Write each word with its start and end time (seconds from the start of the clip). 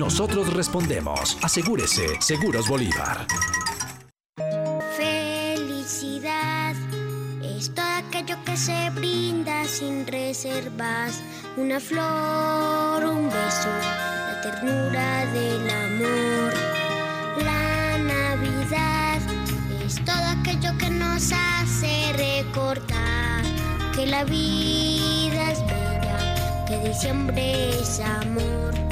nosotros 0.00 0.50
respondemos. 0.54 1.36
Asegúrese, 1.42 2.20
Seguros 2.20 2.66
Bolívar. 2.66 3.26
Felicidad 4.96 6.74
es 7.42 7.72
todo 7.74 7.84
aquello 8.08 8.36
que 8.46 8.56
se 8.56 8.90
brinda 8.90 9.66
sin 9.66 10.06
reservas. 10.06 11.20
Una 11.58 11.78
flor, 11.78 13.04
un 13.04 13.26
beso, 13.26 13.68
la 14.28 14.40
ternura 14.42 15.26
del 15.34 15.68
amor. 15.68 16.54
La 17.44 17.98
Navidad 17.98 19.20
es 19.84 20.02
todo 20.02 20.24
aquello 20.40 20.76
que 20.78 20.88
nos 20.88 21.30
hace 21.30 22.14
recordar 22.16 23.44
que 23.94 24.06
la 24.06 24.24
vida 24.24 25.52
es 25.52 25.60
bella, 25.66 26.64
que 26.66 26.88
diciembre 26.88 27.78
es 27.78 28.00
amor. 28.00 28.89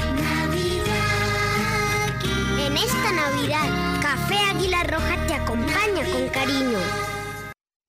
En 2.69 2.77
esta 2.77 3.11
Navidad, 3.11 3.99
Café 3.99 4.37
Águila 4.37 4.83
Roja 4.83 5.25
te 5.25 5.33
acompaña 5.33 6.05
con 6.11 6.29
cariño. 6.29 6.77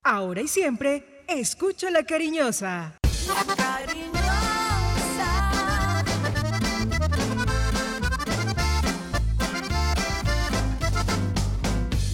Ahora 0.02 0.40
y 0.40 0.48
siempre, 0.48 1.22
escucha 1.28 1.90
la 1.90 2.02
cariñosa. 2.04 2.98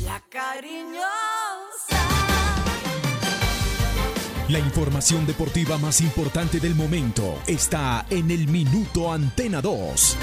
La 0.04 0.20
cariñosa. 0.28 1.06
La 4.48 4.58
información 4.58 5.24
deportiva 5.24 5.78
más 5.78 6.00
importante 6.00 6.58
del 6.58 6.74
momento 6.74 7.38
está 7.46 8.06
en 8.10 8.32
el 8.32 8.48
Minuto 8.48 9.12
Antena 9.12 9.62
2. 9.62 10.16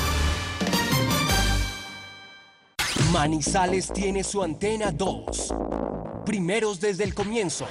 Manizales 3.14 3.94
tiene 3.94 4.24
su 4.24 4.42
antena 4.42 4.92
2. 4.92 5.54
Primeros 6.26 6.82
desde 6.82 7.04
el 7.04 7.14
comienzo. 7.14 7.68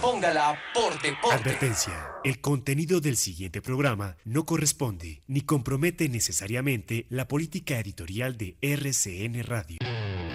Póngala 0.00 0.56
por 0.72 0.92
deporte. 1.02 1.34
Advertencia. 1.34 2.12
El 2.22 2.40
contenido 2.40 3.00
del 3.00 3.16
siguiente 3.16 3.60
programa 3.60 4.16
no 4.24 4.46
corresponde 4.46 5.24
ni 5.26 5.40
compromete 5.40 6.08
necesariamente 6.08 7.06
la 7.08 7.26
política 7.26 7.80
editorial 7.80 8.36
de 8.36 8.56
RCN 8.60 9.42
Radio. 9.42 9.78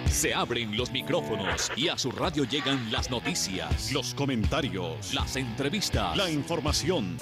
Se 0.10 0.34
abren 0.34 0.76
los 0.76 0.92
micrófonos 0.92 1.72
y 1.78 1.88
a 1.88 1.98
su 1.98 2.12
radio 2.12 2.44
llegan 2.44 2.92
las 2.92 3.10
noticias, 3.10 3.94
los 3.94 4.14
comentarios, 4.14 5.14
las 5.14 5.38
entrevistas, 5.38 6.18
la 6.18 6.30
información. 6.30 7.18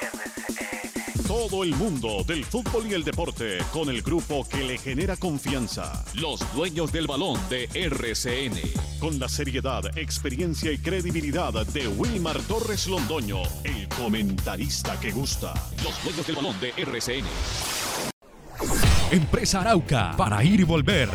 Todo 1.30 1.64
el 1.64 1.76
mundo 1.76 2.24
del 2.26 2.44
fútbol 2.44 2.88
y 2.88 2.96
el 2.96 3.04
deporte 3.04 3.60
con 3.72 3.88
el 3.88 4.02
grupo 4.02 4.48
que 4.50 4.64
le 4.64 4.80
genera 4.80 5.16
confianza. 5.16 6.04
Los 6.16 6.40
dueños 6.56 6.92
del 6.92 7.06
balón 7.06 7.40
de 7.52 7.70
RCN. 7.72 8.60
Con 9.00 9.20
la 9.20 9.30
seriedad, 9.30 9.96
experiencia 9.96 10.72
y 10.72 10.80
credibilidad 10.80 11.54
de 11.68 11.88
Wilmar 11.88 12.40
Torres 12.48 12.88
Londoño, 12.88 13.44
el 13.64 13.88
comentarista 13.90 15.00
que 15.00 15.12
gusta. 15.12 15.54
Los 15.84 16.04
dueños 16.04 16.26
del 16.26 16.36
balón 16.36 16.60
de 16.60 16.74
RCN. 16.76 17.26
Empresa 19.12 19.62
Arauca, 19.62 20.16
para 20.18 20.44
ir 20.44 20.62
y 20.62 20.64
volver. 20.64 21.12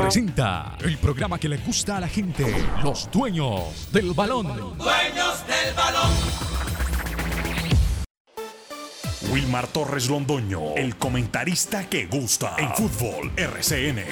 Presenta 0.00 0.78
el 0.80 0.96
programa 0.96 1.38
que 1.38 1.50
le 1.50 1.58
gusta 1.58 1.98
a 1.98 2.00
la 2.00 2.08
gente, 2.08 2.46
los 2.82 3.10
dueños 3.10 3.92
del 3.92 4.14
balón. 4.14 4.46
Dueños 4.78 5.46
del 5.46 5.74
balón. 5.76 6.21
Wilmar 9.32 9.66
Torres 9.66 10.10
Londoño, 10.10 10.74
el 10.76 10.96
comentarista 10.96 11.88
que 11.88 12.04
gusta 12.04 12.54
en 12.58 12.68
fútbol 12.74 13.32
RCN. 13.34 14.04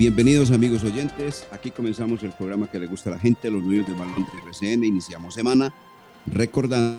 Bienvenidos 0.00 0.50
amigos 0.50 0.82
oyentes. 0.82 1.46
Aquí 1.50 1.70
comenzamos 1.70 2.22
el 2.22 2.30
programa 2.30 2.70
que 2.70 2.78
le 2.78 2.86
gusta 2.86 3.10
a 3.10 3.12
la 3.12 3.18
gente, 3.18 3.50
los 3.50 3.62
dueños 3.62 3.86
del 3.86 3.96
balón 3.96 4.14
de 4.32 4.50
RCN. 4.50 4.82
Iniciamos 4.82 5.34
semana 5.34 5.74
recordando 6.24 6.98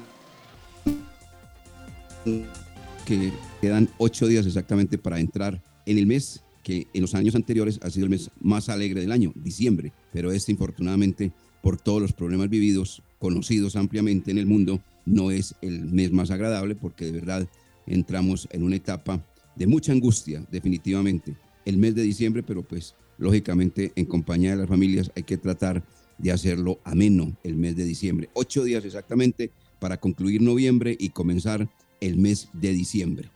que 3.04 3.34
quedan 3.60 3.90
ocho 3.98 4.28
días 4.28 4.46
exactamente 4.46 5.00
para 5.00 5.20
entrar 5.20 5.64
en 5.88 5.98
el 5.98 6.06
mes 6.06 6.44
que 6.62 6.86
en 6.94 7.02
los 7.02 7.16
años 7.16 7.34
anteriores 7.34 7.80
ha 7.82 7.90
sido 7.90 8.04
el 8.04 8.12
mes 8.12 8.30
más 8.40 8.70
alegre 8.70 9.02
del 9.02 9.12
año, 9.12 9.34
diciembre. 9.34 9.94
Pero 10.14 10.32
este, 10.32 10.52
infortunadamente, 10.52 11.32
por 11.64 11.82
todos 11.82 12.04
los 12.04 12.14
problemas 12.14 12.50
vividos, 12.50 13.02
conocidos 13.18 13.76
ampliamente 13.78 14.30
en 14.30 14.38
el 14.38 14.46
mundo, 14.46 14.80
no 15.08 15.32
es 15.32 15.56
el 15.64 15.88
mes 15.88 16.12
más 16.12 16.30
agradable 16.30 16.76
porque 16.76 17.06
de 17.06 17.14
verdad 17.14 17.50
entramos 17.88 18.48
en 18.52 18.62
una 18.62 18.76
etapa 18.76 19.26
de 19.56 19.66
mucha 19.66 19.92
angustia, 19.92 20.46
definitivamente 20.52 21.36
el 21.66 21.78
mes 21.78 21.96
de 21.96 22.04
diciembre, 22.04 22.44
pero 22.44 22.64
pues 22.64 22.96
lógicamente 23.18 23.92
en 23.96 24.06
compañía 24.06 24.52
de 24.52 24.58
las 24.58 24.68
familias 24.68 25.12
hay 25.16 25.24
que 25.24 25.38
tratar 25.38 25.84
de 26.18 26.32
hacerlo 26.32 26.80
ameno 26.84 27.36
el 27.44 27.56
mes 27.56 27.76
de 27.76 27.86
diciembre. 27.86 28.30
Ocho 28.34 28.64
días 28.64 28.86
exactamente 28.86 29.52
para 29.80 29.98
concluir 29.98 30.42
noviembre 30.42 30.96
y 31.00 31.10
comenzar 31.10 31.68
el 32.00 32.18
mes 32.18 32.50
de 32.54 32.72
diciembre. 32.72 33.30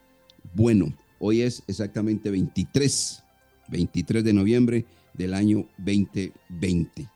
Bueno, 0.53 0.93
hoy 1.19 1.41
es 1.41 1.63
exactamente 1.67 2.29
23, 2.29 3.23
23 3.69 4.23
de 4.23 4.33
noviembre 4.33 4.85
del 5.13 5.33
año 5.33 5.67
2020. 5.77 7.07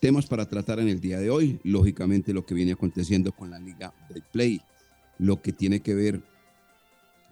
Temas 0.00 0.26
para 0.26 0.48
tratar 0.48 0.80
en 0.80 0.88
el 0.88 1.00
día 1.00 1.18
de 1.18 1.30
hoy, 1.30 1.58
lógicamente 1.62 2.34
lo 2.34 2.44
que 2.44 2.54
viene 2.54 2.72
aconteciendo 2.72 3.32
con 3.32 3.50
la 3.50 3.58
Liga 3.58 3.94
de 4.12 4.20
Play, 4.20 4.60
lo 5.18 5.40
que 5.40 5.52
tiene 5.52 5.80
que 5.80 5.94
ver 5.94 6.20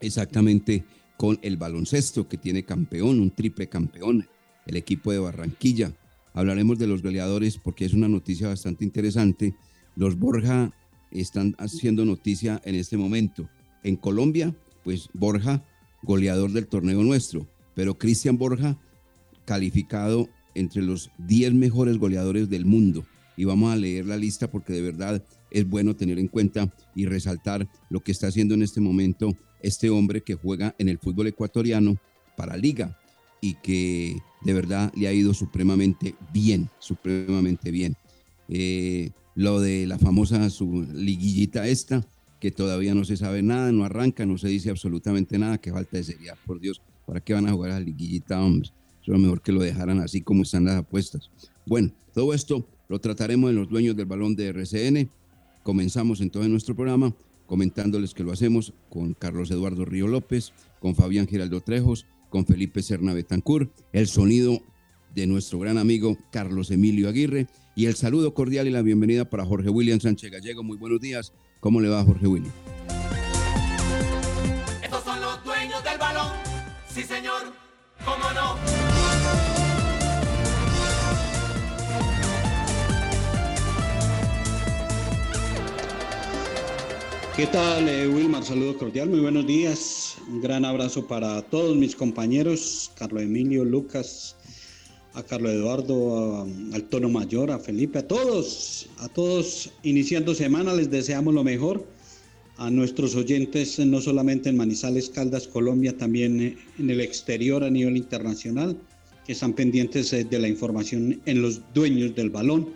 exactamente 0.01 0.85
con 1.23 1.39
el 1.43 1.57
baloncesto 1.57 2.27
que 2.27 2.37
tiene 2.37 2.65
campeón, 2.65 3.21
un 3.21 3.31
triple 3.31 3.69
campeón, 3.69 4.27
el 4.67 4.77
equipo 4.77 5.13
de 5.13 5.21
Barranquilla. 5.21 5.93
Hablaremos 6.35 6.81
de 6.81 6.89
los 6.89 7.01
goleadores 7.01 7.59
porque 7.59 7.85
es 7.85 7.93
una 7.93 8.09
noticia 8.09 8.49
bastante 8.49 8.85
interesante. 8.85 9.55
Los 9.95 10.19
Borja 10.19 10.73
están 11.13 11.55
haciendo 11.61 12.05
noticia 12.05 12.61
en 12.65 12.75
este 12.75 12.97
momento. 12.97 13.49
En 13.85 13.95
Colombia, 13.95 14.53
pues 14.83 15.11
Borja, 15.13 15.65
goleador 16.03 16.51
del 16.51 16.67
torneo 16.67 17.05
nuestro, 17.05 17.47
pero 17.77 17.97
Cristian 17.97 18.37
Borja, 18.37 18.77
calificado 19.45 20.29
entre 20.57 20.83
los 20.83 21.13
10 21.19 21.55
mejores 21.55 21.99
goleadores 21.99 22.51
del 22.51 22.65
mundo. 22.65 23.07
Y 23.37 23.45
vamos 23.45 23.73
a 23.73 23.77
leer 23.77 24.07
la 24.07 24.17
lista 24.17 24.51
porque 24.51 24.73
de 24.73 24.83
verdad 24.83 25.25
es 25.53 25.69
bueno 25.69 25.95
tener 25.95 26.19
en 26.19 26.27
cuenta 26.27 26.75
y 26.97 27.07
resaltar 27.07 27.69
lo 27.91 28.01
que 28.01 28.11
está 28.11 28.27
haciendo 28.27 28.55
en 28.55 28.63
este 28.63 28.81
momento 28.81 29.37
este 29.63 29.91
hombre 29.91 30.23
que 30.23 30.35
juega 30.35 30.75
en 30.79 30.89
el 30.89 30.99
fútbol 30.99 31.29
ecuatoriano 31.29 31.97
para 32.37 32.57
Liga 32.57 32.99
y 33.41 33.55
que 33.55 34.19
de 34.43 34.55
verdad 34.55 34.93
le 34.95 35.09
ha 35.09 35.13
ido 35.13 35.35
supremamente 35.35 36.15
bien, 36.33 36.71
supremamente 36.79 37.71
bien. 37.71 37.97
Eh, 38.49 39.11
lo 39.35 39.61
de 39.61 39.87
la 39.87 39.99
famosa 39.99 40.51
su 40.51 40.87
liguillita 40.93 41.67
esta, 41.67 42.07
que 42.39 42.51
todavía 42.51 42.95
no 42.95 43.05
se 43.05 43.17
sabe 43.17 43.43
nada, 43.43 43.73
no 43.73 43.85
arranca, 43.85 44.27
no 44.27 44.37
se 44.37 44.49
dice 44.49 44.71
absolutamente 44.71 45.39
nada, 45.39 45.59
que 45.59 45.73
falta 45.73 45.97
de 45.97 46.05
seriedad, 46.05 46.37
por 46.45 46.61
Dios, 46.61 46.81
¿para 47.07 47.21
qué 47.21 47.35
van 47.35 47.47
a 47.49 47.53
jugar 47.53 47.71
a 47.71 47.75
la 47.75 47.81
liguillita, 47.81 48.43
hombre? 48.43 48.71
Es 49.01 49.09
lo 49.09 49.19
mejor 49.19 49.43
que 49.43 49.53
lo 49.53 49.61
dejaran 49.61 50.01
así 50.01 50.21
como 50.21 50.43
están 50.43 50.65
las 50.65 50.77
apuestas. 50.77 51.31
Bueno, 51.67 51.91
todo 52.15 52.35
esto 52.35 52.67
lo 52.89 53.01
trataremos 53.01 53.51
en 53.51 53.57
los 53.57 53.69
dueños 53.69 53.97
del 53.97 54.07
balón 54.07 54.37
de 54.37 54.49
RCN. 54.49 55.11
Comenzamos 55.63 56.21
entonces 56.21 56.51
nuestro 56.51 56.75
programa 56.75 57.15
comentándoles 57.53 58.15
que 58.15 58.25
lo 58.25 58.33
hacemos 58.33 58.73
con 58.89 59.13
Carlos 59.13 59.51
Eduardo 59.51 59.85
Río 59.85 60.07
López, 60.07 60.55
con 60.81 60.95
Fabián 60.95 61.29
Giraldo 61.29 61.61
Trejos, 61.61 62.07
con 62.31 62.47
Felipe 62.47 62.83
Serna 62.83 63.13
Betancur, 63.13 63.71
el 63.93 64.09
sonido 64.09 64.59
de 65.15 65.27
nuestro 65.27 65.59
gran 65.59 65.77
amigo 65.77 66.17
Carlos 66.31 66.71
Emilio 66.71 67.11
Aguirre 67.11 67.49
y 67.77 67.85
el 67.85 67.95
saludo 67.95 68.33
cordial 68.33 68.69
y 68.69 68.71
la 68.71 68.81
bienvenida 68.81 69.29
para 69.29 69.45
Jorge 69.45 69.69
William 69.69 70.01
Sánchez 70.01 70.31
Gallego. 70.31 70.63
Muy 70.63 70.79
buenos 70.79 70.99
días. 70.99 71.35
¿Cómo 71.61 71.83
le 71.83 71.91
va, 71.91 72.03
Jorge 72.03 72.27
William? 72.27 72.55
Estos 74.83 75.05
son 75.05 75.21
los 75.21 75.45
dueños 75.45 75.85
del 75.85 75.99
balón. 75.99 76.33
Sí, 76.89 77.03
señor. 77.03 77.53
¿Cómo 78.03 78.33
no? 78.33 78.92
¿Qué 87.35 87.47
tal, 87.47 87.89
eh, 87.89 88.07
Wilmar? 88.07 88.45
Saludo 88.45 88.77
cordial, 88.77 89.09
muy 89.09 89.21
buenos 89.21 89.47
días. 89.47 90.17
Un 90.29 90.43
gran 90.43 90.67
abrazo 90.67 91.07
para 91.07 91.41
todos 91.41 91.75
mis 91.75 91.97
compañeros, 91.97 92.93
Carlos 92.95 93.23
Emilio, 93.23 93.65
Lucas, 93.65 94.37
a 95.15 95.23
Carlos 95.23 95.53
Eduardo, 95.53 96.47
al 96.75 96.83
Tono 96.91 97.09
Mayor, 97.09 97.51
a 97.51 97.59
Felipe, 97.59 98.01
a 98.01 98.07
todos, 98.07 98.91
a 98.99 99.09
todos 99.09 99.73
iniciando 99.83 100.35
semana, 100.35 100.75
les 100.75 100.91
deseamos 100.91 101.33
lo 101.33 101.43
mejor. 101.43 101.87
a 102.59 102.71
nuestros 102.71 103.17
oyentes, 103.17 103.79
no 103.79 104.03
solamente 104.03 104.51
en 104.51 104.59
Manizales, 104.59 105.09
Caldas, 105.09 105.49
Colombia, 105.49 105.97
también 105.97 106.39
eh, 106.39 106.57
en 106.79 106.91
el 106.91 107.01
exterior 107.01 107.65
a 107.65 107.71
nivel 107.71 107.97
internacional, 107.97 108.77
que 109.27 109.33
están 109.33 109.55
pendientes 109.55 110.13
eh, 110.13 110.25
de 110.25 110.39
la 110.39 110.49
información 110.49 111.21
en 111.25 111.41
los 111.41 111.63
dueños 111.73 112.15
del 112.15 112.29
balón, 112.29 112.69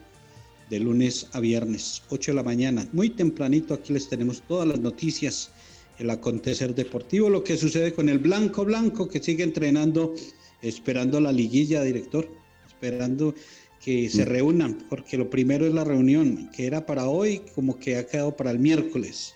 de 0.70 0.80
lunes 0.80 1.28
a 1.32 1.40
viernes, 1.40 2.02
8 2.10 2.32
de 2.32 2.36
la 2.36 2.42
mañana. 2.42 2.88
Muy 2.92 3.10
tempranito 3.10 3.74
aquí 3.74 3.92
les 3.92 4.08
tenemos 4.08 4.42
todas 4.42 4.66
las 4.66 4.80
noticias, 4.80 5.50
el 5.98 6.10
acontecer 6.10 6.74
deportivo, 6.74 7.30
lo 7.30 7.42
que 7.44 7.56
sucede 7.56 7.92
con 7.92 8.08
el 8.08 8.18
Blanco 8.18 8.64
Blanco, 8.64 9.08
que 9.08 9.22
sigue 9.22 9.44
entrenando, 9.44 10.14
esperando 10.62 11.20
la 11.20 11.32
liguilla, 11.32 11.82
director, 11.82 12.28
esperando 12.66 13.34
que 13.82 14.08
se 14.10 14.24
mm. 14.24 14.28
reúnan, 14.28 14.78
porque 14.88 15.16
lo 15.16 15.30
primero 15.30 15.66
es 15.66 15.74
la 15.74 15.84
reunión, 15.84 16.50
que 16.54 16.66
era 16.66 16.84
para 16.84 17.08
hoy, 17.08 17.42
como 17.54 17.78
que 17.78 17.96
ha 17.96 18.06
quedado 18.06 18.36
para 18.36 18.50
el 18.50 18.58
miércoles 18.58 19.34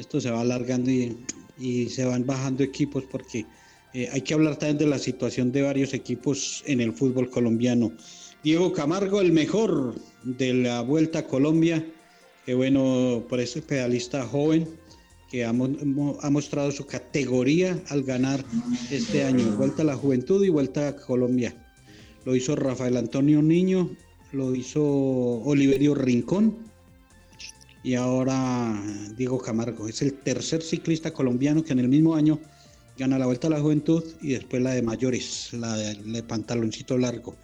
esto 0.00 0.20
se 0.20 0.30
va 0.30 0.40
alargando 0.40 0.90
y, 0.90 1.88
se 1.90 2.06
van 2.06 2.24
bajando 2.24 2.64
equipos 2.64 3.04
porque 3.04 3.44
eh, 3.92 4.08
hay 4.12 4.22
que 4.22 4.32
hablar 4.32 4.56
también 4.56 4.78
de 4.78 4.86
la 4.86 4.98
situación 4.98 5.52
de 5.52 5.60
varios 5.60 5.92
equipos 5.92 6.64
en 6.66 6.80
el 6.80 6.94
fútbol 6.94 7.28
colombiano. 7.28 7.92
Diego 8.42 8.72
Camargo, 8.72 9.20
el 9.20 9.32
mejor 9.32 9.94
de 10.22 10.54
la 10.54 10.80
Vuelta 10.80 11.20
a 11.20 11.26
Colombia, 11.26 11.84
que 12.46 12.54
bueno, 12.54 13.24
por 13.28 13.40
ese 13.40 13.62
pedalista 13.62 14.26
joven 14.26 14.68
que 15.30 15.44
ha, 15.44 15.50
ha, 15.50 16.30
mostrado 16.30 16.72
su 16.72 16.86
categoría 16.86 17.80
al 17.88 18.02
ganar 18.02 18.44
este 18.90 19.24
año. 19.24 19.56
Vuelta 19.56 19.82
a 19.82 19.84
la 19.84 19.96
Juventud 19.96 20.44
y 20.44 20.48
Vuelta 20.48 20.88
a 20.88 20.96
Colombia. 20.96 21.54
Lo 22.24 22.34
hizo 22.34 22.56
Rafael 22.56 22.96
Antonio 22.96 23.40
Niño, 23.40 23.90
lo 24.32 24.54
hizo 24.54 24.82
Oliverio 24.82 25.94
Rincón 25.94 26.70
y 27.82 27.94
ahora 27.94 28.82
Diego 29.16 29.38
Camargo. 29.38 29.88
Es 29.88 30.02
el 30.02 30.14
tercer 30.14 30.62
ciclista 30.62 31.12
colombiano 31.12 31.64
que 31.64 31.72
en 31.72 31.80
el 31.80 31.88
mismo 31.88 32.14
año 32.14 32.40
gana 32.98 33.18
la 33.18 33.26
Vuelta 33.26 33.46
a 33.46 33.50
la 33.50 33.60
Juventud 33.60 34.04
y 34.20 34.32
después 34.32 34.62
la 34.62 34.72
de 34.72 34.82
mayores, 34.82 35.52
la 35.52 35.76
de, 35.76 36.22
pantaloncito 36.22 36.98
largo. 36.98 37.36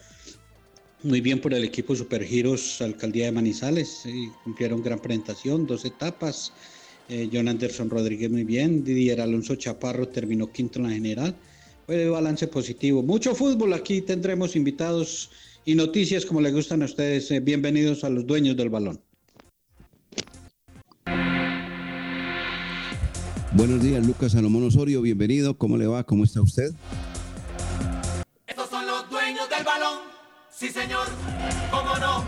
Muy 1.02 1.20
bien 1.20 1.40
por 1.40 1.52
el 1.52 1.62
equipo 1.62 1.94
Supergiros 1.94 2.80
Alcaldía 2.80 3.26
de 3.26 3.32
Manizales, 3.32 4.04
cumplieron 4.42 4.82
gran 4.82 4.98
presentación, 4.98 5.66
dos 5.66 5.84
etapas. 5.84 6.52
Eh, 7.08 7.28
John 7.32 7.46
Anderson 7.46 7.88
Rodríguez 7.88 8.30
muy 8.30 8.42
bien, 8.42 8.82
Didier 8.82 9.20
Alonso 9.20 9.54
Chaparro 9.54 10.08
terminó 10.08 10.50
quinto 10.50 10.80
en 10.80 10.84
la 10.86 10.90
general. 10.90 11.36
Fue 11.86 12.08
balance 12.08 12.48
positivo. 12.48 13.02
Mucho 13.02 13.34
fútbol, 13.34 13.74
aquí 13.74 14.00
tendremos 14.00 14.56
invitados 14.56 15.30
y 15.64 15.74
noticias 15.74 16.24
como 16.24 16.40
les 16.40 16.52
gustan 16.52 16.82
a 16.82 16.86
ustedes. 16.86 17.30
Eh, 17.30 17.40
bienvenidos 17.40 18.02
a 18.02 18.08
los 18.08 18.26
dueños 18.26 18.56
del 18.56 18.70
balón. 18.70 19.00
Buenos 23.52 23.82
días, 23.82 24.04
Lucas 24.04 24.32
Salomón 24.32 24.64
Osorio, 24.64 25.00
bienvenido. 25.02 25.56
¿Cómo 25.56 25.76
le 25.76 25.86
va? 25.86 26.04
¿Cómo 26.04 26.24
está 26.24 26.40
usted? 26.40 26.72
Sí, 30.58 30.68
señor. 30.70 31.06
¿Cómo 31.70 31.96
no? 31.98 32.24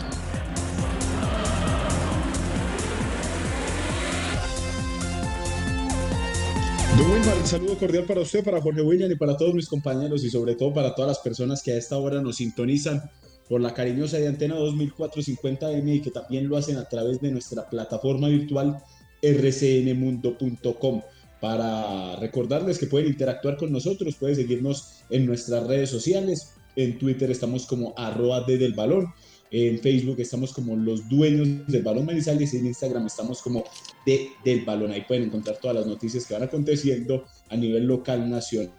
Un 7.00 7.46
saludo 7.46 7.78
cordial 7.78 8.04
para 8.04 8.20
usted, 8.20 8.44
para 8.44 8.60
Jorge 8.60 8.82
William 8.82 9.10
y 9.10 9.14
para 9.14 9.34
todos 9.34 9.54
mis 9.54 9.66
compañeros 9.66 10.24
y 10.24 10.30
sobre 10.30 10.56
todo 10.56 10.74
para 10.74 10.94
todas 10.94 11.08
las 11.08 11.18
personas 11.20 11.62
que 11.62 11.72
a 11.72 11.78
esta 11.78 11.96
hora 11.96 12.20
nos 12.20 12.36
sintonizan 12.36 13.10
por 13.48 13.62
la 13.62 13.72
cariñosa 13.72 14.18
de 14.18 14.28
Antena 14.28 14.56
2450M 14.56 15.94
y 15.94 16.02
que 16.02 16.10
también 16.10 16.48
lo 16.48 16.58
hacen 16.58 16.76
a 16.76 16.86
través 16.86 17.22
de 17.22 17.30
nuestra 17.30 17.70
plataforma 17.70 18.28
virtual 18.28 18.82
rcnmundo.com 19.22 21.02
para 21.40 22.16
recordarles 22.16 22.78
que 22.78 22.88
pueden 22.88 23.08
interactuar 23.08 23.56
con 23.56 23.72
nosotros, 23.72 24.16
pueden 24.16 24.36
seguirnos 24.36 25.04
en 25.08 25.24
nuestras 25.24 25.66
redes 25.66 25.88
sociales. 25.88 26.57
En 26.78 26.96
Twitter 26.96 27.28
estamos 27.28 27.66
como 27.66 27.92
arroba 27.96 28.42
de 28.42 28.56
del 28.56 28.72
balón. 28.72 29.12
En 29.50 29.80
Facebook 29.80 30.20
estamos 30.20 30.52
como 30.52 30.76
los 30.76 31.08
dueños 31.08 31.66
del 31.66 31.82
balón 31.82 32.06
Manizales 32.06 32.54
y 32.54 32.58
en 32.58 32.66
Instagram 32.66 33.04
estamos 33.04 33.42
como 33.42 33.64
de 34.06 34.28
del 34.44 34.64
balón. 34.64 34.92
Ahí 34.92 35.02
pueden 35.08 35.24
encontrar 35.24 35.56
todas 35.56 35.78
las 35.78 35.86
noticias 35.88 36.24
que 36.24 36.34
van 36.34 36.44
aconteciendo 36.44 37.24
a 37.48 37.56
nivel 37.56 37.84
local, 37.84 38.30
nacional 38.30 38.70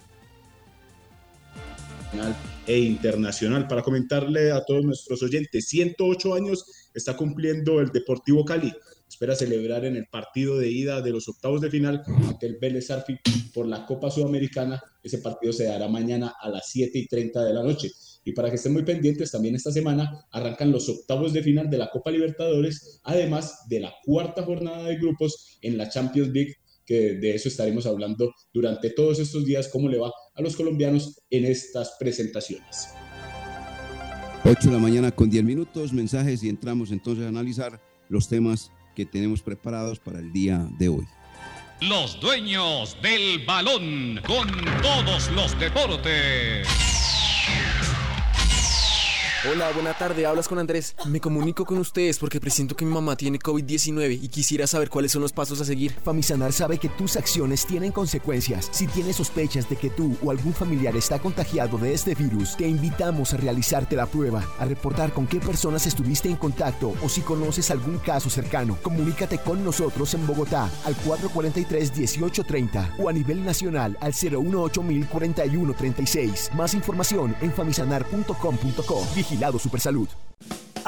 e 2.65 2.79
internacional. 2.79 3.67
Para 3.67 3.81
comentarle 3.81 4.53
a 4.53 4.63
todos 4.63 4.85
nuestros 4.85 5.21
oyentes, 5.21 5.65
108 5.67 6.35
años 6.35 6.89
está 6.93 7.17
cumpliendo 7.17 7.81
el 7.81 7.89
Deportivo 7.89 8.45
Cali 8.45 8.73
espera 9.09 9.35
celebrar 9.35 9.85
en 9.85 9.95
el 9.95 10.05
partido 10.05 10.57
de 10.57 10.69
ida 10.69 11.01
de 11.01 11.09
los 11.09 11.27
octavos 11.27 11.61
de 11.61 11.71
final 11.71 12.03
ante 12.07 12.45
el 12.45 12.57
Vélez 12.57 12.91
Arfi 12.91 13.17
por 13.53 13.67
la 13.67 13.85
Copa 13.85 14.11
Sudamericana. 14.11 14.81
Ese 15.03 15.17
partido 15.17 15.51
se 15.51 15.65
dará 15.65 15.87
mañana 15.87 16.35
a 16.39 16.49
las 16.49 16.69
7 16.69 16.97
y 16.97 17.07
30 17.07 17.43
de 17.43 17.53
la 17.53 17.63
noche. 17.63 17.89
Y 18.23 18.33
para 18.33 18.49
que 18.49 18.57
estén 18.57 18.73
muy 18.73 18.83
pendientes, 18.83 19.31
también 19.31 19.55
esta 19.55 19.71
semana 19.71 20.27
arrancan 20.31 20.71
los 20.71 20.87
octavos 20.87 21.33
de 21.33 21.41
final 21.41 21.69
de 21.69 21.79
la 21.79 21.89
Copa 21.89 22.11
Libertadores, 22.11 23.01
además 23.03 23.65
de 23.67 23.79
la 23.79 23.93
cuarta 24.05 24.43
jornada 24.43 24.83
de 24.83 24.97
grupos 24.97 25.57
en 25.61 25.77
la 25.77 25.89
Champions 25.89 26.29
League, 26.29 26.55
que 26.85 27.15
de 27.15 27.35
eso 27.35 27.49
estaremos 27.49 27.85
hablando 27.87 28.31
durante 28.53 28.91
todos 28.91 29.19
estos 29.19 29.45
días, 29.45 29.69
cómo 29.69 29.89
le 29.89 29.97
va 29.97 30.11
a 30.35 30.41
los 30.41 30.55
colombianos 30.55 31.21
en 31.29 31.45
estas 31.45 31.95
presentaciones. 31.99 32.89
8 34.45 34.69
de 34.69 34.75
la 34.75 34.81
mañana 34.81 35.11
con 35.11 35.29
10 35.29 35.43
minutos, 35.43 35.93
mensajes 35.93 36.43
y 36.43 36.49
entramos 36.49 36.91
entonces 36.91 37.25
a 37.25 37.29
analizar 37.29 37.81
los 38.09 38.27
temas 38.27 38.71
que 38.99 39.05
tenemos 39.05 39.41
preparados 39.41 39.97
para 39.97 40.19
el 40.19 40.33
día 40.33 40.67
de 40.77 40.89
hoy. 40.89 41.07
Los 41.79 42.19
dueños 42.19 42.97
del 43.01 43.45
balón 43.45 44.19
con 44.27 44.45
todos 44.81 45.31
los 45.31 45.57
deportes. 45.57 46.88
Hola, 49.47 49.71
buena 49.71 49.93
tarde, 49.93 50.25
hablas 50.25 50.49
con 50.49 50.59
Andrés. 50.59 50.93
Me 51.05 51.21
comunico 51.21 51.63
con 51.63 51.77
ustedes 51.77 52.19
porque 52.19 52.41
presiento 52.41 52.75
que 52.75 52.83
mi 52.83 52.93
mamá 52.93 53.15
tiene 53.15 53.39
COVID-19 53.39 54.19
y 54.21 54.27
quisiera 54.27 54.67
saber 54.67 54.89
cuáles 54.89 55.13
son 55.13 55.21
los 55.21 55.31
pasos 55.31 55.61
a 55.61 55.65
seguir. 55.65 55.93
Famisanar 56.03 56.51
sabe 56.51 56.77
que 56.77 56.89
tus 56.89 57.15
acciones 57.15 57.65
tienen 57.65 57.93
consecuencias. 57.93 58.67
Si 58.71 58.85
tienes 58.85 59.15
sospechas 59.15 59.69
de 59.69 59.77
que 59.77 59.91
tú 59.91 60.17
o 60.21 60.31
algún 60.31 60.53
familiar 60.53 60.93
está 60.97 61.19
contagiado 61.19 61.77
de 61.77 61.93
este 61.93 62.15
virus, 62.15 62.57
te 62.57 62.67
invitamos 62.67 63.33
a 63.33 63.37
realizarte 63.37 63.95
la 63.95 64.07
prueba, 64.07 64.43
a 64.59 64.65
reportar 64.65 65.13
con 65.13 65.25
qué 65.25 65.39
personas 65.39 65.87
estuviste 65.87 66.27
en 66.27 66.35
contacto 66.35 66.93
o 67.01 67.07
si 67.07 67.21
conoces 67.21 67.71
algún 67.71 67.99
caso 67.99 68.29
cercano. 68.29 68.77
Comunícate 68.83 69.37
con 69.37 69.63
nosotros 69.63 70.13
en 70.15 70.27
Bogotá 70.27 70.69
al 70.83 70.97
443-1830 70.97 72.95
o 72.99 73.07
a 73.07 73.13
nivel 73.13 73.45
nacional 73.45 73.97
al 74.01 74.11
018 74.11 74.83
36 75.77 76.51
Más 76.55 76.73
información 76.73 77.33
en 77.39 77.53
famisanar.com.co. 77.53 79.07
Vigilado 79.29 79.59
Supersalud. 79.59 80.09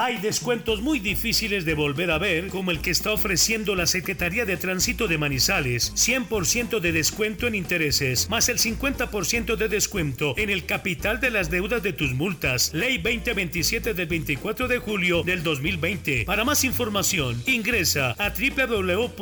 Hay 0.04 0.16
descuentos 0.16 0.82
muy 0.82 0.98
difíciles 0.98 1.64
de 1.64 1.74
volver 1.74 2.10
a 2.10 2.18
ver, 2.18 2.48
como 2.48 2.72
el 2.72 2.80
que 2.80 2.90
está 2.90 3.12
ofreciendo 3.12 3.76
la 3.76 3.86
Secretaría 3.86 4.44
de 4.44 4.56
Tránsito 4.56 5.06
de 5.06 5.16
Manizales. 5.16 5.92
100% 5.94 6.80
de 6.80 6.90
descuento 6.90 7.46
en 7.46 7.54
intereses, 7.54 8.28
más 8.28 8.48
el 8.48 8.58
50% 8.58 9.54
de 9.54 9.68
descuento 9.68 10.34
en 10.36 10.50
el 10.50 10.66
capital 10.66 11.20
de 11.20 11.30
las 11.30 11.52
deudas 11.52 11.84
de 11.84 11.92
tus 11.92 12.14
multas. 12.14 12.74
Ley 12.74 12.98
2027 12.98 13.94
del 13.94 14.08
24 14.08 14.66
de 14.66 14.78
julio 14.78 15.22
del 15.22 15.44
2020. 15.44 16.24
Para 16.24 16.44
más 16.44 16.64
información, 16.64 17.40
ingresa 17.46 18.16
a 18.18 18.30
www.stm.com.co. 18.30 19.12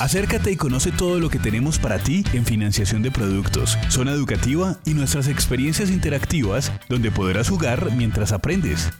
Acércate 0.00 0.50
y 0.50 0.56
conoce 0.56 0.90
todo 0.90 1.20
lo 1.20 1.30
que 1.30 1.38
tenemos 1.38 1.78
para 1.78 1.98
ti 1.98 2.24
en 2.32 2.44
financiación 2.44 3.02
de 3.02 3.10
productos, 3.10 3.78
zona 3.88 4.12
educativa 4.12 4.78
y 4.84 4.94
nuestras 4.94 5.28
experiencias 5.28 5.90
interactivas 5.90 6.72
donde 6.88 7.10
podrás 7.10 7.48
jugar 7.48 7.92
mientras 7.92 8.32
aprendes. 8.32 8.90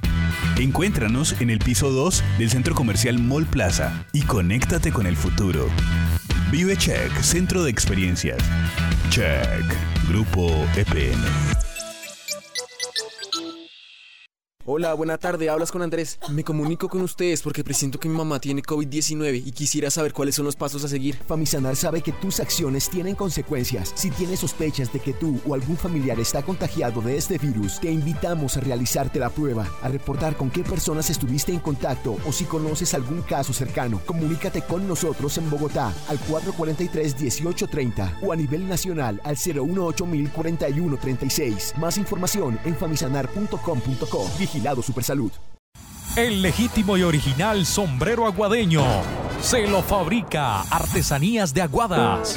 Encuéntranos 0.59 1.41
en 1.41 1.50
el 1.50 1.59
piso 1.59 1.91
2 1.91 2.23
del 2.38 2.50
centro 2.50 2.75
comercial 2.75 3.19
Mall 3.19 3.47
Plaza 3.47 4.07
y 4.12 4.23
conéctate 4.23 4.93
con 4.93 5.07
el 5.07 5.17
futuro. 5.17 5.69
Vive 6.52 6.76
Check, 6.76 7.11
Centro 7.23 7.64
de 7.64 7.71
Experiencias. 7.71 8.37
Check, 9.09 9.64
Grupo 10.12 10.69
EPN. 10.76 11.72
Hola, 14.64 14.95
buena 14.95 15.19
tarde, 15.19 15.50
hablas 15.50 15.73
con 15.73 15.83
Andrés. 15.83 16.21
Me 16.31 16.45
comunico 16.45 16.88
con 16.88 17.02
ustedes 17.02 17.42
porque 17.42 17.64
presiento 17.64 17.99
que 17.99 18.09
mi 18.09 18.16
mamá 18.16 18.38
tiene 18.38 18.62
COVID-19 18.62 19.42
y 19.45 19.50
quisiera 19.50 19.90
saber 19.90 20.12
cuáles 20.12 20.37
son 20.37 20.45
los 20.45 20.54
pasos 20.54 20.85
a 20.85 20.88
seguir. 20.88 21.16
Famisanar 21.26 21.75
sabe 21.75 22.00
que 22.00 22.12
tus 22.12 22.38
acciones 22.38 22.88
tienen 22.88 23.16
consecuencias. 23.16 23.90
Si 23.97 24.12
tienes 24.12 24.38
sospechas 24.38 24.92
de 24.92 25.00
que 25.00 25.14
tú 25.14 25.40
o 25.49 25.54
algún 25.54 25.76
familiar 25.76 26.21
está 26.21 26.42
contagiado 26.45 27.00
de 27.00 27.16
este 27.16 27.38
virus, 27.38 27.81
te 27.81 27.90
invitamos 27.90 28.57
a 28.57 28.61
realizarte 28.61 29.19
la 29.19 29.31
prueba, 29.31 29.66
a 29.83 29.88
reportar 29.88 30.37
con 30.37 30.49
qué 30.49 30.62
personas 30.62 31.11
estuviste 31.11 31.50
en 31.50 31.59
contacto 31.59 32.19
o 32.25 32.31
si 32.31 32.45
conoces 32.45 32.95
algún 32.95 33.23
caso 33.23 33.52
cercano. 33.52 34.00
Comunícate 34.07 34.62
con 34.62 34.87
nosotros 34.87 35.38
en 35.38 35.50
Bogotá 35.50 35.92
al 36.07 36.21
443-1830 36.21 38.19
o 38.23 38.31
a 38.31 38.37
nivel 38.37 38.69
nacional 38.69 39.21
al 39.25 39.35
018 39.35 40.07
4136 40.33 41.75
Más 41.78 41.99
información 41.99 42.61
en 42.64 42.76
famisanar.com.co. 42.76 44.51
El 46.16 46.42
legítimo 46.42 46.99
y 46.99 47.02
original 47.02 47.64
sombrero 47.64 48.26
aguadeño 48.26 48.85
se 49.40 49.66
lo 49.66 49.82
fabrica 49.82 50.61
Artesanías 50.62 51.54
de 51.54 51.62
Aguadas. 51.62 52.35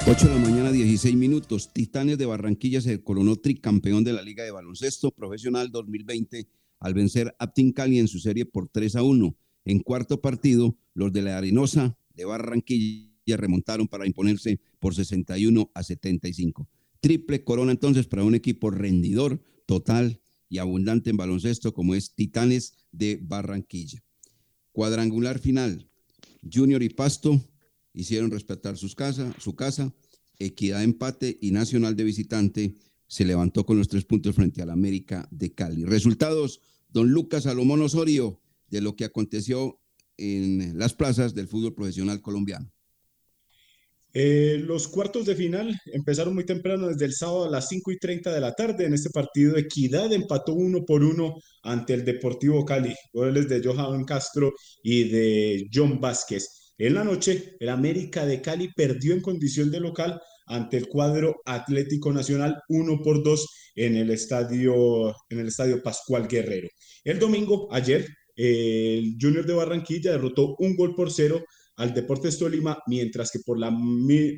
8 0.08 0.28
de 0.28 0.34
la 0.34 0.40
mañana, 0.40 0.72
16 0.72 1.18
minutos. 1.18 1.74
Titanes 1.74 2.18
de 2.18 2.26
Barranquilla 2.26 2.80
se 2.80 3.04
coronó 3.04 3.36
tricampeón 3.36 4.06
de 4.06 4.14
la 4.14 4.22
Liga 4.22 4.46
de 4.46 4.52
Baloncesto 4.52 5.12
Profesional 5.12 5.70
2020 5.70 6.48
al 6.80 6.94
vencer 6.94 7.36
a 7.40 7.52
Team 7.52 7.74
Cali 7.74 8.00
en 8.00 8.08
su 8.08 8.20
serie 8.20 8.46
por 8.46 8.70
3 8.70 8.96
a 8.96 9.04
1. 9.04 9.36
En 9.66 9.80
cuarto 9.80 10.22
partido, 10.22 10.78
los 10.94 11.12
de 11.12 11.24
la 11.24 11.38
Arenosa 11.38 11.98
de 12.14 12.26
Barranquilla 12.26 13.38
remontaron 13.38 13.88
para 13.88 14.06
imponerse 14.06 14.60
por 14.80 14.94
61 14.94 15.72
a 15.74 15.84
75. 15.84 16.70
Triple 17.02 17.44
corona 17.44 17.72
entonces 17.72 18.08
para 18.08 18.24
un 18.24 18.36
equipo 18.36 18.72
rendidor, 18.72 19.42
total 19.66 20.22
y 20.50 20.60
abundante 20.60 21.10
en 21.10 21.18
baloncesto 21.18 21.74
como 21.74 21.96
es 21.96 22.14
Titanes 22.14 22.74
de 22.92 23.20
Barranquilla. 23.22 24.04
Cuadrangular 24.72 25.40
final. 25.40 25.90
Junior 26.52 26.84
y 26.84 26.90
Pasto 26.90 27.42
hicieron 27.94 28.30
respetar 28.30 28.78
sus 28.78 28.94
casa, 28.94 29.34
su 29.40 29.56
casa. 29.56 29.94
Equidad 30.38 30.84
empate 30.84 31.38
y 31.42 31.52
Nacional 31.52 31.96
de 31.96 32.04
visitante 32.04 32.76
se 33.08 33.26
levantó 33.26 33.66
con 33.66 33.78
los 33.78 33.88
tres 33.88 34.06
puntos 34.06 34.36
frente 34.36 34.62
al 34.62 34.70
América 34.70 35.28
de 35.32 35.54
Cali. 35.54 35.86
Resultados, 35.86 36.62
don 36.90 37.10
Lucas 37.10 37.44
Salomón 37.44 37.82
Osorio, 37.82 38.42
de 38.68 38.82
lo 38.82 38.96
que 38.96 39.06
aconteció 39.06 39.80
en 40.18 40.78
las 40.78 40.94
plazas 40.94 41.36
del 41.36 41.48
fútbol 41.48 41.74
profesional 41.74 42.22
colombiano. 42.22 42.72
Eh, 44.18 44.62
los 44.64 44.88
cuartos 44.88 45.26
de 45.26 45.36
final 45.36 45.78
empezaron 45.88 46.34
muy 46.34 46.46
temprano, 46.46 46.88
desde 46.88 47.04
el 47.04 47.14
sábado 47.14 47.46
a 47.46 47.50
las 47.50 47.68
5 47.68 47.92
y 47.92 47.98
30 47.98 48.34
de 48.34 48.40
la 48.40 48.54
tarde. 48.54 48.86
En 48.86 48.94
este 48.94 49.10
partido, 49.10 49.58
Equidad 49.58 50.14
empató 50.14 50.54
uno 50.54 50.86
por 50.86 51.04
uno 51.04 51.36
ante 51.64 51.94
el 51.94 52.06
Deportivo 52.06 52.64
Cali. 52.64 52.96
Goles 53.12 53.50
de 53.50 53.62
Johan 53.62 54.06
Castro 54.06 54.54
y 54.82 55.10
de 55.10 55.68
John 55.74 56.00
Vázquez. 56.00 56.74
En 56.78 56.94
la 56.94 57.04
noche, 57.04 57.58
el 57.60 57.68
América 57.68 58.26
de 58.26 58.42
Cali 58.42 58.70
perdió 58.74 59.14
en 59.14 59.22
condición 59.22 59.70
de 59.70 59.82
local 59.82 60.18
ante 60.46 60.78
el 60.78 60.88
cuadro 60.88 61.36
Atlético 61.46 62.14
Nacional 62.14 62.62
1 62.70 63.02
por 63.04 63.22
2 63.22 63.48
en 63.76 63.98
el 63.98 64.12
estadio, 64.12 65.14
en 65.30 65.40
el 65.40 65.48
estadio 65.48 65.84
Pascual 65.84 66.28
Guerrero. 66.30 66.70
El 67.04 67.20
domingo, 67.20 67.68
ayer, 67.70 68.08
el 68.36 69.16
Junior 69.20 69.46
de 69.46 69.54
Barranquilla 69.54 70.12
derrotó 70.12 70.56
un 70.60 70.76
gol 70.76 70.96
por 70.96 71.12
cero 71.12 71.44
al 71.78 71.94
Deportes 71.94 72.38
Tolima, 72.38 72.78
mientras 72.88 73.32
que 73.32 73.40
por 73.46 73.60
la, 73.60 73.76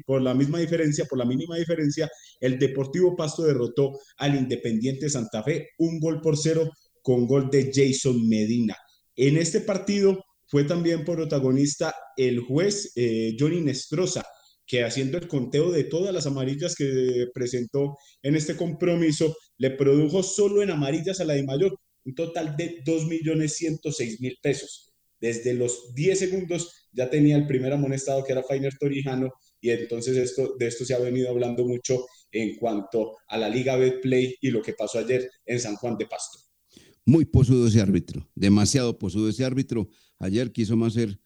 por 0.06 0.22
la 0.22 0.34
misma 0.34 0.60
diferencia, 0.60 1.06
por 1.06 1.20
la 1.20 1.25
mínima 1.25 1.56
diferencia, 1.56 2.10
el 2.39 2.58
Deportivo 2.58 3.16
Pasto 3.16 3.44
derrotó 3.44 3.92
al 4.18 4.36
Independiente 4.36 5.10
Santa 5.10 5.44
Fe 5.44 5.70
un 5.77 6.00
gol 6.00 6.20
por 6.22 6.38
cero 6.38 6.70
con 7.01 7.27
gol 7.27 7.50
de 7.50 7.72
Jason 7.74 8.27
Medina. 8.27 8.75
En 9.16 9.38
este 9.38 9.62
partido 9.62 10.24
fue 10.48 10.63
también 10.63 11.06
protagonista 11.06 11.94
el 12.16 12.39
juez 12.39 12.94
eh, 12.96 13.36
Johnny 13.39 13.62
Nestroza, 13.62 14.24
que 14.66 14.84
haciendo 14.84 15.18
el 15.18 15.27
conteo 15.27 15.72
de 15.72 15.86
todas 15.86 16.13
las 16.13 16.25
amarillas 16.25 16.75
que 16.75 17.27
presentó 17.34 17.98
en 18.22 18.36
este 18.36 18.56
compromiso, 18.56 19.36
le 19.58 19.72
produjo 19.72 20.24
solo 20.24 20.62
en 20.62 20.72
amarillas 20.72 21.20
a 21.20 21.25
la 21.25 21.34
de 21.34 21.44
mayor 21.44 21.77
un 22.08 22.16
total 22.16 22.56
de 22.56 22.84
2.106.000 22.86 24.40
pesos. 24.42 24.94
Desde 25.20 25.54
los 25.54 25.94
10 25.94 26.18
segundos 26.18 26.88
ya 26.94 27.10
tenía 27.10 27.36
el 27.36 27.48
primer 27.48 27.74
amonestado 27.74 28.24
que 28.24 28.32
era 28.32 28.44
Fainer 28.44 28.74
Torijano 28.80 29.34
y 29.60 29.72
entonces 29.72 30.16
esto, 30.16 30.56
de 30.58 30.68
esto 30.68 30.86
se 30.86 30.94
ha 30.94 31.00
venido 31.00 31.30
hablando 31.30 31.66
mucho 31.66 32.06
en 32.32 32.56
cuanto 32.56 33.18
a 33.28 33.38
la 33.38 33.50
Liga 33.50 33.76
Betplay 33.76 34.36
y 34.40 34.52
lo 34.52 34.62
que 34.62 34.74
pasó 34.74 35.00
ayer 35.00 35.30
en 35.46 35.60
San 35.60 35.76
Juan 35.76 35.98
de 35.98 36.06
Pasto. 36.06 36.40
Muy 37.06 37.26
posudo 37.26 37.68
ese 37.68 37.82
árbitro, 37.82 38.30
demasiado 38.36 38.98
posudo 38.98 39.30
ese 39.30 39.44
árbitro. 39.44 39.90
Ayer 40.20 40.52
quiso, 40.52 40.78
más 40.78 40.94
ser, 40.94 41.20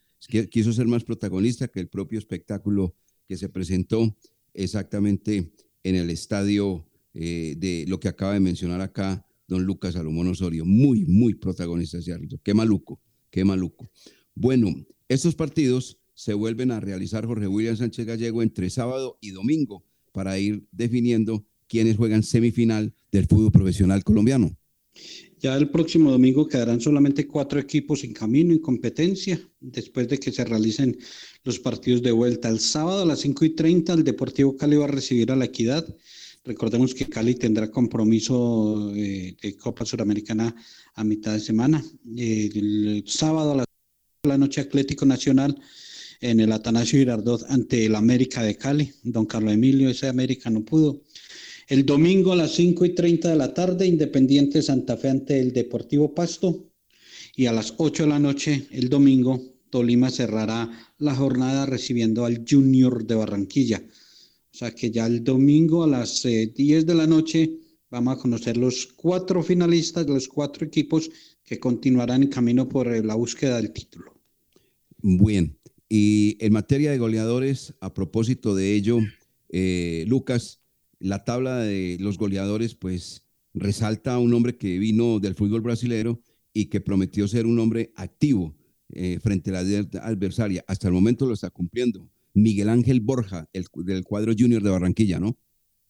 quiso 0.49 0.73
ser 0.73 0.87
más 0.87 1.03
protagonista 1.03 1.67
que 1.67 1.79
el 1.79 1.89
propio 1.89 2.17
espectáculo 2.17 2.95
que 3.27 3.37
se 3.37 3.49
presentó 3.49 4.17
exactamente 4.53 5.51
en 5.83 5.95
el 5.95 6.09
estadio 6.09 6.87
eh, 7.13 7.55
de 7.57 7.85
lo 7.87 7.99
que 7.99 8.07
acaba 8.07 8.33
de 8.33 8.39
mencionar 8.39 8.81
acá 8.81 9.25
don 9.51 9.65
Lucas 9.65 9.95
Salomón 9.95 10.29
Osorio. 10.29 10.65
Muy, 10.65 11.05
muy 11.05 11.35
protagonista 11.35 11.97
ese 11.97 12.13
árbitro. 12.13 12.39
Qué 12.41 12.53
maluco, 12.53 13.01
qué 13.29 13.43
maluco. 13.43 13.91
Bueno, 14.33 14.73
estos 15.09 15.35
partidos 15.35 15.99
se 16.13 16.33
vuelven 16.33 16.71
a 16.71 16.79
realizar 16.79 17.25
Jorge 17.25 17.47
William 17.47 17.75
Sánchez 17.75 18.05
Gallego 18.05 18.41
entre 18.41 18.69
sábado 18.69 19.17
y 19.19 19.31
domingo 19.31 19.83
para 20.13 20.39
ir 20.39 20.63
definiendo 20.71 21.45
quiénes 21.67 21.97
juegan 21.97 22.23
semifinal 22.23 22.93
del 23.11 23.27
fútbol 23.27 23.51
profesional 23.51 24.03
colombiano. 24.05 24.55
Ya 25.39 25.57
el 25.57 25.69
próximo 25.69 26.11
domingo 26.11 26.47
quedarán 26.47 26.79
solamente 26.79 27.27
cuatro 27.27 27.59
equipos 27.59 28.03
en 28.03 28.13
camino, 28.13 28.53
en 28.53 28.59
competencia, 28.59 29.41
después 29.59 30.07
de 30.07 30.17
que 30.17 30.31
se 30.31 30.45
realicen 30.45 30.97
los 31.43 31.59
partidos 31.59 32.01
de 32.03 32.11
vuelta. 32.11 32.47
El 32.47 32.59
sábado 32.59 33.01
a 33.01 33.05
las 33.05 33.19
5 33.19 33.45
y 33.45 33.49
30 33.49 33.93
el 33.93 34.03
Deportivo 34.03 34.55
Cali 34.55 34.77
va 34.77 34.85
a 34.85 34.89
recibir 34.89 35.31
a 35.31 35.35
la 35.35 35.45
Equidad. 35.45 35.85
Recordemos 36.43 36.95
que 36.95 37.05
Cali 37.05 37.35
tendrá 37.35 37.69
compromiso 37.69 38.91
eh, 38.95 39.35
de 39.39 39.55
Copa 39.57 39.85
Suramericana 39.85 40.55
a 40.95 41.03
mitad 41.03 41.33
de 41.33 41.39
semana. 41.39 41.83
El 42.17 43.03
sábado 43.05 43.51
a 43.51 43.55
las 43.57 43.65
la 44.23 44.37
noche 44.37 44.61
Atlético 44.61 45.05
Nacional 45.05 45.59
en 46.19 46.39
el 46.39 46.51
Atanasio 46.51 46.99
Girardot 46.99 47.43
ante 47.49 47.85
el 47.85 47.95
América 47.95 48.43
de 48.43 48.55
Cali. 48.55 48.91
Don 49.03 49.25
Carlos 49.25 49.53
Emilio, 49.53 49.89
ese 49.89 50.07
América 50.07 50.49
no 50.49 50.63
pudo. 50.63 51.01
El 51.67 51.85
domingo 51.85 52.31
a 52.31 52.35
las 52.35 52.51
5 52.51 52.85
y 52.85 52.95
30 52.95 53.29
de 53.29 53.35
la 53.35 53.53
tarde, 53.53 53.87
Independiente 53.87 54.61
Santa 54.61 54.97
Fe 54.97 55.09
ante 55.09 55.39
el 55.39 55.53
Deportivo 55.53 56.13
Pasto. 56.13 56.71
Y 57.35 57.47
a 57.47 57.51
las 57.51 57.73
8 57.77 58.03
de 58.03 58.09
la 58.09 58.19
noche, 58.19 58.67
el 58.71 58.89
domingo, 58.89 59.41
Tolima 59.69 60.11
cerrará 60.11 60.69
la 60.97 61.15
jornada 61.15 61.65
recibiendo 61.65 62.25
al 62.25 62.45
Junior 62.47 63.05
de 63.05 63.15
Barranquilla. 63.15 63.81
Sea 64.61 64.75
que 64.75 64.91
ya 64.91 65.07
el 65.07 65.23
domingo 65.23 65.83
a 65.83 65.87
las 65.87 66.21
10 66.21 66.55
eh, 66.55 66.85
de 66.85 66.93
la 66.93 67.07
noche 67.07 67.57
vamos 67.89 68.15
a 68.15 68.21
conocer 68.21 68.57
los 68.57 68.85
cuatro 68.85 69.41
finalistas, 69.41 70.05
los 70.05 70.27
cuatro 70.27 70.67
equipos 70.67 71.09
que 71.43 71.59
continuarán 71.59 72.21
en 72.21 72.29
camino 72.29 72.69
por 72.69 72.87
eh, 72.87 73.03
la 73.03 73.15
búsqueda 73.15 73.55
del 73.55 73.71
título. 73.71 74.13
Bien, 75.01 75.57
y 75.89 76.37
en 76.39 76.53
materia 76.53 76.91
de 76.91 76.99
goleadores, 76.99 77.73
a 77.79 77.91
propósito 77.91 78.53
de 78.53 78.75
ello, 78.75 78.99
eh, 79.49 80.05
Lucas, 80.07 80.61
la 80.99 81.23
tabla 81.25 81.57
de 81.57 81.97
los 81.99 82.19
goleadores, 82.19 82.75
pues 82.75 83.23
resalta 83.55 84.13
a 84.13 84.19
un 84.19 84.31
hombre 84.31 84.57
que 84.57 84.77
vino 84.77 85.19
del 85.19 85.33
fútbol 85.33 85.61
brasilero 85.61 86.21
y 86.53 86.65
que 86.65 86.81
prometió 86.81 87.27
ser 87.27 87.47
un 87.47 87.57
hombre 87.57 87.93
activo 87.95 88.55
eh, 88.93 89.17
frente 89.23 89.49
a 89.49 89.63
la 89.63 90.01
adversaria. 90.03 90.63
Hasta 90.67 90.87
el 90.87 90.93
momento 90.93 91.25
lo 91.25 91.33
está 91.33 91.49
cumpliendo. 91.49 92.07
Miguel 92.33 92.69
Ángel 92.69 93.01
Borja, 93.01 93.47
el, 93.53 93.65
del 93.85 94.03
cuadro 94.03 94.33
junior 94.37 94.63
de 94.63 94.69
Barranquilla, 94.69 95.19
¿no? 95.19 95.37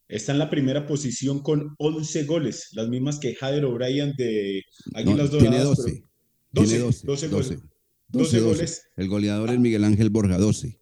Está 0.08 0.34
en 0.34 0.40
la 0.40 0.50
primera 0.50 0.86
posición 0.86 1.42
con 1.42 1.74
11 1.78 2.26
goles, 2.26 2.68
las 2.74 2.90
mismas 2.90 3.18
que 3.18 3.34
Jader 3.34 3.64
O'Brien 3.64 4.14
de 4.18 4.62
Águilas 4.94 5.32
Doradas. 5.32 5.52
Tiene 5.52 5.64
12. 5.64 6.04
12, 6.52 6.80
12, 7.06 7.28
12, 7.30 7.60
12 8.10 8.40
goles. 8.42 8.84
El 8.98 9.08
goleador 9.08 9.52
es 9.52 9.60
Miguel 9.60 9.86
Ángel 9.86 10.10
Borja, 10.10 10.38
12. 10.38 10.78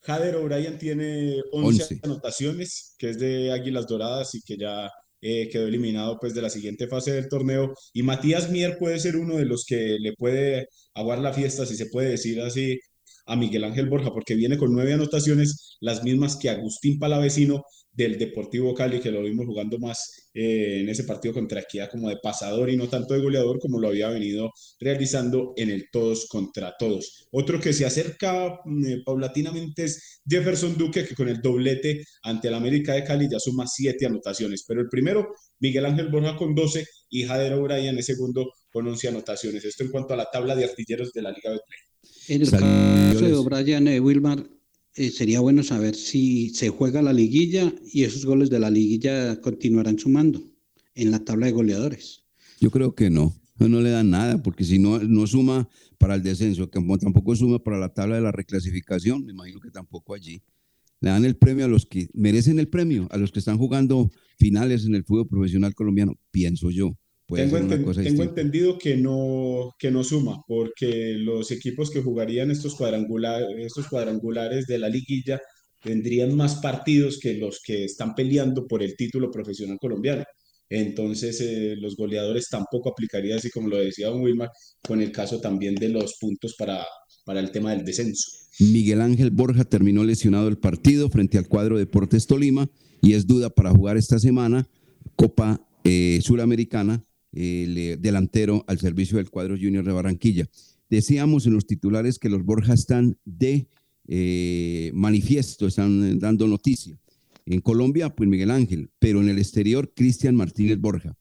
Jader 0.00 0.36
O'Brien 0.36 0.78
tiene 0.78 1.40
11, 1.52 2.00
anotaciones, 2.02 2.94
que 2.98 3.10
es 3.10 3.18
de 3.18 3.50
Águilas 3.50 3.86
Doradas 3.86 4.34
y 4.34 4.42
que 4.42 4.58
ya 4.58 4.90
eh, 5.22 5.48
quedó 5.48 5.66
eliminado 5.66 6.18
pues 6.20 6.34
de 6.34 6.42
la 6.42 6.50
siguiente 6.50 6.86
fase 6.86 7.12
del 7.12 7.28
torneo. 7.28 7.72
Y 7.92 8.02
Matías 8.02 8.50
Mier 8.50 8.76
puede 8.78 9.00
ser 9.00 9.16
uno 9.16 9.36
de 9.36 9.46
los 9.46 9.64
que 9.64 9.96
le 9.98 10.12
puede 10.12 10.68
aguar 10.94 11.18
la 11.18 11.32
fiesta, 11.32 11.64
si 11.66 11.76
se 11.76 11.86
puede 11.86 12.10
decir 12.10 12.40
así, 12.40 12.78
a 13.26 13.36
Miguel 13.36 13.64
Ángel 13.64 13.88
Borja, 13.88 14.12
porque 14.12 14.34
viene 14.34 14.56
con 14.56 14.72
nueve 14.72 14.94
anotaciones, 14.94 15.76
las 15.80 16.02
mismas 16.02 16.36
que 16.36 16.50
Agustín 16.50 16.98
Palavecino 16.98 17.62
del 17.96 18.18
Deportivo 18.18 18.74
Cali, 18.74 19.00
que 19.00 19.10
lo 19.10 19.22
vimos 19.22 19.46
jugando 19.46 19.78
más 19.78 20.28
eh, 20.34 20.80
en 20.82 20.88
ese 20.88 21.04
partido 21.04 21.32
contra 21.32 21.60
Equidad 21.60 21.90
como 21.90 22.10
de 22.10 22.18
pasador 22.22 22.68
y 22.68 22.76
no 22.76 22.88
tanto 22.88 23.14
de 23.14 23.22
goleador 23.22 23.58
como 23.58 23.80
lo 23.80 23.88
había 23.88 24.10
venido 24.10 24.50
realizando 24.78 25.54
en 25.56 25.70
el 25.70 25.88
todos 25.90 26.26
contra 26.28 26.74
todos. 26.78 27.26
Otro 27.30 27.58
que 27.58 27.72
se 27.72 27.86
acerca 27.86 28.60
mm, 28.64 28.86
eh, 28.86 29.02
paulatinamente 29.04 29.84
es 29.84 30.20
Jefferson 30.28 30.76
Duque, 30.76 31.06
que 31.06 31.14
con 31.14 31.28
el 31.28 31.40
doblete 31.40 32.04
ante 32.22 32.48
el 32.48 32.54
América 32.54 32.92
de 32.92 33.04
Cali 33.04 33.28
ya 33.30 33.40
suma 33.40 33.66
siete 33.66 34.04
anotaciones, 34.04 34.64
pero 34.68 34.82
el 34.82 34.88
primero, 34.88 35.28
Miguel 35.58 35.86
Ángel 35.86 36.08
Borja 36.08 36.36
con 36.36 36.54
12 36.54 36.84
y 37.08 37.24
Jader 37.24 37.54
O'Brien 37.54 37.96
el 37.96 38.04
segundo 38.04 38.52
con 38.70 38.86
11 38.86 39.08
anotaciones. 39.08 39.64
Esto 39.64 39.84
en 39.84 39.90
cuanto 39.90 40.12
a 40.12 40.18
la 40.18 40.30
tabla 40.30 40.54
de 40.54 40.64
artilleros 40.64 41.12
de 41.12 41.22
la 41.22 41.30
Liga 41.30 41.50
de 41.50 41.60
En 42.28 42.42
el 42.42 42.50
caso 42.50 43.24
de 43.24 43.34
O'Brien, 43.34 43.88
eh, 43.88 44.00
Wilmar, 44.00 44.48
eh, 44.94 45.10
sería 45.10 45.40
bueno 45.40 45.62
saber 45.62 45.94
si 45.94 46.50
se 46.50 46.70
juega 46.70 47.02
la 47.02 47.12
liguilla 47.12 47.72
y 47.92 48.04
esos 48.04 48.24
goles 48.24 48.50
de 48.50 48.58
la 48.58 48.70
liguilla 48.70 49.40
continuarán 49.40 49.98
sumando 49.98 50.42
en 50.94 51.10
la 51.10 51.24
tabla 51.24 51.46
de 51.46 51.52
goleadores. 51.52 52.24
Yo 52.60 52.70
creo 52.70 52.94
que 52.94 53.10
no, 53.10 53.34
no 53.58 53.80
le 53.80 53.90
dan 53.90 54.10
nada, 54.10 54.42
porque 54.42 54.64
si 54.64 54.78
no, 54.78 54.98
no 54.98 55.26
suma 55.26 55.68
para 55.98 56.14
el 56.14 56.22
descenso, 56.22 56.70
como 56.70 56.98
tampoco 56.98 57.36
suma 57.36 57.58
para 57.58 57.78
la 57.78 57.92
tabla 57.92 58.16
de 58.16 58.22
la 58.22 58.32
reclasificación, 58.32 59.24
me 59.24 59.32
imagino 59.32 59.60
que 59.60 59.70
tampoco 59.70 60.14
allí. 60.14 60.42
Le 61.00 61.10
dan 61.10 61.24
el 61.24 61.36
premio 61.36 61.66
a 61.66 61.68
los 61.68 61.84
que 61.84 62.08
merecen 62.14 62.58
el 62.58 62.68
premio, 62.68 63.06
a 63.10 63.18
los 63.18 63.30
que 63.30 63.38
están 63.38 63.58
jugando 63.58 64.10
finales 64.38 64.86
en 64.86 64.94
el 64.94 65.04
fútbol 65.04 65.28
profesional 65.28 65.74
colombiano, 65.74 66.18
pienso 66.30 66.70
yo 66.70 66.96
tengo, 67.28 68.22
entendido 68.22 68.78
que 68.78 68.96
no, 68.96 69.74
que 69.78 69.90
no 69.90 70.04
suma, 70.04 70.42
porque 70.46 71.14
los 71.18 71.50
equipos 71.50 71.90
que 71.90 72.02
jugarían 72.02 72.50
estos, 72.50 72.76
estos 73.58 73.88
cuadrangulares 73.88 74.66
de 74.66 74.78
la 74.78 74.88
liguilla 74.88 75.40
tendrían 75.82 76.34
más 76.34 76.56
partidos 76.56 77.18
que 77.18 77.34
los 77.34 77.60
que 77.64 77.84
están 77.84 78.14
peleando 78.14 78.66
por 78.66 78.82
el 78.82 78.96
título 78.96 79.30
profesional 79.30 79.78
colombiano. 79.80 80.24
Entonces, 80.68 81.40
eh, 81.40 81.76
los 81.76 81.96
goleadores 81.96 82.48
tampoco 82.48 82.90
aplicaría, 82.90 83.36
así 83.36 83.50
como 83.50 83.68
lo 83.68 83.76
decía 83.76 84.08
Don 84.08 84.20
Wilmar, 84.20 84.50
con 84.82 85.00
el 85.00 85.12
caso 85.12 85.40
también 85.40 85.76
de 85.76 85.88
los 85.88 86.16
puntos 86.20 86.54
para, 86.56 86.84
para 87.24 87.40
el 87.40 87.50
tema 87.50 87.72
del 87.72 87.84
descenso. 87.84 88.30
Miguel 88.58 89.00
Ángel 89.00 89.30
Borja 89.30 89.64
terminó 89.64 90.02
lesionado 90.02 90.48
el 90.48 90.58
partido 90.58 91.08
frente 91.10 91.38
al 91.38 91.46
cuadro 91.46 91.78
Deportes 91.78 92.26
Tolima 92.26 92.68
y 93.02 93.12
es 93.12 93.26
duda 93.26 93.50
para 93.50 93.70
jugar 93.70 93.96
esta 93.96 94.18
semana 94.18 94.68
Copa 95.14 95.68
eh, 95.84 96.20
Suramericana 96.22 97.04
el 97.36 97.76
eh, 97.76 97.96
delantero 97.98 98.64
al 98.66 98.78
servicio 98.78 99.18
del 99.18 99.30
cuadro 99.30 99.56
junior 99.60 99.84
de 99.84 99.92
Barranquilla. 99.92 100.48
Decíamos 100.88 101.46
en 101.46 101.52
los 101.52 101.66
titulares 101.66 102.18
que 102.18 102.30
los 102.30 102.44
Borja 102.44 102.72
están 102.72 103.18
de 103.24 103.68
eh, 104.08 104.90
manifiesto, 104.94 105.66
están 105.66 106.18
dando 106.18 106.46
noticia. 106.46 106.98
En 107.44 107.60
Colombia, 107.60 108.14
pues 108.14 108.28
Miguel 108.28 108.50
Ángel, 108.50 108.90
pero 108.98 109.20
en 109.20 109.28
el 109.28 109.38
exterior, 109.38 109.92
Cristian 109.94 110.34
Martínez 110.34 110.78
Borja. 110.78 111.16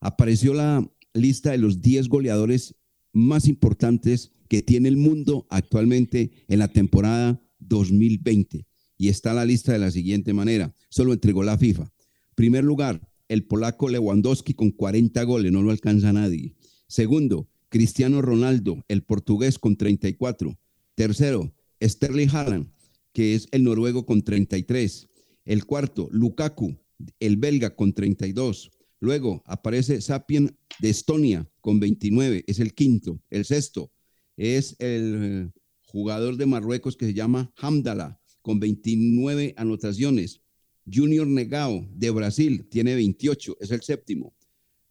Apareció 0.00 0.54
la 0.54 0.88
lista 1.14 1.50
de 1.50 1.58
los 1.58 1.80
10 1.80 2.08
goleadores 2.08 2.76
más 3.12 3.48
importantes 3.48 4.32
que 4.48 4.62
tiene 4.62 4.88
el 4.88 4.96
mundo 4.96 5.46
actualmente 5.50 6.30
en 6.48 6.60
la 6.60 6.68
temporada 6.68 7.42
2020. 7.58 8.66
Y 8.98 9.08
está 9.08 9.34
la 9.34 9.44
lista 9.44 9.72
de 9.72 9.78
la 9.78 9.90
siguiente 9.90 10.32
manera. 10.32 10.72
Solo 10.88 11.12
entregó 11.12 11.42
la 11.42 11.58
FIFA. 11.58 11.90
Primer 12.34 12.64
lugar, 12.64 13.00
el 13.28 13.44
polaco 13.44 13.88
Lewandowski 13.88 14.54
con 14.54 14.70
40 14.70 15.22
goles, 15.24 15.52
no 15.52 15.62
lo 15.62 15.70
alcanza 15.70 16.12
nadie. 16.12 16.54
Segundo, 16.88 17.48
Cristiano 17.68 18.22
Ronaldo, 18.22 18.84
el 18.88 19.02
portugués 19.02 19.58
con 19.58 19.76
34. 19.76 20.58
Tercero, 20.94 21.52
Sterling 21.82 22.28
Haaland, 22.28 22.72
que 23.12 23.34
es 23.34 23.48
el 23.50 23.64
noruego 23.64 24.06
con 24.06 24.22
33. 24.22 25.08
El 25.44 25.64
cuarto, 25.64 26.08
Lukaku, 26.10 26.76
el 27.20 27.36
belga 27.36 27.74
con 27.74 27.92
32. 27.92 28.70
Luego 29.00 29.42
aparece 29.46 30.00
Sapien 30.00 30.56
de 30.80 30.90
Estonia 30.90 31.50
con 31.60 31.80
29, 31.80 32.44
es 32.46 32.60
el 32.60 32.74
quinto. 32.74 33.20
El 33.30 33.44
sexto 33.44 33.92
es 34.36 34.76
el 34.78 35.52
jugador 35.86 36.36
de 36.36 36.46
Marruecos 36.46 36.96
que 36.96 37.06
se 37.06 37.14
llama 37.14 37.52
Hamdala 37.56 38.20
con 38.42 38.60
29 38.60 39.54
anotaciones. 39.56 40.42
Junior 40.90 41.26
Negao 41.26 41.86
de 41.94 42.10
Brasil 42.10 42.66
tiene 42.68 42.94
28, 42.94 43.56
es 43.60 43.70
el 43.70 43.82
séptimo. 43.82 44.34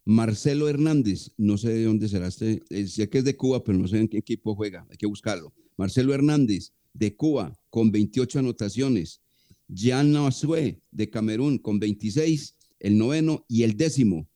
Marcelo 0.04 0.68
Hernández, 0.68 1.32
no 1.36 1.58
sé 1.58 1.70
de 1.70 1.84
dónde 1.84 2.08
será 2.08 2.28
este, 2.28 2.62
eh, 2.70 2.86
sé 2.86 3.08
que 3.08 3.18
es 3.18 3.24
de 3.24 3.36
Cuba, 3.36 3.64
pero 3.64 3.76
no 3.76 3.88
sé 3.88 3.98
en 3.98 4.08
qué 4.08 4.18
equipo 4.18 4.54
juega, 4.54 4.86
hay 4.88 4.96
que 4.96 5.06
buscarlo. 5.06 5.52
Marcelo 5.76 6.14
Hernández 6.14 6.72
de 6.92 7.16
Cuba 7.16 7.58
con 7.70 7.90
28 7.90 8.38
anotaciones. 8.38 9.20
Jean 9.68 10.12
Navasue 10.12 10.80
de 10.92 11.10
Camerún 11.10 11.58
con 11.58 11.80
26, 11.80 12.54
el 12.78 12.98
noveno 12.98 13.44
y 13.48 13.64
el 13.64 13.76
décimo, 13.76 14.28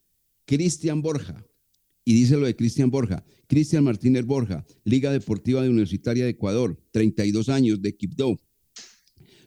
Cristian 0.44 1.02
Borja. 1.02 1.44
Y 2.04 2.14
dice 2.14 2.36
lo 2.36 2.46
de 2.46 2.56
Cristian 2.56 2.90
Borja, 2.90 3.24
Cristian 3.46 3.84
Martínez 3.84 4.24
Borja, 4.24 4.64
Liga 4.84 5.12
Deportiva 5.12 5.62
de 5.62 5.68
Universitaria 5.68 6.24
de 6.24 6.30
Ecuador, 6.30 6.80
32 6.90 7.48
años 7.48 7.80
de 7.80 7.94
Quibdó. 7.96 8.40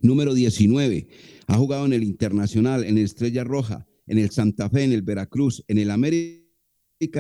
Número 0.04 0.34
19, 0.34 1.08
ha 1.48 1.56
jugado 1.56 1.86
en 1.86 1.94
el 1.94 2.04
Internacional, 2.04 2.84
en 2.84 2.98
el 2.98 3.06
Estrella 3.06 3.46
Roja, 3.46 3.88
en 4.06 4.18
el 4.18 4.32
Santa 4.32 4.70
Fe, 4.70 4.84
en 4.84 4.92
el 4.92 5.02
Veracruz, 5.02 5.64
en 5.70 5.78
el 5.78 5.90
América 5.90 6.44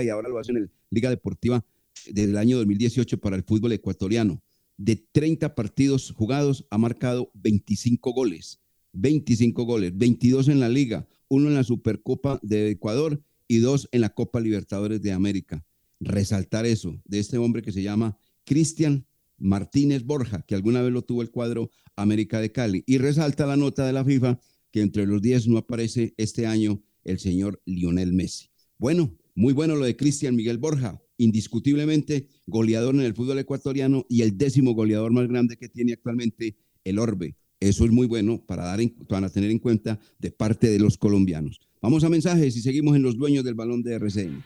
y 0.04 0.10
ahora 0.10 0.28
lo 0.28 0.38
hace 0.38 0.52
en 0.52 0.58
el 0.58 0.72
Liga 0.90 1.10
Deportiva 1.10 1.66
desde 2.08 2.32
el 2.32 2.38
año 2.38 2.58
2018 2.58 3.22
para 3.22 3.38
el 3.38 3.44
fútbol 3.44 3.72
ecuatoriano. 3.72 4.44
De 4.76 4.98
30 4.98 5.56
partidos 5.56 6.12
jugados 6.12 6.68
ha 6.72 6.78
marcado 6.78 7.32
25 7.36 8.12
goles, 8.12 8.60
25 8.92 9.64
goles, 9.64 9.98
22 9.98 10.50
en 10.50 10.60
la 10.60 10.68
liga, 10.68 11.08
uno 11.30 11.48
en 11.48 11.56
la 11.56 11.64
Supercopa 11.64 12.38
de 12.44 12.70
Ecuador 12.70 13.24
y 13.48 13.60
dos 13.60 13.88
en 13.94 14.02
la 14.02 14.10
Copa 14.10 14.42
Libertadores 14.42 15.02
de 15.02 15.14
América. 15.14 15.66
Resaltar 16.02 16.66
eso 16.66 17.02
de 17.06 17.20
este 17.20 17.38
hombre 17.38 17.62
que 17.62 17.72
se 17.72 17.82
llama 17.82 18.18
Cristian 18.44 19.06
Martínez 19.38 20.04
Borja, 20.04 20.44
que 20.48 20.56
alguna 20.56 20.82
vez 20.82 20.92
lo 20.92 21.04
tuvo 21.04 21.22
el 21.22 21.32
cuadro 21.32 21.70
América 21.96 22.40
de 22.40 22.52
Cali. 22.52 22.84
Y 22.86 22.98
resalta 22.98 23.46
la 23.46 23.58
nota 23.58 23.86
de 23.86 23.94
la 23.94 24.06
FIFA 24.06 24.40
que 24.72 24.82
entre 24.82 25.06
los 25.06 25.22
10 25.22 25.48
no 25.48 25.58
aparece 25.58 26.14
este 26.18 26.48
año 26.48 26.82
el 27.04 27.20
señor 27.20 27.62
Lionel 27.66 28.14
Messi. 28.14 28.48
Bueno, 28.78 29.16
muy 29.36 29.54
bueno 29.54 29.76
lo 29.76 29.86
de 29.86 29.96
Cristian 29.96 30.36
Miguel 30.36 30.58
Borja, 30.58 31.00
indiscutiblemente 31.18 32.28
goleador 32.48 32.96
en 32.96 33.02
el 33.02 33.14
fútbol 33.14 33.40
ecuatoriano 33.40 34.06
y 34.10 34.22
el 34.22 34.38
décimo 34.38 34.74
goleador 34.74 35.12
más 35.12 35.28
grande 35.28 35.58
que 35.58 35.70
tiene 35.70 35.94
actualmente 35.94 36.58
el 36.84 37.00
Orbe. 37.00 37.36
Eso 37.60 37.86
es 37.86 37.92
muy 37.92 38.08
bueno 38.08 38.44
para, 38.46 38.66
dar 38.66 38.80
para 39.08 39.30
tener 39.30 39.50
en 39.50 39.60
cuenta 39.60 40.00
de 40.20 40.32
parte 40.32 40.70
de 40.70 40.80
los 40.80 40.98
colombianos. 40.98 41.62
Vamos 41.82 42.04
a 42.04 42.10
mensajes 42.10 42.58
y 42.58 42.62
seguimos 42.62 42.96
en 42.96 43.04
los 43.04 43.16
dueños 43.16 43.44
del 43.44 43.54
balón 43.54 43.84
de 43.84 43.94
RCN. 43.94 44.44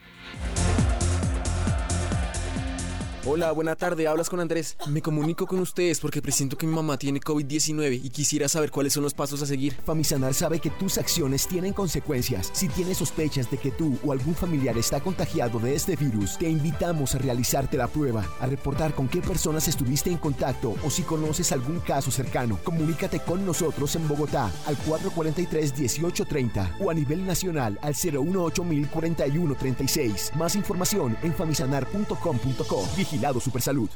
Hola, 3.29 3.51
buena 3.51 3.75
tarde, 3.75 4.07
hablas 4.07 4.29
con 4.29 4.39
Andrés. 4.39 4.77
Me 4.87 5.01
comunico 5.01 5.47
con 5.47 5.59
ustedes 5.59 5.99
porque 5.99 6.21
presiento 6.21 6.57
que 6.57 6.65
mi 6.65 6.73
mamá 6.73 6.97
tiene 6.97 7.19
COVID-19 7.19 7.99
y 8.01 8.09
quisiera 8.09 8.47
saber 8.47 8.71
cuáles 8.71 8.93
son 8.93 9.03
los 9.03 9.13
pasos 9.13 9.41
a 9.41 9.45
seguir. 9.45 9.75
Famisanar 9.85 10.33
sabe 10.33 10.61
que 10.61 10.69
tus 10.69 10.97
acciones 10.97 11.45
tienen 11.45 11.73
consecuencias. 11.73 12.49
Si 12.53 12.69
tienes 12.69 12.99
sospechas 12.99 13.51
de 13.51 13.57
que 13.57 13.71
tú 13.71 13.99
o 14.05 14.13
algún 14.13 14.33
familiar 14.33 14.77
está 14.77 15.01
contagiado 15.01 15.59
de 15.59 15.75
este 15.75 15.97
virus, 15.97 16.37
te 16.37 16.47
invitamos 16.47 17.15
a 17.15 17.17
realizarte 17.17 17.75
la 17.75 17.89
prueba, 17.89 18.23
a 18.39 18.45
reportar 18.45 18.93
con 18.93 19.09
qué 19.09 19.19
personas 19.19 19.67
estuviste 19.67 20.09
en 20.09 20.19
contacto 20.19 20.75
o 20.81 20.89
si 20.89 21.01
conoces 21.01 21.51
algún 21.51 21.81
caso 21.81 22.11
cercano. 22.11 22.57
Comunícate 22.63 23.19
con 23.19 23.45
nosotros 23.45 23.93
en 23.97 24.07
Bogotá 24.07 24.49
al 24.65 24.77
443-1830 24.77 26.77
o 26.79 26.89
a 26.89 26.93
nivel 26.93 27.25
nacional 27.25 27.77
al 27.81 27.93
018 27.93 28.63
4136 28.93 30.31
Más 30.37 30.55
información 30.55 31.17
en 31.23 31.33
famisanar.com.co. 31.33 32.87
Vigilado 33.17 33.39
Supersalud. 33.39 33.89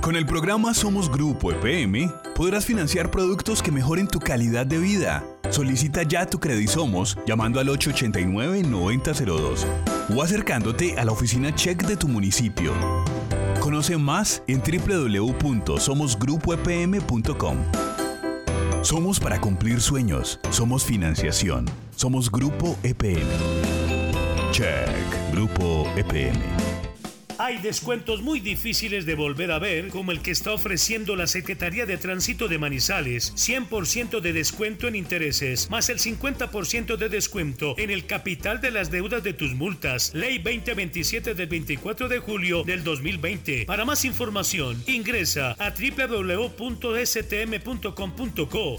Con 0.00 0.16
el 0.16 0.26
programa 0.26 0.74
Somos 0.74 1.08
Grupo 1.08 1.52
EPM 1.52 2.10
podrás 2.34 2.66
financiar 2.66 3.12
productos 3.12 3.62
que 3.62 3.70
mejoren 3.70 4.08
tu 4.08 4.18
calidad 4.18 4.66
de 4.66 4.78
vida. 4.78 5.22
Solicita 5.50 6.02
ya 6.02 6.26
tu 6.26 6.40
Somos 6.66 7.16
llamando 7.26 7.60
al 7.60 7.68
889-9002 7.68 9.64
o 10.16 10.22
acercándote 10.22 10.98
a 10.98 11.04
la 11.04 11.12
oficina 11.12 11.54
check 11.54 11.86
de 11.86 11.96
tu 11.96 12.08
municipio. 12.08 12.72
Conoce 13.60 13.96
más 13.96 14.42
en 14.48 14.60
www.somosgrupoepm.com. 14.62 17.56
Somos 18.82 19.20
para 19.20 19.40
cumplir 19.40 19.80
sueños. 19.80 20.40
Somos 20.50 20.84
financiación. 20.84 21.66
Somos 21.94 22.32
Grupo 22.32 22.76
EPM. 22.82 23.28
Check. 24.50 24.90
Grupo 25.32 25.86
EPM. 25.96 26.77
Hay 27.48 27.56
descuentos 27.56 28.20
muy 28.20 28.40
difíciles 28.40 29.06
de 29.06 29.14
volver 29.14 29.52
a 29.52 29.58
ver, 29.58 29.88
como 29.88 30.12
el 30.12 30.20
que 30.20 30.32
está 30.32 30.52
ofreciendo 30.52 31.16
la 31.16 31.26
Secretaría 31.26 31.86
de 31.86 31.96
Tránsito 31.96 32.46
de 32.46 32.58
Manizales. 32.58 33.32
100% 33.36 34.20
de 34.20 34.34
descuento 34.34 34.86
en 34.86 34.94
intereses, 34.94 35.70
más 35.70 35.88
el 35.88 35.98
50% 35.98 36.98
de 36.98 37.08
descuento 37.08 37.74
en 37.78 37.88
el 37.88 38.04
capital 38.04 38.60
de 38.60 38.70
las 38.70 38.90
deudas 38.90 39.22
de 39.22 39.32
tus 39.32 39.54
multas. 39.54 40.12
Ley 40.12 40.36
2027 40.36 41.32
del 41.32 41.48
24 41.48 42.10
de 42.10 42.18
julio 42.18 42.64
del 42.64 42.84
2020. 42.84 43.64
Para 43.64 43.86
más 43.86 44.04
información, 44.04 44.84
ingresa 44.86 45.56
a 45.58 45.70
www.stm.com.co. 45.70 46.58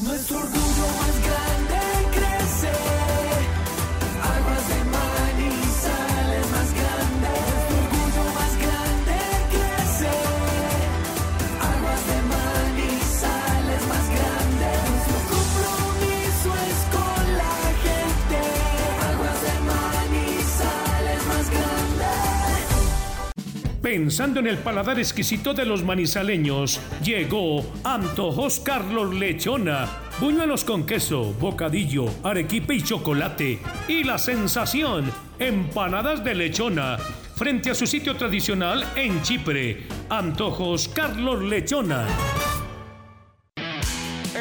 Nuestro 0.00 0.38
orgullo 0.38 0.86
más 0.96 1.16
grande 1.24 1.78
crece. 2.12 3.17
Pensando 23.82 24.40
en 24.40 24.48
el 24.48 24.58
paladar 24.58 24.98
exquisito 24.98 25.54
de 25.54 25.64
los 25.64 25.84
manizaleños, 25.84 26.80
llegó 27.02 27.64
Antojos 27.84 28.58
Carlos 28.58 29.14
Lechona. 29.14 29.88
Buñuelos 30.20 30.64
con 30.64 30.84
queso, 30.84 31.32
bocadillo, 31.34 32.06
arequipe 32.24 32.74
y 32.74 32.82
chocolate. 32.82 33.60
Y 33.86 34.02
la 34.02 34.18
sensación, 34.18 35.12
empanadas 35.38 36.24
de 36.24 36.34
lechona. 36.34 36.98
Frente 37.36 37.70
a 37.70 37.74
su 37.76 37.86
sitio 37.86 38.16
tradicional 38.16 38.84
en 38.96 39.22
Chipre, 39.22 39.86
Antojos 40.10 40.88
Carlos 40.88 41.40
Lechona. 41.44 42.04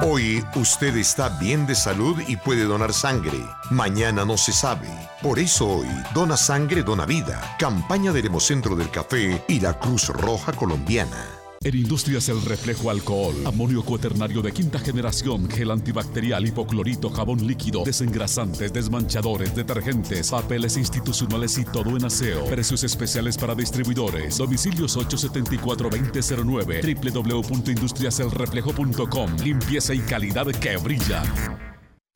Hoy 0.00 0.44
usted 0.54 0.96
está 0.96 1.28
bien 1.28 1.66
de 1.66 1.74
salud 1.74 2.22
y 2.28 2.36
puede 2.36 2.64
donar 2.64 2.92
sangre. 2.92 3.44
Mañana 3.70 4.24
no 4.24 4.36
se 4.36 4.52
sabe. 4.52 4.88
Por 5.20 5.40
eso 5.40 5.68
hoy, 5.68 5.88
Dona 6.14 6.36
Sangre, 6.36 6.84
Dona 6.84 7.04
Vida. 7.04 7.56
Campaña 7.58 8.12
del 8.12 8.26
Hemocentro 8.26 8.76
del 8.76 8.90
Café 8.90 9.44
y 9.48 9.58
la 9.58 9.76
Cruz 9.76 10.08
Roja 10.10 10.52
Colombiana. 10.52 11.37
En 11.64 11.74
Industrias 11.74 12.28
El 12.28 12.40
Reflejo 12.42 12.88
Alcohol, 12.88 13.34
amonio 13.44 13.82
cuaternario 13.82 14.42
de 14.42 14.52
quinta 14.52 14.78
generación, 14.78 15.50
gel 15.50 15.72
antibacterial, 15.72 16.46
hipoclorito, 16.46 17.10
jabón 17.10 17.44
líquido, 17.46 17.82
desengrasantes, 17.84 18.72
desmanchadores, 18.72 19.56
detergentes, 19.56 20.30
papeles 20.30 20.76
institucionales 20.76 21.58
y 21.58 21.64
todo 21.64 21.96
en 21.96 22.04
aseo. 22.04 22.44
Precios 22.44 22.84
especiales 22.84 23.36
para 23.36 23.56
distribuidores. 23.56 24.38
Domicilios 24.38 24.96
874-2009, 24.96 27.12
www.industriaselreflejo.com. 27.12 29.36
Limpieza 29.38 29.94
y 29.94 30.00
calidad 30.00 30.46
que 30.46 30.76
brilla. 30.76 31.24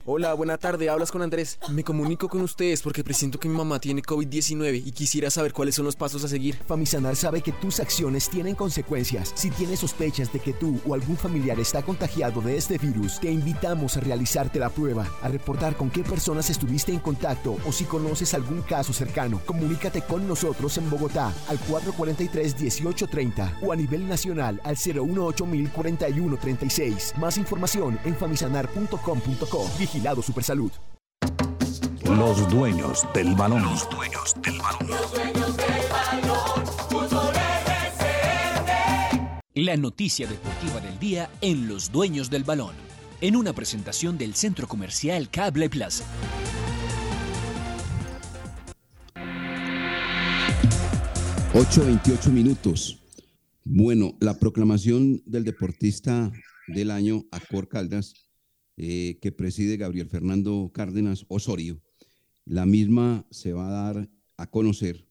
Hola, 0.04 0.34
buena 0.34 0.58
tarde, 0.58 0.90
hablas 0.90 1.12
con 1.12 1.22
Andrés. 1.22 1.60
Me 1.70 1.84
comunico 1.84 2.28
con 2.28 2.40
ustedes 2.40 2.82
porque 2.82 3.04
presiento 3.04 3.38
que 3.38 3.48
mi 3.48 3.56
mamá 3.56 3.78
tiene 3.78 4.02
COVID-19 4.02 4.82
y 4.84 4.90
quisiera 4.90 5.30
saber 5.30 5.52
cuáles 5.52 5.76
son 5.76 5.84
los 5.84 5.94
pasos 5.94 6.24
a 6.24 6.28
seguir. 6.28 6.56
Famisanar 6.66 7.14
sabe 7.14 7.40
que 7.40 7.52
tus 7.52 7.78
acciones 7.78 8.28
tienen 8.28 8.56
consecuencias. 8.56 9.30
Si 9.36 9.48
tienes 9.50 9.78
sospechas 9.78 10.32
de 10.32 10.40
que 10.40 10.54
tú 10.54 10.80
o 10.88 10.94
algún 10.94 11.16
familiar 11.16 11.60
está 11.60 11.82
contagiado 11.82 12.40
de 12.40 12.56
este 12.56 12.78
virus, 12.78 13.20
te 13.20 13.30
invitamos 13.30 13.96
a 13.96 14.00
realizarte 14.00 14.58
la 14.58 14.70
prueba, 14.70 15.06
a 15.22 15.28
reportar 15.28 15.76
con 15.76 15.88
qué 15.88 16.02
personas 16.02 16.50
estuviste 16.50 16.90
en 16.90 16.98
contacto 16.98 17.58
o 17.64 17.70
si 17.70 17.84
conoces 17.84 18.34
algún 18.34 18.62
caso 18.62 18.92
cercano. 18.92 19.40
Comunícate 19.46 20.02
con 20.02 20.26
nosotros 20.26 20.78
en 20.78 20.90
Bogotá 20.90 21.32
al 21.46 21.60
443-1830 21.60 23.58
o 23.62 23.70
a 23.70 23.76
nivel 23.76 24.08
nacional 24.08 24.60
al 24.64 24.74
018 24.74 25.46
4136 25.72 27.14
Más 27.18 27.38
información 27.38 28.00
en 28.04 28.16
famisanar.com.co. 28.16 29.91
Vigilado 29.92 30.22
Supersalud. 30.22 30.72
Los 32.04 32.48
dueños 32.48 33.06
del 33.12 33.34
balón. 33.34 33.60
Los 33.62 33.90
dueños 33.90 34.34
del 34.42 34.58
balón. 34.58 34.88
Los 34.88 35.12
dueños 35.12 35.54
del 35.54 35.66
balón. 35.90 36.66
Fútbol 36.88 37.34
RCN. 37.66 39.40
La 39.54 39.76
noticia 39.76 40.26
deportiva 40.26 40.80
del 40.80 40.98
día 40.98 41.28
en 41.42 41.68
Los 41.68 41.92
dueños 41.92 42.30
del 42.30 42.42
balón. 42.42 42.74
En 43.20 43.36
una 43.36 43.52
presentación 43.52 44.16
del 44.16 44.34
Centro 44.34 44.66
Comercial 44.66 45.28
Cable 45.28 45.68
Plaza. 45.68 46.04
Ocho 51.52 51.84
veintiocho 51.84 52.30
minutos. 52.30 52.98
Bueno, 53.62 54.16
la 54.20 54.38
proclamación 54.38 55.22
del 55.26 55.44
deportista 55.44 56.32
del 56.68 56.90
año, 56.90 57.24
Acor 57.30 57.68
Caldas, 57.68 58.14
eh, 58.76 59.18
que 59.20 59.32
preside 59.32 59.76
Gabriel 59.76 60.08
Fernando 60.08 60.70
Cárdenas 60.72 61.24
Osorio. 61.28 61.80
La 62.44 62.66
misma 62.66 63.26
se 63.30 63.52
va 63.52 63.68
a 63.68 63.92
dar 63.92 64.10
a 64.36 64.50
conocer 64.50 65.06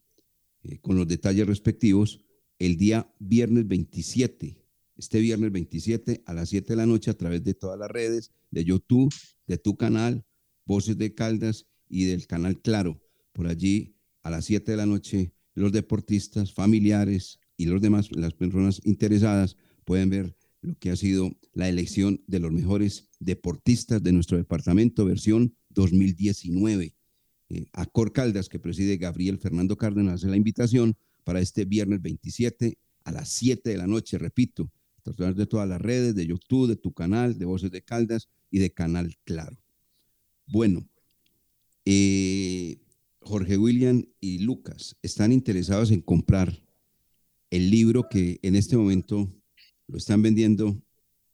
eh, 0.63 0.79
con 0.79 0.95
los 0.95 1.07
detalles 1.07 1.47
respectivos 1.47 2.25
el 2.59 2.77
día 2.77 3.11
viernes 3.19 3.67
27, 3.67 4.63
este 4.97 5.19
viernes 5.19 5.51
27 5.51 6.23
a 6.25 6.33
las 6.33 6.49
7 6.49 6.73
de 6.73 6.75
la 6.75 6.85
noche 6.85 7.09
a 7.09 7.17
través 7.17 7.43
de 7.43 7.53
todas 7.53 7.79
las 7.79 7.89
redes, 7.89 8.31
de 8.51 8.63
YouTube, 8.63 9.13
de 9.47 9.57
tu 9.57 9.77
canal, 9.77 10.25
Voces 10.65 10.97
de 10.97 11.13
Caldas 11.13 11.65
y 11.89 12.05
del 12.05 12.27
canal 12.27 12.61
Claro. 12.61 13.01
Por 13.33 13.47
allí 13.47 13.95
a 14.23 14.29
las 14.29 14.45
7 14.45 14.71
de 14.71 14.77
la 14.77 14.85
noche 14.85 15.33
los 15.53 15.71
deportistas, 15.71 16.53
familiares 16.53 17.39
y 17.57 17.65
los 17.65 17.81
demás, 17.81 18.11
las 18.11 18.33
personas 18.33 18.81
interesadas 18.83 19.57
pueden 19.85 20.09
ver 20.09 20.35
lo 20.61 20.75
que 20.77 20.91
ha 20.91 20.95
sido 20.95 21.31
la 21.53 21.67
elección 21.67 22.23
de 22.27 22.39
los 22.39 22.51
mejores 22.51 23.07
deportistas 23.19 24.01
de 24.01 24.11
nuestro 24.11 24.37
departamento, 24.37 25.05
versión 25.05 25.55
2019. 25.69 26.95
Eh, 27.49 27.65
a 27.73 27.85
Cor 27.85 28.13
Caldas, 28.13 28.47
que 28.47 28.59
preside 28.59 28.97
Gabriel 28.97 29.37
Fernando 29.39 29.75
Cárdenas, 29.75 30.15
hace 30.15 30.27
la 30.27 30.37
invitación 30.37 30.95
para 31.23 31.41
este 31.41 31.65
viernes 31.65 32.01
27 32.01 32.77
a 33.03 33.11
las 33.11 33.29
7 33.29 33.69
de 33.69 33.77
la 33.77 33.87
noche, 33.87 34.17
repito, 34.17 34.71
a 35.05 35.13
través 35.13 35.35
de 35.35 35.47
todas 35.47 35.67
las 35.67 35.81
redes, 35.81 36.15
de 36.15 36.27
YouTube, 36.27 36.67
de 36.67 36.75
tu 36.75 36.93
canal, 36.93 37.37
de 37.37 37.45
Voces 37.45 37.71
de 37.71 37.81
Caldas 37.81 38.29
y 38.51 38.59
de 38.59 38.71
Canal 38.71 39.17
Claro. 39.23 39.57
Bueno, 40.47 40.87
eh, 41.85 42.77
Jorge 43.21 43.57
William 43.57 44.05
y 44.19 44.39
Lucas 44.39 44.95
están 45.01 45.31
interesados 45.31 45.91
en 45.91 46.01
comprar 46.01 46.63
el 47.49 47.69
libro 47.71 48.07
que 48.09 48.39
en 48.43 48.55
este 48.55 48.77
momento 48.77 49.31
lo 49.91 49.97
están 49.97 50.21
vendiendo 50.21 50.81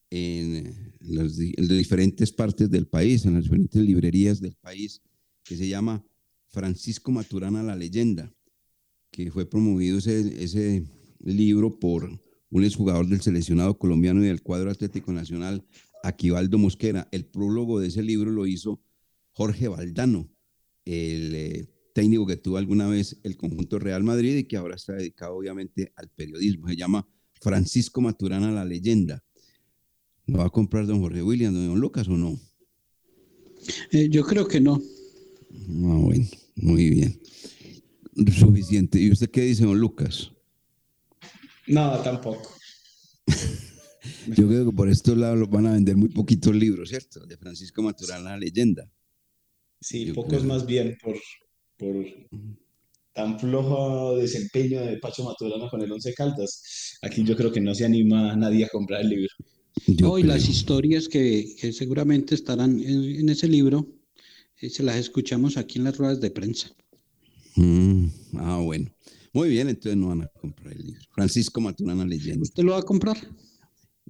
en 0.10 0.94
las, 1.00 1.38
diferentes 1.38 2.32
partes 2.32 2.70
del 2.70 2.88
país, 2.88 3.26
en 3.26 3.36
las 3.36 3.44
diferentes 3.44 3.82
librerías 3.82 4.42
del 4.42 4.56
país, 4.56 5.02
que 5.44 5.56
se 5.56 5.68
llama 5.68 6.04
Francisco 6.48 7.12
Maturana 7.12 7.62
La 7.62 7.76
Leyenda, 7.76 8.34
que 9.12 9.30
fue 9.32 9.48
promovido 9.48 10.00
ese, 10.00 10.44
ese 10.44 10.84
libro 11.20 11.80
por 11.80 12.20
un 12.50 12.64
exjugador 12.64 13.08
del 13.08 13.22
seleccionado 13.22 13.78
colombiano 13.78 14.24
y 14.24 14.28
del 14.28 14.42
cuadro 14.42 14.72
Atlético 14.72 15.12
Nacional, 15.12 15.64
Aquivaldo 16.04 16.58
Mosquera. 16.58 17.08
El 17.12 17.26
prólogo 17.26 17.80
de 17.80 17.90
ese 17.90 18.02
libro 18.02 18.32
lo 18.32 18.48
hizo 18.48 18.82
Jorge 19.34 19.68
Valdano, 19.68 20.32
el 20.86 21.36
eh, 21.36 21.68
técnico 21.94 22.26
que 22.26 22.38
tuvo 22.38 22.58
alguna 22.58 22.88
vez 22.88 23.20
el 23.24 23.38
conjunto 23.38 23.78
Real 23.78 24.04
Madrid 24.04 24.38
y 24.38 24.44
que 24.46 24.58
ahora 24.58 24.76
está 24.76 24.94
dedicado 24.94 25.36
obviamente 25.36 25.92
al 25.96 26.10
periodismo. 26.10 26.68
Se 26.70 26.76
llama 26.76 27.08
Francisco 27.42 28.02
Maturana 28.02 28.52
La 28.52 28.66
Leyenda. 28.66 29.24
¿Lo 30.26 30.40
va 30.40 30.46
a 30.46 30.50
comprar 30.50 30.86
don 30.86 31.00
Jorge 31.00 31.24
William, 31.24 31.54
don 31.54 31.80
Lucas 31.80 32.08
o 32.08 32.18
no? 32.18 32.40
Eh, 33.92 34.10
yo 34.10 34.26
creo 34.26 34.48
que 34.48 34.60
no. 34.60 34.82
Ah, 35.52 36.00
bueno, 36.00 36.26
muy 36.56 36.90
bien. 36.90 37.20
Suficiente. 38.38 39.00
¿Y 39.00 39.12
usted 39.12 39.30
qué 39.30 39.42
dice, 39.42 39.64
don 39.64 39.80
Lucas? 39.80 40.32
No, 41.68 42.00
tampoco. 42.00 42.56
Yo 44.28 44.48
creo 44.48 44.66
que 44.66 44.76
por 44.76 44.90
estos 44.90 45.18
lados 45.18 45.50
van 45.50 45.68
a 45.68 45.74
vender 45.74 45.96
muy 45.96 46.10
poquitos 46.10 46.56
libros, 46.56 46.90
¿cierto? 46.90 47.26
De 47.26 47.38
Francisco 47.38 47.82
Maturana, 47.82 48.32
la 48.32 48.38
leyenda. 48.38 48.90
Sí, 49.80 50.12
pocos 50.14 50.44
más 50.44 50.66
bien 50.66 50.98
por, 51.02 51.16
por 51.78 52.06
tan 53.18 53.40
flojo 53.40 54.16
desempeño 54.16 54.80
de 54.80 54.98
Pacho 54.98 55.24
Maturana 55.24 55.68
con 55.72 55.82
el 55.82 55.92
Once 55.92 56.14
Caldas. 56.14 57.00
Aquí 57.02 57.24
yo 57.24 57.36
creo 57.36 57.52
que 57.52 57.60
no 57.60 57.74
se 57.74 57.84
anima 57.84 58.36
nadie 58.36 58.64
a 58.66 58.70
comprar 58.70 59.02
el 59.02 59.10
libro. 59.10 59.30
Hoy 60.04 60.22
las 60.22 60.48
historias 60.48 61.08
que, 61.08 61.44
seguramente 61.74 62.36
estarán 62.36 62.80
en, 62.80 63.28
ese 63.28 63.48
libro, 63.48 63.88
eh, 64.62 64.70
se 64.70 64.84
las 64.84 64.98
escuchamos 64.98 65.58
aquí 65.58 65.80
en 65.80 65.86
las 65.86 65.98
ruedas 65.98 66.22
de 66.22 66.30
prensa. 66.30 66.70
Mm, 67.56 68.06
ah, 68.36 68.62
bueno. 68.64 68.88
Muy 69.34 69.50
bien, 69.50 69.68
entonces 69.68 69.98
no 69.98 70.10
van 70.10 70.22
a 70.22 70.28
comprar 70.40 70.74
el 70.74 70.86
libro. 70.86 71.02
Francisco 71.12 71.60
Maturana 71.60 72.06
Leyenda. 72.06 72.44
¿Usted 72.44 72.64
lo 72.64 72.74
va 72.74 72.80
a 72.80 72.84
comprar? 72.84 73.18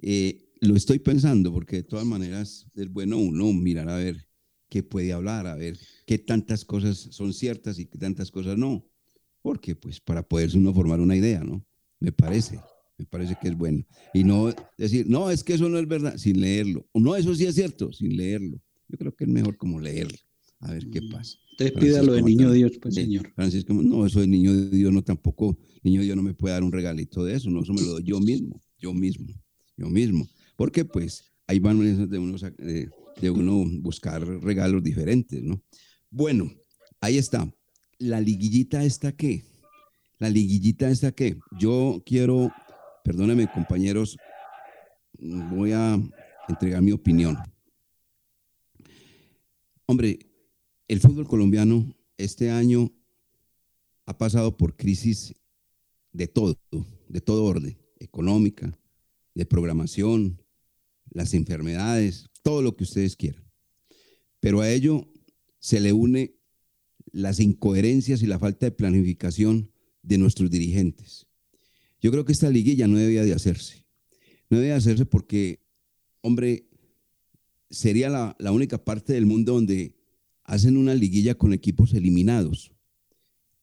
Eh, 0.02 0.50
lo 0.60 0.76
estoy 0.76 0.98
pensando 0.98 1.50
porque 1.50 1.76
de 1.76 1.82
todas 1.84 2.04
maneras 2.04 2.66
es 2.74 2.92
bueno 2.92 3.16
uno 3.16 3.54
mirar 3.54 3.88
a 3.88 3.96
ver 3.96 4.26
qué 4.68 4.82
puede 4.82 5.14
hablar, 5.14 5.46
a 5.46 5.54
ver 5.54 5.78
qué 6.04 6.18
tantas 6.18 6.66
cosas 6.66 7.08
son 7.10 7.32
ciertas 7.32 7.78
y 7.78 7.86
qué 7.86 7.96
tantas 7.96 8.30
cosas 8.30 8.58
no 8.58 8.87
porque 9.48 9.74
pues 9.74 9.98
para 9.98 10.22
poderse 10.22 10.58
uno 10.58 10.74
formar 10.74 11.00
una 11.00 11.16
idea, 11.16 11.42
¿no? 11.42 11.66
Me 12.00 12.12
parece, 12.12 12.60
me 12.98 13.06
parece 13.06 13.34
que 13.40 13.48
es 13.48 13.56
bueno. 13.56 13.82
Y 14.12 14.22
no 14.22 14.54
decir, 14.76 15.08
no, 15.08 15.30
es 15.30 15.42
que 15.42 15.54
eso 15.54 15.70
no 15.70 15.78
es 15.78 15.88
verdad, 15.88 16.18
sin 16.18 16.38
leerlo. 16.38 16.86
No, 16.92 17.16
eso 17.16 17.34
sí 17.34 17.46
es 17.46 17.54
cierto, 17.54 17.90
sin 17.90 18.14
leerlo. 18.14 18.60
Yo 18.88 18.98
creo 18.98 19.16
que 19.16 19.24
es 19.24 19.30
mejor 19.30 19.56
como 19.56 19.80
leerlo, 19.80 20.18
a 20.60 20.72
ver 20.72 20.90
qué 20.90 21.00
pasa. 21.10 21.38
Usted 21.52 21.72
pídalo 21.72 22.12
de 22.12 22.20
niño 22.20 22.52
Dios, 22.52 22.72
pues, 22.78 22.94
señor. 22.94 23.32
Francisco, 23.34 23.72
no, 23.72 24.04
eso 24.04 24.20
de 24.20 24.26
niño 24.26 24.52
de 24.52 24.68
Dios 24.68 24.92
no 24.92 25.02
tampoco, 25.02 25.56
niño 25.82 26.02
Dios 26.02 26.14
no 26.14 26.22
me 26.22 26.34
puede 26.34 26.52
dar 26.52 26.62
un 26.62 26.70
regalito 26.70 27.24
de 27.24 27.36
eso, 27.36 27.48
no, 27.48 27.62
eso 27.62 27.72
me 27.72 27.80
lo 27.80 27.92
doy 27.92 28.02
yo 28.04 28.20
mismo, 28.20 28.60
yo 28.78 28.92
mismo, 28.92 29.28
yo 29.78 29.88
mismo. 29.88 30.28
Porque 30.56 30.84
pues 30.84 31.24
hay 31.46 31.58
maneras 31.58 32.10
de 32.10 32.18
uno, 32.18 32.36
de, 32.36 32.90
de 33.18 33.30
uno 33.30 33.64
buscar 33.80 34.26
regalos 34.42 34.82
diferentes, 34.82 35.42
¿no? 35.42 35.64
Bueno, 36.10 36.52
ahí 37.00 37.16
está 37.16 37.50
la 37.98 38.20
liguillita 38.20 38.84
está 38.84 39.12
qué? 39.12 39.44
La 40.18 40.30
liguillita 40.30 40.88
está 40.90 41.12
qué? 41.12 41.36
Yo 41.58 42.02
quiero, 42.04 42.52
perdónenme 43.04 43.50
compañeros, 43.52 44.16
voy 45.18 45.72
a 45.72 45.98
entregar 46.48 46.82
mi 46.82 46.92
opinión. 46.92 47.36
Hombre, 49.86 50.18
el 50.86 51.00
fútbol 51.00 51.26
colombiano 51.26 51.94
este 52.16 52.50
año 52.50 52.92
ha 54.06 54.16
pasado 54.16 54.56
por 54.56 54.76
crisis 54.76 55.34
de 56.12 56.26
todo, 56.26 56.56
de 57.08 57.20
todo 57.20 57.44
orden, 57.44 57.78
económica, 57.98 58.76
de 59.34 59.46
programación, 59.46 60.42
las 61.10 61.34
enfermedades, 61.34 62.26
todo 62.42 62.62
lo 62.62 62.74
que 62.74 62.84
ustedes 62.84 63.16
quieran. 63.16 63.44
Pero 64.40 64.60
a 64.60 64.70
ello 64.70 65.06
se 65.58 65.80
le 65.80 65.92
une 65.92 66.37
las 67.18 67.40
incoherencias 67.40 68.22
y 68.22 68.26
la 68.26 68.38
falta 68.38 68.66
de 68.66 68.72
planificación 68.72 69.72
de 70.02 70.18
nuestros 70.18 70.50
dirigentes. 70.50 71.26
Yo 72.00 72.12
creo 72.12 72.24
que 72.24 72.32
esta 72.32 72.48
liguilla 72.48 72.86
no 72.86 72.96
debía 72.96 73.24
de 73.24 73.32
hacerse. 73.32 73.84
No 74.48 74.58
debía 74.58 74.74
de 74.74 74.78
hacerse 74.78 75.04
porque, 75.04 75.60
hombre, 76.20 76.68
sería 77.70 78.08
la, 78.08 78.36
la 78.38 78.52
única 78.52 78.84
parte 78.84 79.12
del 79.14 79.26
mundo 79.26 79.54
donde 79.54 79.96
hacen 80.44 80.76
una 80.76 80.94
liguilla 80.94 81.34
con 81.34 81.52
equipos 81.52 81.92
eliminados. 81.92 82.70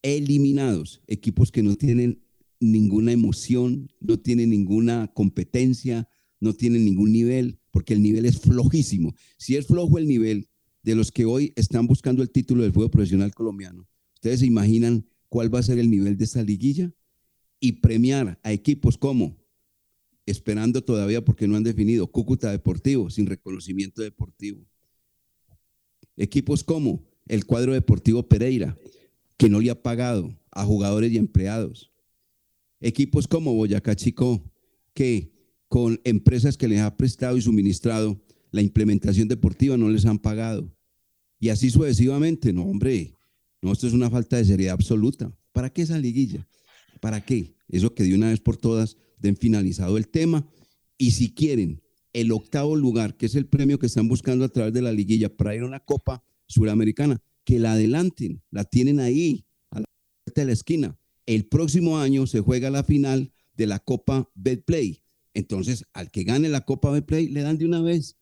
Eliminados, 0.01 1.01
equipos 1.07 1.49
que 1.49 1.63
no 1.63 1.75
tienen 1.77 2.21
ninguna 2.59 3.13
emoción, 3.13 3.89
no 4.01 4.19
tiene 4.19 4.45
ninguna 4.47 5.11
competencia, 5.13 6.09
no 6.41 6.53
tiene 6.53 6.77
ningún 6.79 7.13
nivel, 7.13 7.59
porque 7.71 7.93
el 7.93 8.03
nivel 8.03 8.25
es 8.25 8.37
flojísimo. 8.37 9.15
Si 9.37 9.55
es 9.55 9.65
flojo 9.65 9.97
el 9.97 10.07
nivel 10.07 10.49
de 10.85 10.93
los 10.93 11.11
que 11.11 11.25
hoy 11.25 11.51
están 11.55 11.87
buscando 11.87 12.21
el 12.21 12.29
título 12.29 12.61
del 12.61 12.71
fútbol 12.71 12.91
profesional 12.91 13.33
colombiano, 13.33 13.87
¿ustedes 14.13 14.41
se 14.41 14.45
imaginan 14.45 15.03
cuál 15.29 15.53
va 15.53 15.57
a 15.57 15.63
ser 15.63 15.79
el 15.79 15.89
nivel 15.89 16.15
de 16.15 16.23
esta 16.23 16.43
liguilla? 16.43 16.93
Y 17.59 17.71
premiar 17.71 18.39
a 18.43 18.51
equipos 18.51 18.95
como, 18.95 19.35
esperando 20.27 20.83
todavía 20.83 21.25
porque 21.25 21.47
no 21.47 21.55
han 21.55 21.63
definido, 21.63 22.05
Cúcuta 22.05 22.51
Deportivo, 22.51 23.09
sin 23.09 23.25
reconocimiento 23.25 24.03
deportivo. 24.03 24.63
Equipos 26.17 26.63
como 26.63 27.03
el 27.25 27.47
cuadro 27.47 27.73
deportivo 27.73 28.29
Pereira, 28.29 28.77
que 29.37 29.49
no 29.49 29.61
le 29.61 29.71
ha 29.71 29.81
pagado 29.81 30.39
a 30.51 30.65
jugadores 30.65 31.11
y 31.11 31.17
empleados. 31.17 31.91
Equipos 32.79 33.27
como 33.27 33.55
Boyacá 33.55 33.95
Chico, 33.95 34.43
que 34.93 35.33
con 35.67 35.99
empresas 36.03 36.57
que 36.57 36.67
les 36.67 36.81
ha 36.81 36.95
prestado 36.95 37.37
y 37.37 37.41
suministrado 37.41 38.21
la 38.51 38.61
implementación 38.61 39.27
deportiva 39.27 39.77
no 39.77 39.89
les 39.89 40.05
han 40.05 40.19
pagado. 40.19 40.74
Y 41.39 41.49
así 41.49 41.69
sucesivamente. 41.69 42.53
No, 42.53 42.63
hombre, 42.63 43.13
no, 43.61 43.71
esto 43.71 43.87
es 43.87 43.93
una 43.93 44.09
falta 44.09 44.37
de 44.37 44.45
seriedad 44.45 44.73
absoluta. 44.73 45.31
¿Para 45.51 45.71
qué 45.71 45.83
esa 45.83 45.97
liguilla? 45.97 46.47
¿Para 46.99 47.23
qué? 47.23 47.55
Eso 47.67 47.93
que 47.93 48.03
de 48.03 48.15
una 48.15 48.29
vez 48.29 48.39
por 48.39 48.57
todas 48.57 48.97
den 49.17 49.37
finalizado 49.37 49.97
el 49.97 50.07
tema. 50.07 50.47
Y 50.97 51.11
si 51.11 51.33
quieren 51.33 51.81
el 52.13 52.31
octavo 52.31 52.75
lugar, 52.75 53.17
que 53.17 53.25
es 53.25 53.35
el 53.35 53.47
premio 53.47 53.79
que 53.79 53.87
están 53.87 54.07
buscando 54.07 54.45
a 54.45 54.49
través 54.49 54.73
de 54.73 54.81
la 54.81 54.91
liguilla 54.91 55.35
para 55.35 55.55
ir 55.55 55.63
a 55.63 55.65
una 55.65 55.79
Copa 55.81 56.23
Suramericana, 56.47 57.21
que 57.43 57.59
la 57.59 57.73
adelanten, 57.73 58.41
la 58.51 58.63
tienen 58.63 58.99
ahí, 58.99 59.45
a 59.71 59.81
la 59.81 59.85
puerta 60.23 60.41
de 60.41 60.47
la 60.47 60.53
esquina. 60.53 60.97
El 61.25 61.45
próximo 61.45 61.97
año 61.97 62.27
se 62.27 62.39
juega 62.39 62.69
la 62.69 62.83
final 62.83 63.33
de 63.55 63.67
la 63.67 63.79
Copa 63.79 64.29
Betplay. 64.35 65.01
Entonces, 65.33 65.85
al 65.93 66.11
que 66.11 66.23
gane 66.23 66.49
la 66.49 66.61
Copa 66.61 66.91
Betplay, 66.91 67.27
le 67.27 67.41
dan 67.41 67.57
de 67.57 67.65
una 67.65 67.81
vez 67.81 68.15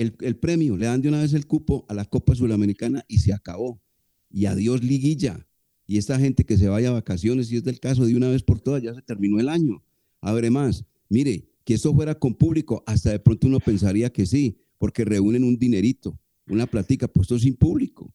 el, 0.00 0.36
premio, 0.36 0.76
le 0.76 0.86
dan 0.86 1.02
de 1.02 1.08
una 1.08 1.20
vez 1.20 1.34
el 1.34 1.46
cupo 1.46 1.84
a 1.88 1.94
la 1.94 2.06
Copa 2.06 2.34
Suramericana 2.34 3.04
y 3.06 3.18
se 3.18 3.32
acabó. 3.32 3.82
Y 4.30 4.46
adiós 4.46 4.82
liguilla. 4.82 5.46
Y 5.86 5.98
esta 5.98 6.18
gente 6.18 6.44
que 6.44 6.56
se 6.56 6.68
vaya 6.68 6.88
a 6.88 6.92
vacaciones, 6.92 7.48
si 7.48 7.56
es 7.56 7.64
del 7.64 7.80
caso, 7.80 8.06
de 8.06 8.16
una 8.16 8.28
vez 8.28 8.42
por 8.42 8.60
todas, 8.60 8.82
ya 8.82 8.94
se 8.94 9.02
terminó 9.02 9.40
el 9.40 9.48
año. 9.48 9.82
Abre 10.20 10.50
más, 10.50 10.84
mire, 11.08 11.48
que 11.64 11.74
eso 11.74 11.94
fuera 11.94 12.14
con 12.14 12.34
público, 12.34 12.82
hasta 12.86 13.10
de 13.10 13.18
pronto 13.18 13.46
uno 13.46 13.60
pensaría 13.60 14.10
que 14.10 14.24
sí, 14.24 14.56
porque 14.78 15.04
reúnen 15.04 15.44
un 15.44 15.58
dinerito, 15.58 16.18
una 16.46 16.66
platica, 16.66 17.06
pues 17.08 17.28
sin 17.28 17.54
público. 17.56 18.14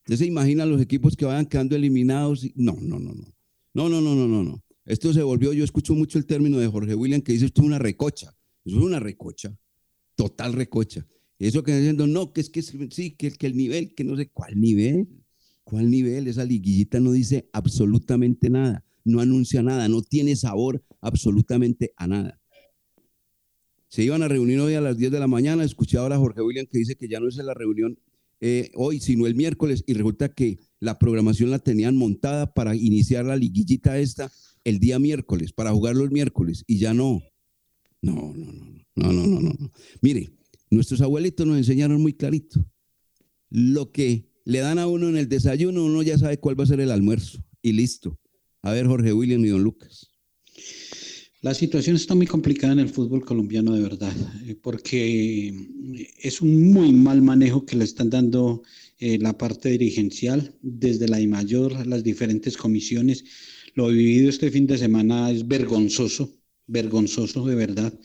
¿Usted 0.00 0.16
se 0.16 0.26
imagina 0.26 0.66
los 0.66 0.80
equipos 0.80 1.16
que 1.16 1.26
vayan 1.26 1.46
quedando 1.46 1.76
eliminados? 1.76 2.44
No, 2.54 2.76
no, 2.80 2.98
no, 2.98 3.14
no. 3.14 3.34
No, 3.72 3.88
no, 3.88 4.00
no, 4.00 4.14
no, 4.16 4.26
no, 4.26 4.42
no. 4.42 4.64
Esto 4.84 5.12
se 5.12 5.22
volvió, 5.22 5.52
yo 5.52 5.62
escucho 5.62 5.94
mucho 5.94 6.18
el 6.18 6.26
término 6.26 6.58
de 6.58 6.66
Jorge 6.66 6.96
William 6.96 7.20
que 7.20 7.32
dice 7.32 7.46
esto 7.46 7.60
es 7.60 7.66
una 7.66 7.78
recocha. 7.78 8.34
Eso 8.64 8.78
es 8.78 8.82
una 8.82 8.98
recocha, 8.98 9.56
total 10.16 10.54
recocha. 10.54 11.06
Eso 11.40 11.62
que 11.62 11.70
están 11.70 11.80
diciendo, 11.80 12.06
no, 12.06 12.32
que 12.34 12.42
es 12.42 12.50
que 12.50 12.60
sí, 12.60 13.12
que, 13.12 13.30
que 13.30 13.46
el 13.46 13.56
nivel, 13.56 13.94
que 13.94 14.04
no 14.04 14.14
sé 14.14 14.28
cuál 14.28 14.60
nivel, 14.60 15.08
cuál 15.64 15.90
nivel, 15.90 16.28
esa 16.28 16.44
liguillita 16.44 17.00
no 17.00 17.12
dice 17.12 17.48
absolutamente 17.52 18.50
nada, 18.50 18.84
no 19.04 19.20
anuncia 19.20 19.62
nada, 19.62 19.88
no 19.88 20.02
tiene 20.02 20.36
sabor 20.36 20.84
absolutamente 21.00 21.94
a 21.96 22.06
nada. 22.06 22.40
Se 23.88 24.04
iban 24.04 24.22
a 24.22 24.28
reunir 24.28 24.60
hoy 24.60 24.74
a 24.74 24.82
las 24.82 24.98
10 24.98 25.12
de 25.12 25.18
la 25.18 25.26
mañana, 25.28 25.64
escuché 25.64 25.96
ahora 25.96 26.16
a 26.16 26.18
Jorge 26.18 26.42
William 26.42 26.66
que 26.70 26.78
dice 26.78 26.96
que 26.96 27.08
ya 27.08 27.20
no 27.20 27.28
es 27.28 27.36
la 27.36 27.54
reunión 27.54 27.98
eh, 28.42 28.70
hoy, 28.74 29.00
sino 29.00 29.26
el 29.26 29.34
miércoles, 29.34 29.82
y 29.86 29.94
resulta 29.94 30.28
que 30.28 30.58
la 30.78 30.98
programación 30.98 31.50
la 31.50 31.58
tenían 31.58 31.96
montada 31.96 32.52
para 32.52 32.76
iniciar 32.76 33.24
la 33.24 33.36
liguillita 33.36 33.98
esta 33.98 34.30
el 34.64 34.78
día 34.78 34.98
miércoles, 34.98 35.52
para 35.52 35.72
jugar 35.72 35.96
los 35.96 36.10
miércoles, 36.10 36.64
y 36.66 36.78
ya 36.78 36.92
no. 36.92 37.22
No, 38.02 38.34
no, 38.34 38.52
no, 38.52 39.12
no, 39.12 39.12
no, 39.12 39.40
no, 39.40 39.40
no. 39.40 39.72
Mire, 40.00 40.30
nuestros 40.70 41.00
abuelitos 41.00 41.46
nos 41.46 41.58
enseñaron 41.58 42.00
muy 42.00 42.14
clarito. 42.14 42.64
Lo 43.50 43.90
que 43.90 44.30
le 44.44 44.60
dan 44.60 44.78
a 44.78 44.86
uno 44.86 45.08
en 45.08 45.16
el 45.16 45.28
desayuno, 45.28 45.84
uno 45.84 46.02
ya 46.02 46.16
sabe 46.16 46.38
cuál 46.38 46.58
va 46.58 46.64
a 46.64 46.68
ser 46.68 46.80
el 46.80 46.90
almuerzo, 46.90 47.44
y 47.62 47.72
listo. 47.72 48.18
A 48.62 48.72
ver, 48.72 48.86
Jorge 48.86 49.12
William 49.12 49.44
y 49.44 49.48
don 49.48 49.62
Lucas. 49.62 50.08
La 51.42 51.54
situación 51.54 51.96
está 51.96 52.14
muy 52.14 52.26
complicada 52.26 52.74
en 52.74 52.80
el 52.80 52.90
fútbol 52.90 53.24
colombiano 53.24 53.72
de 53.72 53.80
verdad, 53.80 54.12
eh, 54.46 54.54
porque 54.60 55.54
es 56.22 56.42
un 56.42 56.70
muy 56.70 56.92
mal 56.92 57.22
manejo 57.22 57.64
que 57.64 57.76
le 57.76 57.84
están 57.84 58.10
dando 58.10 58.62
eh, 58.98 59.18
la 59.18 59.38
parte 59.38 59.70
dirigencial 59.70 60.54
desde 60.60 61.08
la 61.08 61.18
I 61.18 61.26
mayor, 61.26 61.86
las 61.86 62.04
diferentes 62.04 62.58
comisiones. 62.58 63.24
Lo 63.74 63.88
vivido 63.88 64.28
este 64.28 64.50
fin 64.50 64.66
de 64.66 64.76
semana 64.76 65.30
es 65.30 65.48
vergonzoso, 65.48 66.30
vergonzoso 66.66 67.46
de 67.46 67.54
verdad, 67.54 67.98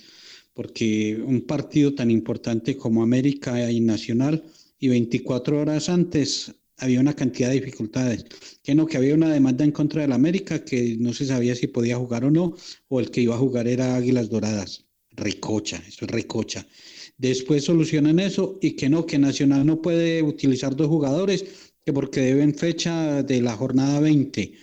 porque 0.56 1.22
un 1.24 1.41
partido 1.41 1.94
tan 1.94 2.10
importante 2.10 2.78
como 2.78 3.04
América 3.04 3.70
y 3.70 3.82
Nacional 3.82 4.44
y 4.80 4.88
24 4.88 5.60
horas 5.60 5.89
antes 5.89 6.56
había 6.78 7.02
una 7.02 7.13
cantidad 7.13 7.50
de 7.50 7.56
dificultades. 7.56 8.26
Que 8.63 8.74
no, 8.74 8.86
que 8.86 8.98
había 8.98 9.15
una 9.15 9.32
demanda 9.32 9.65
en 9.65 9.72
contra 9.72 10.02
del 10.02 10.13
América 10.13 10.63
que 10.63 10.96
no 10.98 11.13
se 11.13 11.26
sabía 11.26 11.56
si 11.56 11.68
podía 11.68 11.98
jugar 11.98 12.24
o 12.24 12.32
no, 12.32 12.56
o 12.88 13.00
el 13.02 13.12
que 13.12 13.22
iba 13.22 13.36
a 13.36 13.39
jugar 13.39 13.68
era 13.68 13.96
Águilas 13.96 14.30
Doradas. 14.30 14.86
Recocha, 15.12 15.82
eso 15.88 16.06
es 16.06 16.12
recocha. 16.12 16.65
Después 17.18 17.65
solucionan 17.65 18.20
eso 18.20 18.58
y 18.62 18.72
que 18.72 18.89
no, 18.89 19.06
que 19.06 19.20
Nacional 19.20 19.65
no 19.65 19.82
puede 19.82 20.24
utilizar 20.24 20.76
dos 20.76 20.88
jugadores, 20.88 21.46
que 21.84 21.94
porque 21.94 22.22
deben 22.22 22.56
fecha 22.56 23.24
de 23.24 23.41
la 23.41 23.56
jornada 23.56 24.00
20. 24.00 24.54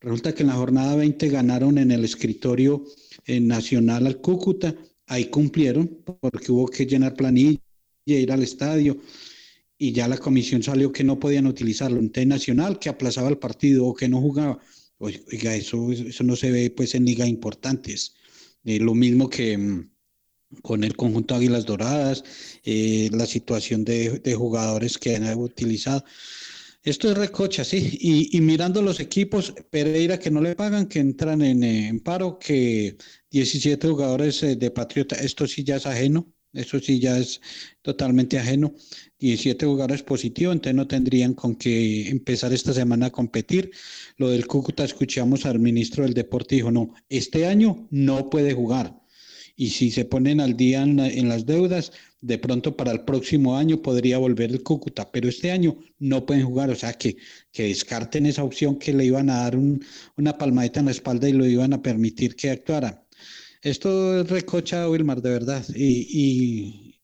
Resulta 0.00 0.32
que 0.32 0.42
en 0.42 0.48
la 0.48 0.54
jornada 0.54 0.96
20 0.96 1.28
ganaron 1.28 1.76
en 1.76 1.90
el 1.90 2.04
escritorio 2.04 2.84
nacional 3.26 4.06
al 4.06 4.20
Cúcuta, 4.20 4.74
ahí 5.10 5.26
cumplieron, 5.26 5.88
porque 6.04 6.52
hubo 6.52 6.66
que 6.68 6.86
llenar 6.86 7.14
planilla, 7.14 7.58
ir 8.06 8.30
al 8.30 8.44
estadio, 8.44 8.96
y 9.76 9.92
ya 9.92 10.06
la 10.06 10.16
comisión 10.18 10.62
salió 10.62 10.92
que 10.92 11.02
no 11.02 11.18
podían 11.18 11.46
utilizarlo. 11.46 11.98
Entonces 11.98 12.28
Nacional 12.28 12.78
que 12.78 12.88
aplazaba 12.88 13.28
el 13.28 13.38
partido 13.38 13.86
o 13.86 13.94
que 13.94 14.08
no 14.08 14.20
jugaba. 14.20 14.60
Oiga, 14.98 15.54
eso, 15.56 15.90
eso 15.90 16.22
no 16.24 16.36
se 16.36 16.50
ve 16.52 16.70
pues 16.70 16.94
en 16.94 17.06
ligas 17.06 17.28
importantes. 17.28 18.14
Eh, 18.64 18.78
lo 18.78 18.94
mismo 18.94 19.28
que 19.28 19.58
mm, 19.58 19.90
con 20.62 20.84
el 20.84 20.94
conjunto 20.94 21.34
Águilas 21.34 21.66
Doradas, 21.66 22.22
eh, 22.64 23.08
la 23.12 23.26
situación 23.26 23.84
de, 23.84 24.20
de, 24.20 24.34
jugadores 24.34 24.96
que 24.98 25.16
han 25.16 25.38
utilizado. 25.38 26.04
Esto 26.82 27.10
es 27.10 27.18
recocha, 27.18 27.64
sí. 27.64 27.98
Y, 28.00 28.40
mirando 28.40 28.80
los 28.80 29.00
equipos, 29.00 29.54
Pereira 29.70 30.18
que 30.18 30.30
no 30.30 30.40
le 30.40 30.54
pagan, 30.54 30.86
que 30.86 31.00
entran 31.00 31.42
en, 31.42 31.62
en 31.62 32.00
paro, 32.00 32.38
que 32.38 32.96
17 33.30 33.88
jugadores 33.88 34.42
eh, 34.42 34.56
de 34.56 34.70
Patriota, 34.70 35.16
esto 35.16 35.46
sí 35.46 35.64
ya 35.64 35.76
es 35.76 35.86
ajeno. 35.86 36.32
Eso 36.52 36.80
sí 36.80 36.98
ya 36.98 37.16
es 37.16 37.40
totalmente 37.80 38.38
ajeno. 38.38 38.74
17 39.20 39.66
jugadores 39.66 40.02
positivos, 40.02 40.54
entonces 40.54 40.74
no 40.74 40.88
tendrían 40.88 41.34
con 41.34 41.54
qué 41.54 42.08
empezar 42.08 42.52
esta 42.52 42.72
semana 42.72 43.06
a 43.06 43.12
competir. 43.12 43.70
Lo 44.16 44.30
del 44.30 44.46
Cúcuta, 44.46 44.84
escuchamos 44.84 45.46
al 45.46 45.60
ministro 45.60 46.04
del 46.04 46.14
Deporte, 46.14 46.56
dijo, 46.56 46.72
no, 46.72 46.92
este 47.08 47.46
año 47.46 47.86
no 47.90 48.30
puede 48.30 48.52
jugar. 48.52 49.00
Y 49.54 49.70
si 49.70 49.90
se 49.90 50.04
ponen 50.04 50.40
al 50.40 50.56
día 50.56 50.82
en, 50.82 50.98
en 50.98 51.28
las 51.28 51.46
deudas, 51.46 51.92
de 52.20 52.38
pronto 52.38 52.76
para 52.76 52.92
el 52.92 53.04
próximo 53.04 53.56
año 53.56 53.80
podría 53.80 54.18
volver 54.18 54.50
el 54.50 54.62
Cúcuta, 54.62 55.10
pero 55.10 55.28
este 55.28 55.50
año 55.52 55.78
no 55.98 56.26
pueden 56.26 56.44
jugar, 56.44 56.70
o 56.70 56.74
sea 56.74 56.92
que, 56.94 57.16
que 57.52 57.64
descarten 57.64 58.26
esa 58.26 58.44
opción 58.44 58.78
que 58.78 58.92
le 58.92 59.04
iban 59.04 59.30
a 59.30 59.42
dar 59.42 59.56
un, 59.56 59.84
una 60.16 60.36
palmadita 60.36 60.80
en 60.80 60.86
la 60.86 60.92
espalda 60.92 61.28
y 61.28 61.32
lo 61.32 61.46
iban 61.46 61.72
a 61.72 61.82
permitir 61.82 62.34
que 62.36 62.50
actuara. 62.50 63.06
Esto 63.62 64.20
es 64.20 64.30
recocha, 64.30 64.88
Wilmar, 64.88 65.20
de 65.20 65.30
verdad. 65.30 65.64
Y, 65.74 66.94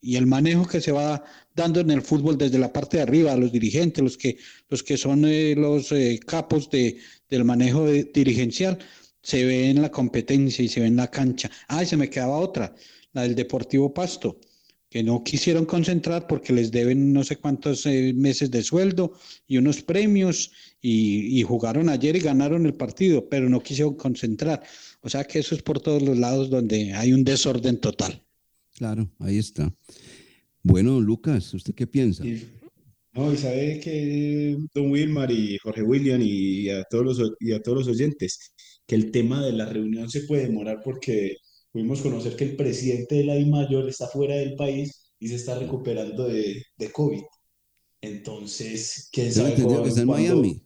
y, 0.00 0.16
el 0.16 0.26
manejo 0.26 0.66
que 0.66 0.80
se 0.80 0.92
va 0.92 1.24
dando 1.54 1.80
en 1.80 1.90
el 1.90 2.00
fútbol 2.00 2.38
desde 2.38 2.58
la 2.58 2.72
parte 2.72 2.96
de 2.96 3.02
arriba, 3.02 3.36
los 3.36 3.52
dirigentes, 3.52 4.02
los 4.02 4.16
que, 4.16 4.38
los 4.68 4.82
que 4.82 4.96
son 4.96 5.24
eh, 5.26 5.54
los 5.56 5.90
eh, 5.92 6.20
capos 6.24 6.70
de, 6.70 6.98
del 7.28 7.44
manejo 7.44 7.86
dirigencial, 7.86 8.78
se 9.20 9.44
ve 9.44 9.68
en 9.68 9.82
la 9.82 9.90
competencia 9.90 10.64
y 10.64 10.68
se 10.68 10.80
ve 10.80 10.86
en 10.86 10.96
la 10.96 11.10
cancha. 11.10 11.50
Ah, 11.68 11.82
y 11.82 11.86
se 11.86 11.96
me 11.96 12.08
quedaba 12.08 12.38
otra, 12.38 12.74
la 13.12 13.22
del 13.22 13.34
Deportivo 13.34 13.92
Pasto, 13.92 14.38
que 14.88 15.02
no 15.02 15.24
quisieron 15.24 15.66
concentrar 15.66 16.26
porque 16.28 16.52
les 16.52 16.70
deben 16.70 17.12
no 17.12 17.24
sé 17.24 17.36
cuántos 17.36 17.84
eh, 17.86 18.12
meses 18.14 18.50
de 18.50 18.62
sueldo 18.62 19.18
y 19.46 19.58
unos 19.58 19.82
premios 19.82 20.52
y 20.80 21.42
jugaron 21.42 21.88
ayer 21.88 22.14
y 22.14 22.20
ganaron 22.20 22.64
el 22.64 22.74
partido, 22.74 23.28
pero 23.28 23.48
no 23.48 23.60
quisieron 23.60 23.96
concentrar. 23.96 24.62
O 25.06 25.08
sea 25.08 25.22
que 25.22 25.38
eso 25.38 25.54
es 25.54 25.62
por 25.62 25.78
todos 25.80 26.02
los 26.02 26.18
lados 26.18 26.50
donde 26.50 26.92
hay 26.92 27.12
un 27.12 27.22
desorden 27.22 27.78
total. 27.78 28.26
Claro, 28.76 29.08
ahí 29.20 29.38
está. 29.38 29.72
Bueno, 30.64 31.00
Lucas, 31.00 31.54
¿usted 31.54 31.76
qué 31.76 31.86
piensa? 31.86 32.24
Sí. 32.24 32.44
No, 33.12 33.32
y 33.32 33.36
sabe 33.36 33.78
que 33.78 34.56
Don 34.74 34.90
Wilmar 34.90 35.30
y 35.30 35.58
Jorge 35.58 35.82
William 35.82 36.20
y 36.20 36.70
a, 36.70 36.82
todos 36.90 37.04
los, 37.04 37.32
y 37.38 37.52
a 37.52 37.62
todos 37.62 37.78
los 37.78 37.86
oyentes, 37.86 38.52
que 38.84 38.96
el 38.96 39.12
tema 39.12 39.46
de 39.46 39.52
la 39.52 39.66
reunión 39.66 40.10
se 40.10 40.22
puede 40.22 40.48
demorar 40.48 40.80
porque 40.82 41.36
pudimos 41.70 42.00
conocer 42.00 42.34
que 42.34 42.42
el 42.42 42.56
presidente 42.56 43.14
de 43.14 43.24
la 43.26 43.38
I 43.38 43.46
Mayor 43.46 43.88
está 43.88 44.08
fuera 44.08 44.34
del 44.34 44.56
país 44.56 45.12
y 45.20 45.28
se 45.28 45.36
está 45.36 45.56
recuperando 45.56 46.26
de, 46.26 46.64
de 46.76 46.90
COVID. 46.90 47.22
Entonces, 48.00 49.08
¿quién 49.12 49.32
sabe 49.32 49.54
que 49.54 49.62
está 49.62 50.00
en 50.00 50.08
Miami. 50.08 50.65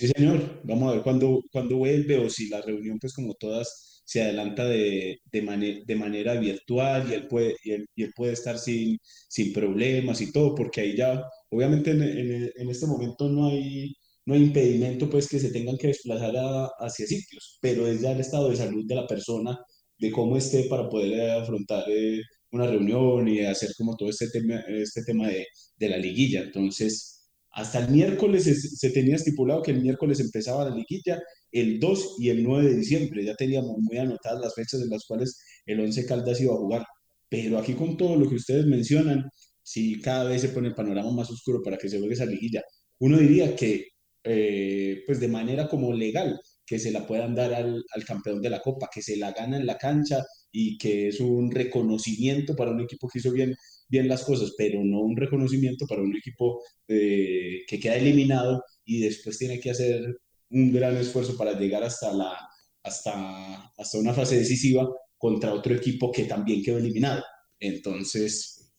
Sí, 0.00 0.08
señor. 0.08 0.60
Vamos 0.64 0.90
a 0.90 0.94
ver 0.94 1.02
cuándo, 1.02 1.42
cuándo 1.52 1.76
vuelve 1.76 2.16
o 2.18 2.30
si 2.30 2.48
la 2.48 2.62
reunión, 2.62 2.98
pues 2.98 3.12
como 3.12 3.34
todas, 3.34 4.02
se 4.04 4.22
adelanta 4.22 4.64
de, 4.66 5.20
de, 5.30 5.42
mane- 5.42 5.82
de 5.86 5.94
manera 5.94 6.34
virtual 6.40 7.10
y 7.10 7.14
él 7.14 7.28
puede, 7.28 7.56
y 7.62 7.72
él, 7.72 7.86
y 7.94 8.04
él 8.04 8.12
puede 8.16 8.32
estar 8.32 8.58
sin, 8.58 8.98
sin 9.28 9.52
problemas 9.52 10.20
y 10.22 10.32
todo, 10.32 10.54
porque 10.54 10.80
ahí 10.80 10.96
ya, 10.96 11.22
obviamente 11.50 11.90
en, 11.90 12.02
en- 12.02 12.50
en 12.56 12.70
este 12.70 12.86
momento 12.86 13.28
no 13.28 13.48
hay, 13.48 13.94
no 14.24 14.34
hay 14.34 14.42
impedimento, 14.44 15.08
pues 15.10 15.28
que 15.28 15.38
se 15.38 15.50
tengan 15.52 15.76
que 15.76 15.88
desplazar 15.88 16.34
a- 16.36 16.66
hacia 16.78 17.06
sitios, 17.06 17.58
pero 17.60 17.86
es 17.86 18.00
ya 18.00 18.12
el 18.12 18.20
estado 18.20 18.48
de 18.50 18.56
salud 18.56 18.84
de 18.86 18.94
la 18.94 19.06
persona, 19.06 19.58
de 19.98 20.10
cómo 20.10 20.36
esté 20.38 20.64
para 20.64 20.88
poder 20.88 21.30
afrontar 21.32 21.84
eh, 21.90 22.22
una 22.52 22.66
reunión 22.66 23.28
y 23.28 23.40
hacer 23.44 23.70
como 23.76 23.96
todo 23.96 24.08
este 24.08 24.28
tema, 24.30 24.60
este 24.68 25.02
tema 25.04 25.28
de, 25.28 25.46
de 25.76 25.88
la 25.88 25.96
liguilla. 25.98 26.40
Entonces... 26.42 27.16
Hasta 27.52 27.80
el 27.80 27.90
miércoles 27.90 28.44
se, 28.78 28.90
tenía 28.90 29.16
estipulado 29.16 29.62
que 29.62 29.72
el 29.72 29.82
miércoles 29.82 30.20
empezaba 30.20 30.68
la 30.68 30.74
liguilla, 30.74 31.20
el 31.50 31.80
2 31.80 32.16
y 32.18 32.28
el 32.30 32.44
9 32.44 32.68
de 32.68 32.76
diciembre. 32.76 33.24
Ya 33.24 33.34
teníamos 33.34 33.76
muy 33.78 33.98
anotadas 33.98 34.40
las 34.40 34.54
fechas 34.54 34.80
en 34.80 34.90
las 34.90 35.04
cuales 35.04 35.38
el 35.66 35.80
Once 35.80 36.06
Caldas 36.06 36.40
iba 36.40 36.54
a 36.54 36.58
jugar. 36.58 36.84
Pero 37.28 37.58
aquí 37.58 37.74
con 37.74 37.96
todo 37.96 38.16
lo 38.16 38.28
que 38.28 38.36
ustedes 38.36 38.66
mencionan, 38.66 39.28
si 39.62 40.00
cada 40.00 40.24
vez 40.24 40.42
se 40.42 40.50
pone 40.50 40.68
el 40.68 40.74
panorama 40.74 41.10
más 41.12 41.30
oscuro 41.30 41.60
para 41.62 41.76
que 41.76 41.88
se 41.88 41.98
juegue 41.98 42.14
esa 42.14 42.26
liguilla, 42.26 42.62
uno 43.00 43.18
diría 43.18 43.56
que, 43.56 43.88
eh, 44.24 45.02
pues 45.06 45.20
de 45.20 45.28
manera 45.28 45.68
como 45.68 45.92
legal, 45.92 46.40
que 46.66 46.78
se 46.78 46.92
la 46.92 47.06
puedan 47.06 47.34
dar 47.34 47.52
al 47.52 48.04
campeón 48.06 48.40
de 48.40 48.50
la 48.50 48.60
Copa, 48.60 48.88
que 48.92 49.02
se 49.02 49.16
la 49.16 49.32
gana 49.32 49.56
en 49.56 49.66
la 49.66 49.76
cancha 49.76 50.24
y 50.52 50.78
que 50.78 51.08
es 51.08 51.20
un 51.20 51.50
reconocimiento 51.50 52.54
para 52.56 52.70
un 52.70 52.80
equipo 52.80 53.08
que 53.08 53.18
hizo 53.18 53.32
bien, 53.32 53.54
bien 53.90 54.08
las 54.08 54.24
cosas, 54.24 54.54
pero 54.56 54.82
no 54.84 55.00
un 55.00 55.16
reconocimiento 55.16 55.86
para 55.86 56.02
un 56.02 56.16
equipo 56.16 56.62
eh, 56.88 57.62
que 57.66 57.80
queda 57.80 57.96
eliminado 57.96 58.62
y 58.84 59.00
después 59.00 59.36
tiene 59.36 59.58
que 59.58 59.70
hacer 59.70 60.20
un 60.50 60.72
gran 60.72 60.96
esfuerzo 60.96 61.36
para 61.36 61.58
llegar 61.58 61.82
hasta, 61.82 62.12
la, 62.12 62.36
hasta, 62.82 63.72
hasta 63.76 63.98
una 63.98 64.14
fase 64.14 64.38
decisiva 64.38 64.88
contra 65.18 65.52
otro 65.52 65.74
equipo 65.74 66.10
que 66.10 66.24
también 66.24 66.62
quedó 66.62 66.78
eliminado. 66.78 67.22
Entonces, 67.58 68.72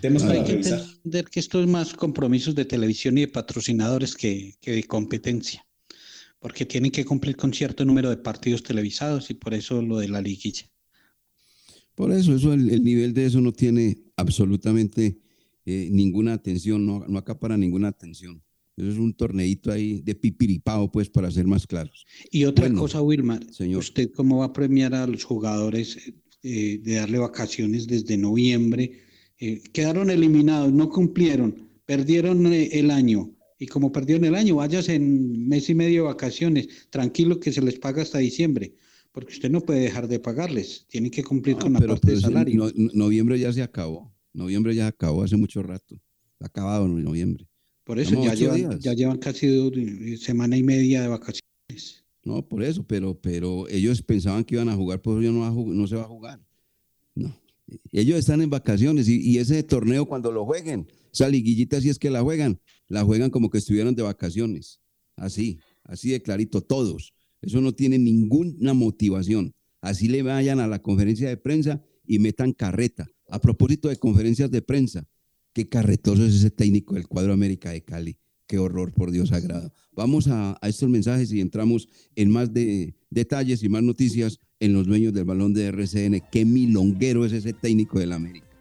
temas 0.00 0.22
Hay 0.22 0.28
para 0.28 0.44
que 0.44 0.52
entender 0.52 1.24
que 1.24 1.40
esto 1.40 1.60
es 1.60 1.66
más 1.66 1.94
compromisos 1.94 2.54
de 2.54 2.64
televisión 2.64 3.18
y 3.18 3.22
de 3.22 3.28
patrocinadores 3.28 4.14
que, 4.14 4.54
que 4.60 4.72
de 4.72 4.84
competencia, 4.84 5.66
porque 6.38 6.66
tienen 6.66 6.92
que 6.92 7.04
cumplir 7.04 7.36
con 7.36 7.52
cierto 7.52 7.84
número 7.84 8.10
de 8.10 8.18
partidos 8.18 8.62
televisados 8.62 9.30
y 9.30 9.34
por 9.34 9.54
eso 9.54 9.82
lo 9.82 9.98
de 9.98 10.08
la 10.08 10.20
liguilla. 10.20 10.71
Por 11.94 12.12
eso, 12.12 12.34
eso 12.34 12.52
el, 12.52 12.70
el 12.70 12.82
nivel 12.84 13.12
de 13.12 13.26
eso 13.26 13.40
no 13.40 13.52
tiene 13.52 13.98
absolutamente 14.16 15.18
eh, 15.66 15.88
ninguna 15.90 16.32
atención, 16.34 16.84
no, 16.86 17.04
no 17.06 17.18
acapara 17.18 17.56
ninguna 17.56 17.88
atención. 17.88 18.42
Eso 18.76 18.88
es 18.90 18.96
un 18.98 19.12
torneito 19.12 19.70
ahí 19.70 20.00
de 20.00 20.14
pipiripao, 20.14 20.90
pues, 20.90 21.10
para 21.10 21.30
ser 21.30 21.46
más 21.46 21.66
claros. 21.66 22.06
Y 22.30 22.44
otra 22.44 22.66
Bueno, 22.66 22.80
cosa, 22.80 23.02
Wilmar, 23.02 23.44
señor. 23.52 23.80
¿usted 23.80 24.10
cómo 24.12 24.38
va 24.38 24.46
a 24.46 24.52
premiar 24.52 24.94
a 24.94 25.06
los 25.06 25.24
jugadores 25.24 25.98
eh, 26.42 26.80
de 26.82 26.94
darle 26.94 27.18
vacaciones 27.18 27.86
desde 27.86 28.16
noviembre? 28.16 28.92
Eh, 29.38 29.62
quedaron 29.72 30.08
eliminados, 30.08 30.72
no 30.72 30.88
cumplieron, 30.88 31.68
perdieron 31.84 32.46
eh, 32.52 32.70
el 32.72 32.90
año. 32.90 33.30
Y 33.58 33.66
como 33.66 33.92
perdieron 33.92 34.24
el 34.24 34.34
año, 34.34 34.56
váyase 34.56 34.94
en 34.94 35.46
mes 35.48 35.68
y 35.68 35.74
medio 35.74 36.02
de 36.02 36.08
vacaciones, 36.08 36.68
tranquilo 36.90 37.38
que 37.38 37.52
se 37.52 37.60
les 37.62 37.78
paga 37.78 38.02
hasta 38.02 38.18
diciembre, 38.18 38.74
porque 39.12 39.32
usted 39.34 39.50
no 39.50 39.60
puede 39.60 39.80
dejar 39.80 40.08
de 40.08 40.18
pagarles, 40.18 40.86
tiene 40.88 41.10
que 41.10 41.22
cumplir 41.22 41.56
con 41.56 41.72
la 41.74 41.78
Pero, 41.80 41.92
parte 41.94 42.06
pero 42.06 42.12
de 42.14 42.18
ese 42.18 42.26
salario. 42.28 42.56
no- 42.56 42.70
no- 42.74 42.90
noviembre 42.94 43.38
ya 43.38 43.52
se 43.52 43.62
acabó. 43.62 44.12
Noviembre 44.32 44.74
ya 44.74 44.84
se 44.84 44.88
acabó 44.88 45.22
hace 45.22 45.36
mucho 45.36 45.62
rato. 45.62 46.00
Ha 46.40 46.46
acabado 46.46 46.86
en 46.86 47.04
noviembre. 47.04 47.46
Por 47.84 47.98
eso 47.98 48.22
ya 48.24 48.34
llevan, 48.34 48.56
días. 48.56 48.78
ya 48.80 48.92
llevan 48.94 49.18
casi 49.18 49.46
dos- 49.48 49.72
eh, 49.76 50.16
semana 50.16 50.56
y 50.56 50.62
media 50.62 51.02
de 51.02 51.08
vacaciones. 51.08 52.04
No, 52.24 52.46
por 52.46 52.62
eso, 52.62 52.84
pero, 52.84 53.14
pero 53.20 53.68
ellos 53.68 54.00
pensaban 54.02 54.44
que 54.44 54.54
iban 54.54 54.68
a 54.68 54.76
jugar, 54.76 55.02
por 55.02 55.14
eso 55.18 55.22
ya 55.30 55.32
no, 55.32 55.40
va 55.40 55.48
a 55.48 55.52
ju- 55.52 55.72
no 55.74 55.86
se 55.86 55.96
va 55.96 56.02
a 56.02 56.06
jugar. 56.08 56.40
No. 57.14 57.36
Ellos 57.90 58.18
están 58.18 58.40
en 58.42 58.50
vacaciones 58.50 59.08
y, 59.08 59.20
y 59.20 59.38
ese 59.38 59.62
torneo 59.62 60.06
cuando 60.06 60.30
lo 60.30 60.44
jueguen, 60.44 60.86
esa 61.12 61.28
liguillita 61.28 61.80
si 61.80 61.88
es 61.88 61.98
que 61.98 62.10
la 62.10 62.22
juegan, 62.22 62.60
la 62.88 63.02
juegan 63.04 63.30
como 63.30 63.50
que 63.50 63.58
estuvieran 63.58 63.94
de 63.94 64.02
vacaciones. 64.02 64.80
Así, 65.16 65.58
así 65.84 66.10
de 66.10 66.22
clarito, 66.22 66.60
todos. 66.60 67.12
Eso 67.42 67.60
no 67.60 67.72
tiene 67.72 67.98
ninguna 67.98 68.72
motivación. 68.72 69.52
Así 69.80 70.08
le 70.08 70.22
vayan 70.22 70.60
a 70.60 70.68
la 70.68 70.80
conferencia 70.80 71.28
de 71.28 71.36
prensa 71.36 71.84
y 72.06 72.18
metan 72.18 72.52
carreta. 72.52 73.08
A 73.28 73.40
propósito 73.40 73.88
de 73.88 73.96
conferencias 73.96 74.50
de 74.50 74.62
prensa, 74.62 75.08
qué 75.52 75.68
carretoso 75.68 76.24
es 76.24 76.34
ese 76.34 76.50
técnico 76.50 76.94
del 76.94 77.08
cuadro 77.08 77.32
América 77.32 77.70
de 77.70 77.82
Cali. 77.82 78.18
Qué 78.46 78.58
horror, 78.58 78.92
por 78.92 79.10
Dios 79.10 79.30
sagrado. 79.30 79.72
Vamos 79.92 80.28
a, 80.28 80.58
estos 80.62 80.88
mensajes 80.88 81.32
y 81.32 81.40
entramos 81.40 81.88
en 82.14 82.30
más 82.30 82.52
de, 82.52 82.94
detalles 83.10 83.62
y 83.62 83.68
más 83.68 83.82
noticias 83.82 84.38
en 84.60 84.72
los 84.72 84.86
dueños 84.86 85.12
del 85.12 85.24
balón 85.24 85.54
de 85.54 85.66
RCN. 85.66 86.22
Qué 86.30 86.44
milonguero 86.44 87.24
es 87.24 87.32
ese 87.32 87.52
técnico 87.52 87.98
del 87.98 88.12
América. 88.12 88.51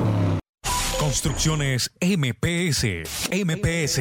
Construcciones 1.15 1.93
MPS. 2.01 2.85
MPS. 3.31 4.01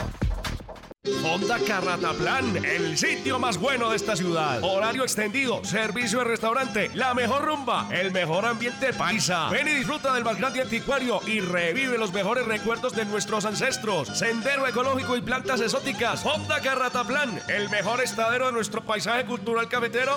Honda 1.23 1.59
Carrataplan, 1.59 2.65
el 2.65 2.97
sitio 2.97 3.39
más 3.39 3.59
bueno 3.59 3.91
de 3.91 3.97
esta 3.97 4.17
ciudad. 4.17 4.63
Horario 4.63 5.03
extendido, 5.03 5.63
servicio 5.63 6.21
de 6.21 6.25
restaurante, 6.25 6.91
la 6.95 7.13
mejor 7.13 7.45
rumba, 7.45 7.87
el 7.93 8.11
mejor 8.11 8.47
ambiente 8.47 8.95
paisa. 8.95 9.51
Ven 9.51 9.69
y 9.69 9.75
disfruta 9.75 10.15
del 10.15 10.25
más 10.25 10.39
grande 10.39 10.63
anticuario 10.63 11.21
y 11.27 11.41
revive 11.41 11.99
los 11.99 12.15
mejores 12.15 12.47
recuerdos 12.47 12.95
de 12.95 13.05
nuestros 13.05 13.45
ancestros. 13.45 14.09
Sendero 14.09 14.67
ecológico 14.67 15.19
y 15.19 15.21
plantas 15.21 15.61
exóticas. 15.61 16.25
Honda 16.25 16.61
Carrataplan, 16.61 17.39
el 17.49 17.69
mejor 17.69 18.03
estadero 18.03 18.47
de 18.47 18.53
nuestro 18.53 18.83
paisaje 18.83 19.27
cultural 19.27 19.69
cafetero. 19.69 20.17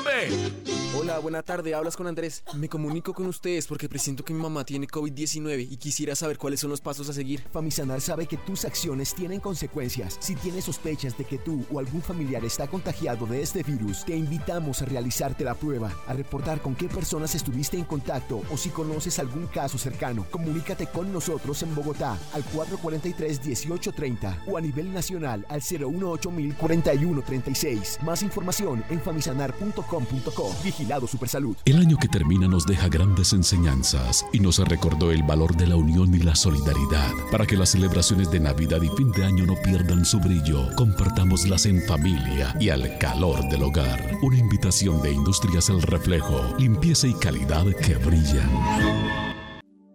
Hola, 0.99 1.19
buena 1.19 1.43
tarde, 1.43 1.75
hablas 1.75 1.95
con 1.95 2.07
Andrés. 2.07 2.41
Me 2.55 2.67
comunico 2.67 3.13
con 3.13 3.27
ustedes 3.27 3.67
porque 3.67 3.87
presiento 3.87 4.25
que 4.25 4.33
mi 4.33 4.41
mamá 4.41 4.65
tiene 4.65 4.87
COVID-19 4.87 5.67
y 5.69 5.77
quisiera 5.77 6.15
saber 6.15 6.39
cuáles 6.39 6.59
son 6.59 6.71
los 6.71 6.81
pasos 6.81 7.07
a 7.07 7.13
seguir. 7.13 7.43
Famisanar 7.53 8.01
sabe 8.01 8.25
que 8.25 8.37
tus 8.37 8.65
acciones 8.65 9.13
tienen 9.13 9.39
consecuencias. 9.39 10.17
Si 10.19 10.33
tienes 10.33 10.65
sospechas 10.65 11.15
de 11.15 11.25
que 11.25 11.37
tú 11.37 11.63
o 11.71 11.77
algún 11.77 12.01
familiar 12.01 12.43
está 12.43 12.65
contagiado 12.65 13.27
de 13.27 13.43
este 13.43 13.61
virus, 13.61 14.05
te 14.05 14.15
invitamos 14.15 14.81
a 14.81 14.85
realizarte 14.85 15.43
la 15.43 15.53
prueba, 15.53 15.93
a 16.07 16.13
reportar 16.13 16.63
con 16.63 16.73
qué 16.73 16.87
personas 16.87 17.35
estuviste 17.35 17.77
en 17.77 17.85
contacto 17.85 18.41
o 18.51 18.57
si 18.57 18.71
conoces 18.71 19.19
algún 19.19 19.45
caso 19.45 19.77
cercano. 19.77 20.25
Comunícate 20.31 20.87
con 20.87 21.13
nosotros 21.13 21.61
en 21.61 21.75
Bogotá 21.75 22.17
al 22.33 22.43
443-1830 22.45 24.45
o 24.47 24.57
a 24.57 24.61
nivel 24.61 24.91
nacional 24.91 25.45
al 25.49 25.61
018 25.61 26.31
4136 26.59 27.99
Más 28.01 28.23
información 28.23 28.83
en 28.89 28.99
famisanar.com.co. 28.99 30.86
Vigilado 30.87 31.07
Supersalud. 31.07 31.57
El 31.65 31.79
año 31.79 31.97
que 31.97 32.07
termina 32.07 32.47
nos 32.47 32.65
deja 32.65 32.87
grandes 32.87 33.33
enseñanzas 33.33 34.25
y 34.31 34.39
nos 34.39 34.57
recordó 34.59 35.11
el 35.11 35.21
valor 35.21 35.57
de 35.57 35.67
la 35.67 35.75
unión 35.75 36.15
y 36.15 36.19
la 36.19 36.33
solidaridad. 36.33 37.11
Para 37.29 37.45
que 37.45 37.57
las 37.57 37.71
celebraciones 37.71 38.31
de 38.31 38.39
Navidad 38.39 38.81
y 38.81 38.87
fin 38.95 39.11
de 39.11 39.25
año 39.25 39.45
no 39.45 39.55
pierdan 39.61 40.05
su 40.05 40.17
brillo, 40.21 40.73
compartámoslas 40.77 41.65
en 41.65 41.81
familia 41.81 42.55
y 42.57 42.69
al 42.69 42.97
calor 42.99 43.49
del 43.49 43.63
hogar. 43.63 44.17
Una 44.21 44.37
invitación 44.37 45.01
de 45.01 45.11
Industrias 45.11 45.67
El 45.67 45.81
Reflejo, 45.81 46.55
limpieza 46.57 47.05
y 47.07 47.13
calidad 47.15 47.65
que 47.65 47.95
brillan. 47.95 48.49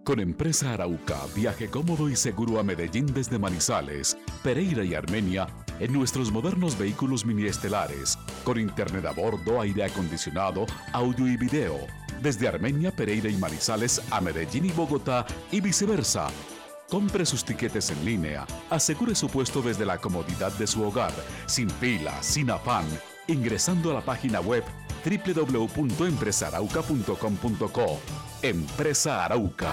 Con 0.04 0.20
Empresa 0.20 0.74
Arauca, 0.74 1.20
viaje 1.34 1.68
cómodo 1.68 2.10
y 2.10 2.16
seguro 2.16 2.60
a 2.60 2.64
Medellín 2.64 3.06
desde 3.06 3.38
Manizales, 3.38 4.18
Pereira 4.42 4.84
y 4.84 4.94
Armenia 4.94 5.46
en 5.82 5.92
nuestros 5.92 6.30
modernos 6.30 6.78
vehículos 6.78 7.26
mini 7.26 7.46
estelares, 7.46 8.16
con 8.44 8.60
internet 8.60 9.04
a 9.04 9.10
bordo, 9.10 9.60
aire 9.60 9.82
acondicionado, 9.82 10.64
audio 10.92 11.26
y 11.26 11.36
video, 11.36 11.76
desde 12.22 12.46
Armenia, 12.46 12.94
Pereira 12.94 13.28
y 13.28 13.36
Manizales 13.36 14.00
a 14.12 14.20
Medellín 14.20 14.66
y 14.66 14.70
Bogotá 14.70 15.26
y 15.50 15.60
viceversa. 15.60 16.28
Compre 16.88 17.26
sus 17.26 17.44
tiquetes 17.44 17.90
en 17.90 18.04
línea, 18.04 18.46
asegure 18.70 19.16
su 19.16 19.28
puesto 19.28 19.60
desde 19.60 19.84
la 19.84 19.98
comodidad 19.98 20.52
de 20.52 20.68
su 20.68 20.84
hogar, 20.84 21.10
sin 21.46 21.68
fila, 21.68 22.22
sin 22.22 22.52
afán, 22.52 22.84
ingresando 23.26 23.90
a 23.90 23.94
la 23.94 24.02
página 24.02 24.40
web 24.40 24.62
www.empresarauca.com.co. 25.04 27.98
Empresa 28.42 29.24
Arauca. 29.24 29.72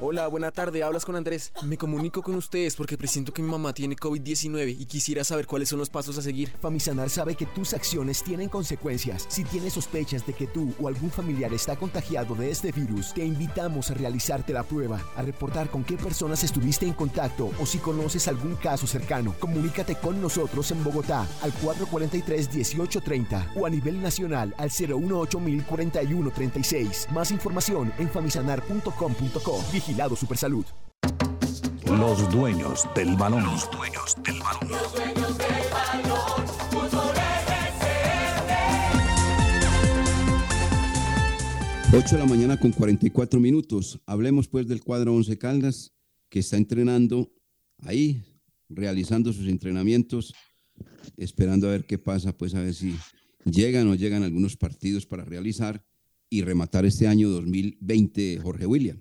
Hola, 0.00 0.28
buena 0.28 0.52
tarde, 0.52 0.84
hablas 0.84 1.04
con 1.04 1.16
Andrés. 1.16 1.52
Me 1.64 1.76
comunico 1.76 2.22
con 2.22 2.36
ustedes 2.36 2.76
porque 2.76 2.96
presiento 2.96 3.32
que 3.32 3.42
mi 3.42 3.50
mamá 3.50 3.72
tiene 3.72 3.96
COVID-19 3.96 4.76
y 4.78 4.86
quisiera 4.86 5.24
saber 5.24 5.48
cuáles 5.48 5.70
son 5.70 5.80
los 5.80 5.90
pasos 5.90 6.16
a 6.16 6.22
seguir. 6.22 6.52
Famisanar 6.60 7.10
sabe 7.10 7.34
que 7.34 7.46
tus 7.46 7.74
acciones 7.74 8.22
tienen 8.22 8.48
consecuencias. 8.48 9.26
Si 9.28 9.42
tienes 9.42 9.72
sospechas 9.72 10.24
de 10.24 10.34
que 10.34 10.46
tú 10.46 10.72
o 10.80 10.86
algún 10.86 11.10
familiar 11.10 11.52
está 11.52 11.74
contagiado 11.74 12.36
de 12.36 12.48
este 12.48 12.70
virus, 12.70 13.12
te 13.12 13.24
invitamos 13.24 13.90
a 13.90 13.94
realizarte 13.94 14.52
la 14.52 14.62
prueba, 14.62 15.02
a 15.16 15.22
reportar 15.22 15.68
con 15.68 15.82
qué 15.82 15.96
personas 15.96 16.44
estuviste 16.44 16.86
en 16.86 16.92
contacto 16.92 17.50
o 17.60 17.66
si 17.66 17.78
conoces 17.78 18.28
algún 18.28 18.54
caso 18.54 18.86
cercano. 18.86 19.34
Comunícate 19.40 19.96
con 19.96 20.22
nosotros 20.22 20.70
en 20.70 20.84
Bogotá 20.84 21.26
al 21.42 21.52
443-1830 21.54 23.54
o 23.56 23.66
a 23.66 23.70
nivel 23.70 24.00
nacional 24.00 24.54
al 24.58 24.68
018 24.68 25.40
4136 25.66 27.08
Más 27.10 27.32
información 27.32 27.92
en 27.98 28.08
famisanar.com.co. 28.08 29.64
Vigilado 29.88 30.14
Supersalud. 30.16 30.66
Los 31.86 32.30
dueños 32.30 32.86
del 32.94 33.16
balón. 33.16 33.42
Los 33.44 33.70
dueños 33.70 34.16
del 34.22 34.38
balón. 34.38 34.68
Los 34.68 34.92
dueños 34.92 35.38
del 35.38 35.70
balón. 35.72 36.46
Fútbol 36.70 37.16
RCN. 41.90 41.96
8 41.96 42.16
de 42.16 42.18
la 42.18 42.26
mañana 42.26 42.60
con 42.60 42.72
44 42.72 43.40
minutos. 43.40 43.98
Hablemos 44.04 44.46
pues 44.46 44.68
del 44.68 44.84
cuadro 44.84 45.14
11 45.14 45.38
Caldas 45.38 45.94
que 46.28 46.40
está 46.40 46.58
entrenando 46.58 47.32
ahí, 47.78 48.22
realizando 48.68 49.32
sus 49.32 49.48
entrenamientos, 49.48 50.34
esperando 51.16 51.66
a 51.66 51.70
ver 51.70 51.86
qué 51.86 51.96
pasa, 51.96 52.36
pues 52.36 52.54
a 52.54 52.60
ver 52.60 52.74
si 52.74 52.94
llegan 53.46 53.88
o 53.88 53.94
llegan 53.94 54.22
algunos 54.22 54.54
partidos 54.58 55.06
para 55.06 55.24
realizar 55.24 55.82
y 56.28 56.42
rematar 56.42 56.84
este 56.84 57.08
año 57.08 57.30
2020, 57.30 58.38
Jorge 58.42 58.66
William. 58.66 59.00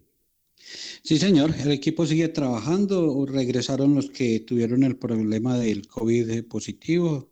Sí, 1.03 1.18
señor, 1.18 1.55
el 1.58 1.72
equipo 1.72 2.05
sigue 2.05 2.28
trabajando, 2.28 3.26
regresaron 3.26 3.95
los 3.95 4.10
que 4.10 4.41
tuvieron 4.41 4.84
el 4.84 4.97
problema 4.97 5.58
del 5.58 5.88
COVID 5.88 6.43
positivo, 6.45 7.32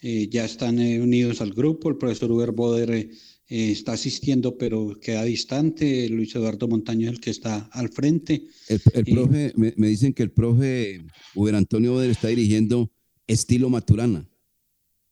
eh, 0.00 0.28
ya 0.28 0.44
están 0.44 0.78
eh, 0.80 1.00
unidos 1.00 1.40
al 1.40 1.52
grupo, 1.52 1.88
el 1.88 1.96
profesor 1.96 2.30
Uber 2.32 2.52
Boder 2.52 2.90
eh, 2.90 3.10
está 3.48 3.92
asistiendo 3.92 4.58
pero 4.58 4.98
queda 5.00 5.24
distante, 5.24 6.08
Luis 6.08 6.34
Eduardo 6.34 6.66
Montaño 6.66 7.08
es 7.08 7.14
el 7.14 7.20
que 7.20 7.30
está 7.30 7.68
al 7.72 7.90
frente. 7.90 8.46
El, 8.68 8.80
el 8.92 9.04
profe, 9.04 9.52
me, 9.56 9.72
me, 9.76 9.88
dicen 9.88 10.12
que 10.12 10.24
el 10.24 10.32
profe 10.32 11.04
Uber 11.34 11.54
Antonio 11.54 11.92
Boder 11.92 12.10
está 12.10 12.28
dirigiendo 12.28 12.90
estilo 13.26 13.70
Maturana. 13.70 14.28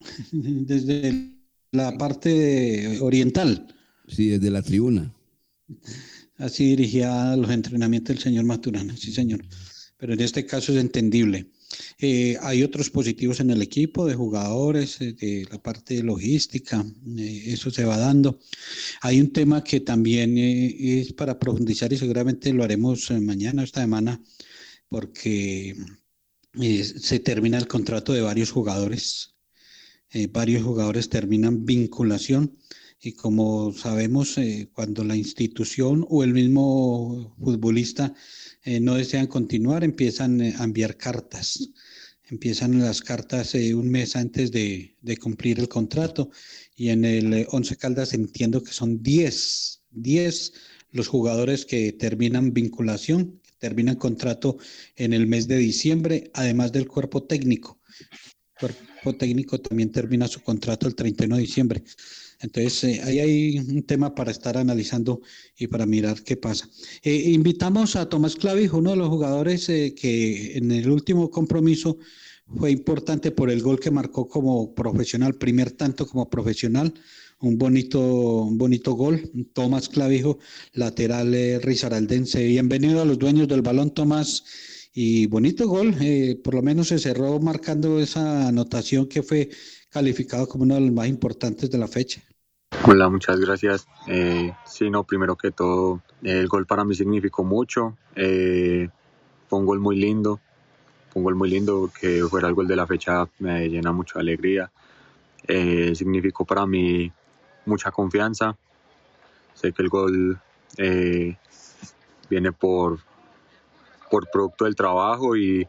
Desde 0.33 1.33
la 1.71 1.97
parte 1.97 2.99
oriental. 3.01 3.75
Sí, 4.09 4.29
desde 4.29 4.51
la 4.51 4.63
tribuna. 4.63 5.15
Así 6.43 6.65
dirigía 6.71 7.37
los 7.37 7.51
entrenamientos 7.51 8.17
del 8.17 8.23
señor 8.23 8.45
Maturana, 8.45 8.97
sí 8.97 9.13
señor. 9.13 9.45
Pero 9.97 10.15
en 10.15 10.21
este 10.21 10.45
caso 10.45 10.73
es 10.73 10.79
entendible. 10.81 11.47
Eh, 11.99 12.37
hay 12.43 12.65
otros 12.65 12.91
positivos 12.91 13.39
en 13.39 13.51
el 13.51 13.63
equipo 13.63 14.05
de 14.07 14.17
jugadores, 14.17 15.01
eh, 15.01 15.13
de 15.13 15.47
la 15.49 15.63
parte 15.63 15.95
de 15.95 16.03
logística, 16.03 16.85
eh, 17.17 17.43
eso 17.47 17.71
se 17.71 17.85
va 17.85 17.97
dando. 17.97 18.41
Hay 19.03 19.21
un 19.21 19.33
tema 19.33 19.63
que 19.63 19.81
también 19.81 20.37
eh, 20.37 21.01
es 21.01 21.13
para 21.13 21.39
profundizar 21.39 21.93
y 21.93 21.97
seguramente 21.97 22.53
lo 22.53 22.65
haremos 22.65 23.13
mañana, 23.13 23.63
esta 23.63 23.81
semana, 23.81 24.21
porque 24.89 25.77
se 26.83 27.21
termina 27.21 27.57
el 27.57 27.69
contrato 27.69 28.13
de 28.13 28.21
varios 28.21 28.51
jugadores. 28.51 29.37
varios 30.31 30.63
jugadores 30.63 31.09
terminan 31.09 31.65
vinculación 31.65 32.59
y 33.05 33.13
como 33.13 33.73
sabemos, 33.73 34.39
eh, 34.39 34.69
cuando 34.73 35.03
la 35.03 35.17
institución 35.17 36.07
o 36.09 36.23
el 36.23 36.33
mismo 36.33 37.35
futbolista 37.37 38.15
eh, 38.63 38.79
no 38.79 38.95
desean 38.95 39.27
continuar, 39.27 39.83
empiezan 39.83 40.41
eh, 40.41 40.55
a 40.57 40.65
enviar 40.65 40.97
cartas. 40.97 41.71
Empiezan 42.31 42.81
las 42.81 43.03
cartas 43.03 43.55
un 43.55 43.91
mes 43.91 44.15
antes 44.17 44.53
de, 44.53 44.95
cumplir 45.21 45.59
el 45.59 45.69
contrato 45.69 46.31
y 46.77 46.89
en 46.89 47.05
el 47.05 47.47
11 47.51 47.77
Caldas 47.77 48.15
entiendo 48.15 48.63
que 48.63 48.73
son 48.73 49.03
10, 49.03 49.83
10 49.91 50.53
los 50.93 51.09
jugadores 51.09 51.67
que 51.67 51.93
terminan 51.93 52.55
vinculación, 52.55 53.43
terminan 53.59 53.97
contrato 53.97 54.57
en 54.97 55.13
el 55.13 55.27
mes 55.27 55.47
de 55.47 55.59
diciembre, 55.59 56.31
además 56.33 56.73
del 56.73 56.87
cuerpo 56.89 57.25
técnico. 57.25 57.81
El 58.61 58.71
cuerpo 58.71 59.19
técnico 59.19 59.61
también 59.61 59.91
termina 59.91 60.27
su 60.27 60.41
contrato 60.41 60.87
el 60.87 60.95
31 60.95 61.37
de 61.37 61.43
diciembre. 61.43 61.83
Entonces, 62.43 62.83
eh, 62.85 63.01
ahí 63.05 63.21
hay 63.21 63.59
un 63.59 63.85
tema 63.85 64.15
para 64.15 64.33
estar 64.33 64.59
analizando 64.59 65.23
y 65.57 65.69
para 65.69 65.87
mirar 65.87 66.23
qué 66.25 66.37
pasa. 66.37 66.69
Eh, 67.03 67.31
invitamos 67.31 67.95
a 67.95 68.09
Tomás 68.09 68.35
Clavijo, 68.35 68.79
uno 68.79 68.91
de 68.91 68.97
los 68.97 69.09
jugadores 69.09 69.69
eh, 69.69 69.95
que 69.95 70.57
en 70.59 70.73
el 70.73 70.91
último 70.91 71.31
compromiso 71.31 71.99
fue 72.59 72.73
importante 72.73 73.31
por 73.31 73.49
el 73.49 73.63
gol 73.63 73.79
que 73.79 73.93
marcó 73.93 74.29
como 74.29 74.75
profesional, 74.75 75.35
primer 75.37 75.71
tanto 75.71 76.07
como 76.07 76.29
profesional, 76.29 76.93
un 77.41 77.59
bonito, 77.59 78.01
un 78.01 78.59
bonito 78.59 78.93
gol. 78.95 79.31
Tomás 79.53 79.89
Clavijo, 79.89 80.39
lateral 80.73 81.33
risaraldense. 81.63 82.45
Bienvenido 82.45 83.01
a 83.01 83.05
los 83.05 83.19
dueños 83.19 83.49
del 83.49 83.63
balón, 83.63 83.95
Tomás. 83.95 84.45
Y 84.95 85.27
bonito 85.27 85.67
gol, 85.69 85.97
por 86.45 86.55
lo 86.55 86.63
menos 86.63 86.89
se 86.89 86.99
cerró 86.99 87.41
marcando 87.41 87.99
esa 87.99 88.49
anotación 88.49 89.07
que 89.07 89.23
fue 89.23 89.49
calificado 89.89 90.47
como 90.47 90.65
uno 90.65 90.75
de 90.75 90.83
los 90.83 90.93
más 90.93 91.09
importantes 91.09 91.71
de 91.71 91.79
la 91.79 91.89
fecha. 91.89 92.23
Hola, 92.81 93.09
muchas 93.09 93.39
gracias. 93.39 93.87
Eh, 94.09 94.53
sí, 94.65 94.91
no, 94.91 95.05
primero 95.05 95.37
que 95.37 95.53
todo, 95.53 96.01
el 96.23 96.49
gol 96.49 96.67
para 96.67 96.85
mí 96.85 96.95
significó 96.95 97.45
mucho. 97.45 97.97
Eh, 98.17 98.89
fue 99.49 99.59
un 99.59 99.67
gol 99.67 99.79
muy 99.79 99.97
lindo. 99.97 100.41
fue 101.11 101.21
un 101.21 101.25
gol 101.25 101.35
muy 101.37 101.51
lindo, 101.51 101.91
que 102.01 102.25
fuera 102.25 102.49
el 102.49 102.55
gol 102.55 102.67
de 102.67 102.75
la 102.75 102.87
fecha 102.87 103.29
me 103.39 103.69
llena 103.69 103.93
mucha 103.93 104.19
alegría. 104.19 104.71
Eh, 105.47 105.95
significó 105.95 106.45
para 106.45 106.67
mí 106.67 107.13
mucha 107.67 107.91
confianza. 107.93 108.57
Sé 109.55 109.73
que 109.73 109.83
el 109.83 109.89
gol 109.89 110.41
eh, 110.79 111.37
viene 112.29 112.51
por, 112.53 112.99
por 114.11 114.29
producto 114.31 114.65
del 114.65 114.75
trabajo 114.75 115.37
y 115.37 115.69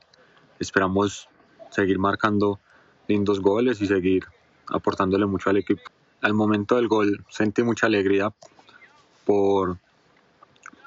esperamos 0.59 1.27
seguir 1.69 1.99
marcando 1.99 2.59
lindos 3.07 3.39
goles 3.39 3.81
y 3.81 3.87
seguir 3.87 4.23
aportándole 4.67 5.25
mucho 5.25 5.49
al 5.49 5.57
equipo. 5.57 5.83
Al 6.23 6.33
momento 6.33 6.77
del 6.77 6.87
gol 6.87 7.23
sentí 7.29 7.61
mucha 7.61 7.85
alegría 7.85 8.33
por, 9.25 9.77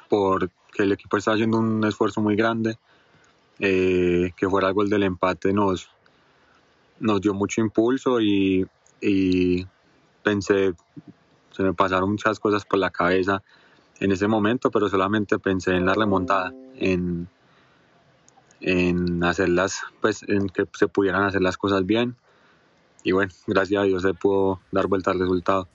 por 0.09 0.51
que 0.73 0.83
el 0.83 0.93
equipo 0.93 1.17
está 1.17 1.33
haciendo 1.33 1.59
un 1.59 1.85
esfuerzo 1.85 2.21
muy 2.21 2.35
grande. 2.35 2.77
Eh, 3.59 4.33
que 4.37 4.51
fuera 4.51 4.69
el 4.69 4.75
gol 4.75 4.91
del 4.91 5.03
empate 5.05 5.51
nos, 5.55 5.89
nos 7.01 7.23
dio 7.23 7.33
mucho 7.33 7.63
impulso 7.63 8.21
y, 8.21 8.67
y 9.01 9.67
pensé, 10.23 10.75
se 11.53 11.63
me 11.63 11.73
pasaron 11.73 12.11
muchas 12.11 12.39
cosas 12.39 12.67
por 12.67 12.79
la 12.79 12.91
cabeza 12.91 13.43
en 13.99 14.13
ese 14.13 14.29
momento, 14.29 14.71
pero 14.71 14.91
solamente 14.91 15.39
pensé 15.39 15.75
en 15.75 15.87
la 15.87 15.95
remontada, 15.95 16.53
en, 16.75 17.29
en 18.61 19.25
hacerlas, 19.25 19.83
pues 20.03 20.23
en 20.25 20.49
que 20.49 20.67
se 20.75 20.89
pudieran 20.89 21.23
hacer 21.23 21.41
las 21.41 21.57
cosas 21.57 21.87
bien. 21.87 22.15
Y 23.07 23.13
bueno, 23.13 23.33
gracias 23.47 23.81
a 23.81 23.85
Dios 23.85 24.03
se 24.03 24.15
pudo 24.15 24.59
dar 24.73 24.89
vuelta 24.89 25.13
al 25.13 25.21
resultado. 25.21 25.69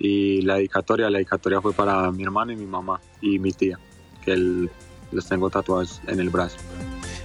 Y 0.00 0.42
la 0.42 0.56
dedicatoria, 0.56 1.08
la 1.10 1.18
dedicatoria 1.18 1.60
fue 1.60 1.72
para 1.72 2.10
mi 2.10 2.24
hermano 2.24 2.50
y 2.50 2.56
mi 2.56 2.66
mamá 2.66 3.00
y 3.20 3.38
mi 3.38 3.52
tía, 3.52 3.78
que 4.24 4.32
el, 4.32 4.68
los 5.12 5.28
tengo 5.28 5.48
tatuados 5.48 6.02
en 6.08 6.18
el 6.18 6.28
brazo. 6.28 6.56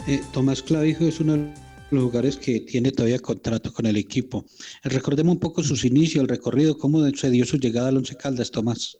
Eh, 0.06 0.22
Tomás 0.32 0.62
Clavijo 0.62 1.06
es 1.06 1.20
uno 1.20 1.34
de 1.38 1.54
los 1.90 2.04
jugadores 2.04 2.38
que 2.38 2.60
tiene 2.60 2.92
todavía 2.92 3.18
contrato 3.18 3.74
con 3.74 3.88
el 3.88 3.98
equipo. 3.98 4.46
Recordemos 4.84 5.34
un 5.34 5.40
poco 5.40 5.64
sus 5.64 5.86
inicios, 5.86 6.22
el 6.22 6.30
recorrido, 6.30 6.78
cómo 6.78 7.04
se 7.10 7.32
dio 7.32 7.44
su 7.44 7.58
llegada 7.58 7.90
al 7.90 7.98
Once 7.98 8.16
Caldas, 8.16 8.52
Tomás. 8.52 9.00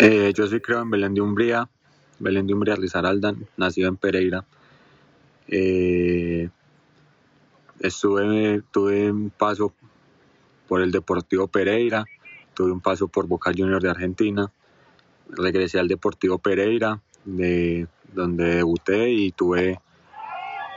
Eh, 0.00 0.34
yo 0.36 0.46
soy 0.46 0.60
creo 0.60 0.82
en 0.82 0.90
Belén 0.90 1.14
de 1.14 1.22
Umbría, 1.22 1.66
Belén 2.18 2.46
de 2.46 2.52
Umbría 2.52 2.76
Lizaralda, 2.76 3.34
nacido 3.56 3.88
en 3.88 3.96
Pereira. 3.96 4.44
Eh, 5.46 6.50
estuve, 7.80 8.62
tuve 8.70 9.10
un 9.10 9.30
paso 9.30 9.72
por 10.68 10.82
el 10.82 10.90
Deportivo 10.90 11.48
Pereira, 11.48 12.04
tuve 12.54 12.72
un 12.72 12.80
paso 12.80 13.08
por 13.08 13.26
Boca 13.26 13.52
Juniors 13.56 13.82
de 13.82 13.90
Argentina, 13.90 14.52
regresé 15.30 15.78
al 15.78 15.88
Deportivo 15.88 16.38
Pereira, 16.38 17.00
de, 17.24 17.86
donde 18.12 18.56
debuté 18.56 19.10
y 19.10 19.32
tuve 19.32 19.80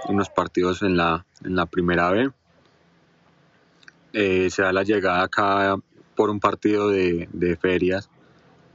unos 0.07 0.29
partidos 0.29 0.81
en 0.81 0.97
la, 0.97 1.25
en 1.43 1.55
la 1.55 1.65
primera 1.65 2.09
B. 2.11 2.31
Eh, 4.13 4.49
se 4.49 4.61
da 4.61 4.73
la 4.73 4.83
llegada 4.83 5.23
acá 5.23 5.77
por 6.15 6.29
un 6.29 6.39
partido 6.39 6.89
de, 6.89 7.57
ferias, 7.59 8.09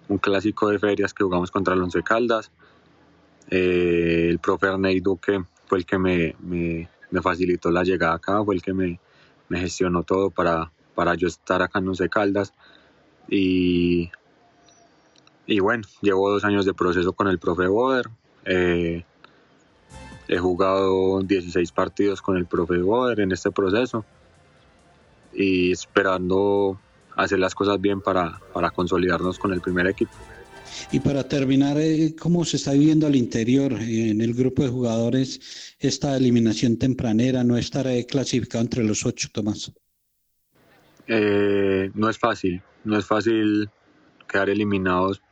un 0.08 0.18
clásico 0.18 0.70
de 0.70 0.78
ferias 0.78 1.12
que 1.12 1.24
jugamos 1.24 1.50
contra 1.50 1.74
el 1.74 1.82
Once 1.82 2.02
Caldas. 2.02 2.50
Eh, 3.50 4.26
el 4.28 4.38
profe 4.38 4.66
Arnei 4.66 5.00
Duque 5.00 5.44
fue 5.66 5.78
el 5.78 5.86
que 5.86 5.98
me, 5.98 6.88
me, 7.16 7.22
facilitó 7.22 7.70
la 7.70 7.82
llegada 7.82 8.14
acá, 8.14 8.44
fue 8.44 8.54
el 8.54 8.62
que 8.62 8.72
me, 8.72 9.00
me 9.48 9.60
gestionó 9.60 10.02
todo 10.02 10.30
para, 10.30 10.70
para 10.94 11.14
yo 11.14 11.28
estar 11.28 11.62
acá 11.62 11.78
en 11.78 11.88
Once 11.88 12.08
Caldas. 12.08 12.52
Y, 13.28 14.10
y 15.46 15.60
bueno, 15.60 15.84
llevo 16.00 16.30
dos 16.30 16.44
años 16.44 16.64
de 16.64 16.74
proceso 16.74 17.12
con 17.12 17.28
el 17.28 17.38
profe 17.38 17.66
Boder. 17.66 18.08
Eh, 18.44 19.04
he 20.28 20.38
jugado 20.38 21.20
16 21.20 21.72
partidos 21.72 22.22
con 22.22 22.36
el 22.36 22.46
profe 22.46 22.78
Boder 22.78 23.20
en 23.20 23.32
este 23.32 23.50
proceso 23.50 24.04
y 25.32 25.72
esperando 25.72 26.80
hacer 27.14 27.38
las 27.38 27.54
cosas 27.54 27.80
bien 27.80 28.00
para, 28.00 28.40
para 28.52 28.70
consolidarnos 28.70 29.38
con 29.38 29.52
el 29.52 29.60
primer 29.60 29.86
equipo. 29.86 30.12
Y 30.92 31.00
para 31.00 31.26
terminar, 31.26 31.76
eh, 31.78 32.14
¿cómo 32.18 32.44
se 32.44 32.56
está 32.56 32.72
viviendo 32.72 33.06
al 33.06 33.16
interior 33.16 33.72
eh, 33.72 34.10
en 34.10 34.20
el 34.20 34.34
grupo 34.34 34.62
de 34.62 34.68
jugadores 34.68 35.74
esta 35.78 36.16
eliminación 36.16 36.78
tempranera, 36.78 37.44
no 37.44 37.56
estar 37.56 37.86
eh, 37.86 38.06
clasificado 38.06 38.62
entre 38.62 38.84
los 38.84 39.04
ocho, 39.04 39.28
Tomás? 39.32 39.72
Eh, 41.08 41.90
no 41.94 42.08
es 42.08 42.18
fácil, 42.18 42.62
no 42.84 42.98
es 42.98 43.06
fácil 43.06 43.68
quedar 44.28 44.50
eliminados 44.50 45.22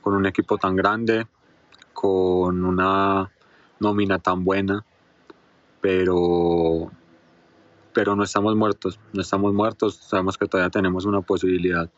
con 0.00 0.14
un 0.14 0.26
equipo 0.26 0.56
tan 0.56 0.76
grande, 0.76 1.26
con 1.92 2.64
una 2.64 3.30
nómina 3.80 4.18
tan 4.18 4.44
buena, 4.44 4.84
pero, 5.80 6.90
pero 7.92 8.14
no 8.14 8.22
estamos 8.22 8.54
muertos, 8.56 9.00
no 9.12 9.20
estamos 9.20 9.52
muertos, 9.52 9.96
sabemos 9.96 10.38
que 10.38 10.46
todavía 10.46 10.70
tenemos 10.70 11.04
una 11.04 11.22
posibilidad 11.22 11.90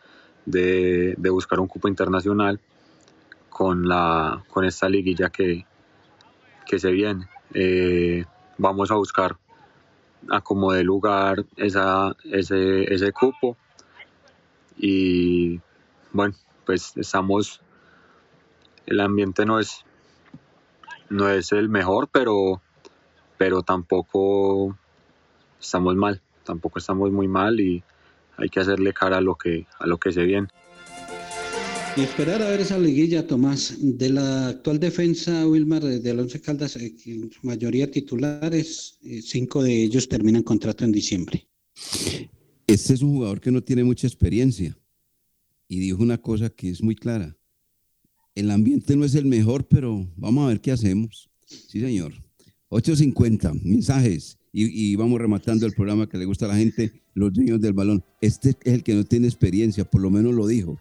de, 0.46 1.14
de 1.16 1.30
buscar 1.30 1.60
un 1.60 1.68
cupo 1.68 1.88
internacional 1.88 2.60
con, 3.52 3.88
la, 3.88 4.42
con 4.48 4.64
esta 4.64 4.88
liguilla 4.88 5.30
que, 5.30 5.66
que 6.66 6.78
se 6.78 6.90
viene. 6.90 7.28
Eh, 7.54 8.24
vamos 8.58 8.90
a 8.90 8.94
buscar 8.94 9.36
a 10.30 10.40
como 10.40 10.72
de 10.72 10.84
lugar 10.84 11.44
esa, 11.56 12.16
ese, 12.24 12.92
ese 12.92 13.12
cupo 13.12 13.56
y 14.76 15.60
bueno, 16.12 16.34
pues 16.64 16.96
estamos, 16.96 17.60
el 18.86 19.00
ambiente 19.00 19.44
no 19.44 19.58
es, 19.58 19.84
no 21.10 21.28
es 21.28 21.52
el 21.52 21.68
mejor, 21.68 22.08
pero, 22.10 22.62
pero 23.36 23.62
tampoco 23.62 24.76
estamos 25.60 25.94
mal, 25.96 26.20
tampoco 26.44 26.78
estamos 26.78 27.10
muy 27.10 27.28
mal 27.28 27.60
y 27.60 27.82
hay 28.36 28.48
que 28.48 28.60
hacerle 28.60 28.92
cara 28.92 29.18
a 29.18 29.20
lo 29.20 29.34
que, 29.34 29.66
a 29.78 29.86
lo 29.86 29.98
que 29.98 30.12
se 30.12 30.22
viene. 30.24 30.48
Y 31.94 32.00
esperar 32.00 32.40
a 32.40 32.48
ver 32.48 32.60
esa 32.60 32.78
liguilla, 32.78 33.26
Tomás, 33.26 33.76
de 33.78 34.08
la 34.08 34.48
actual 34.48 34.80
defensa, 34.80 35.46
Wilmar, 35.46 35.82
del 35.82 36.20
Once 36.20 36.40
Caldas, 36.40 36.76
eh, 36.76 36.94
en 37.04 37.30
su 37.30 37.46
mayoría 37.46 37.90
titulares, 37.90 38.98
eh, 39.02 39.20
cinco 39.20 39.62
de 39.62 39.82
ellos 39.82 40.08
terminan 40.08 40.42
contrato 40.42 40.86
en 40.86 40.92
diciembre. 40.92 41.46
Este 42.66 42.94
es 42.94 43.02
un 43.02 43.16
jugador 43.16 43.42
que 43.42 43.50
no 43.50 43.62
tiene 43.62 43.84
mucha 43.84 44.06
experiencia 44.06 44.74
y 45.68 45.80
dijo 45.80 46.02
una 46.02 46.16
cosa 46.16 46.48
que 46.48 46.70
es 46.70 46.82
muy 46.82 46.94
clara. 46.94 47.36
El 48.34 48.50
ambiente 48.50 48.96
no 48.96 49.04
es 49.04 49.14
el 49.14 49.26
mejor, 49.26 49.68
pero 49.68 50.10
vamos 50.16 50.44
a 50.44 50.48
ver 50.48 50.62
qué 50.62 50.72
hacemos. 50.72 51.28
Sí, 51.44 51.78
señor. 51.80 52.14
8.50, 52.70 53.60
mensajes. 53.62 54.38
Y, 54.50 54.92
y, 54.92 54.96
vamos 54.96 55.20
rematando 55.20 55.66
el 55.66 55.72
programa 55.72 56.08
que 56.08 56.16
le 56.16 56.24
gusta 56.24 56.46
a 56.46 56.48
la 56.48 56.56
gente, 56.56 57.02
los 57.12 57.34
dueños 57.34 57.60
del 57.60 57.74
balón. 57.74 58.02
Este 58.22 58.50
es 58.64 58.72
el 58.72 58.82
que 58.82 58.94
no 58.94 59.04
tiene 59.04 59.26
experiencia, 59.26 59.84
por 59.84 60.00
lo 60.00 60.08
menos 60.08 60.34
lo 60.34 60.46
dijo. 60.46 60.78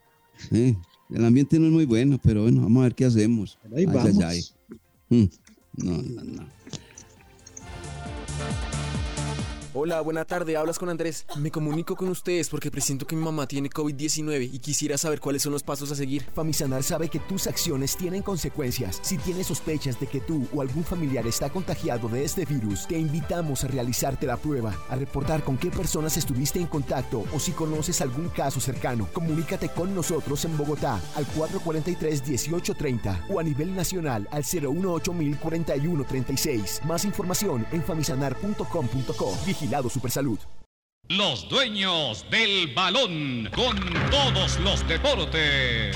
¿Eh? 0.52 0.76
El 1.12 1.26
ambiente 1.26 1.60
no 1.60 1.66
es 1.68 1.72
muy 1.72 1.86
bueno, 1.86 2.20
pero 2.24 2.44
bueno, 2.44 2.62
vamos 2.62 2.82
a 2.82 2.84
ver 2.86 2.96
qué 2.96 3.06
hacemos. 3.06 3.58
Ahí 3.66 3.80
ay, 3.80 3.86
vamos. 3.86 4.18
ay, 4.24 4.42
ay. 5.10 5.18
Mm, 5.18 5.30
No, 5.86 6.02
no, 6.02 6.24
no. 6.24 6.46
Hola, 9.74 10.02
buena 10.02 10.26
tarde, 10.26 10.58
hablas 10.58 10.78
con 10.78 10.90
Andrés. 10.90 11.26
Me 11.38 11.50
comunico 11.50 11.96
con 11.96 12.10
ustedes 12.10 12.50
porque 12.50 12.70
presiento 12.70 13.08
que 13.08 13.16
mi 13.16 13.24
mamá 13.24 13.48
tiene 13.48 13.70
COVID-19 13.70 14.50
y 14.52 14.60
quisiera 14.60 14.98
saber 14.98 15.22
cuáles 15.22 15.44
son 15.44 15.54
los 15.54 15.64
pasos 15.64 15.90
a 15.94 15.96
seguir. 15.96 16.26
Famisanar 16.36 16.84
sabe 16.84 17.08
que 17.08 17.20
tus 17.20 17.48
acciones 17.48 17.96
tienen 17.96 18.22
consecuencias. 18.22 19.00
Si 19.02 19.18
tienes 19.18 19.48
sospechas 19.48 19.98
de 19.98 20.08
que 20.08 20.20
tú 20.20 20.46
o 20.54 20.60
algún 20.60 20.84
familiar 20.84 21.26
está 21.26 21.50
contagiado 21.50 22.10
de 22.10 22.26
este 22.26 22.44
virus, 22.44 22.86
te 22.86 23.00
invitamos 23.00 23.64
a 23.64 23.70
realizarte 23.70 24.28
la 24.28 24.36
prueba, 24.36 24.76
a 24.90 24.98
reportar 24.98 25.42
con 25.42 25.58
qué 25.58 25.72
personas 25.72 26.18
estuviste 26.18 26.60
en 26.60 26.68
contacto 26.68 27.24
o 27.34 27.40
si 27.40 27.54
conoces 27.54 28.02
algún 28.02 28.28
caso 28.28 28.60
cercano. 28.60 29.08
Comunícate 29.14 29.70
con 29.70 29.96
nosotros 29.96 30.44
en 30.44 30.58
Bogotá 30.58 31.00
al 31.16 31.26
443-1830 31.28 33.28
o 33.30 33.40
a 33.40 33.44
nivel 33.44 33.74
nacional 33.74 34.28
al 34.32 34.44
018-041-36. 34.44 36.84
Más 36.84 37.06
información 37.06 37.66
en 37.72 37.82
famisanar.com.co. 37.82 39.61
Vigilado 39.62 39.90
Supersalud. 39.90 40.40
Los 41.10 41.48
dueños 41.48 42.26
del 42.32 42.74
balón 42.74 43.48
con 43.54 43.78
todos 44.10 44.60
los 44.60 44.88
deportes. 44.88 45.96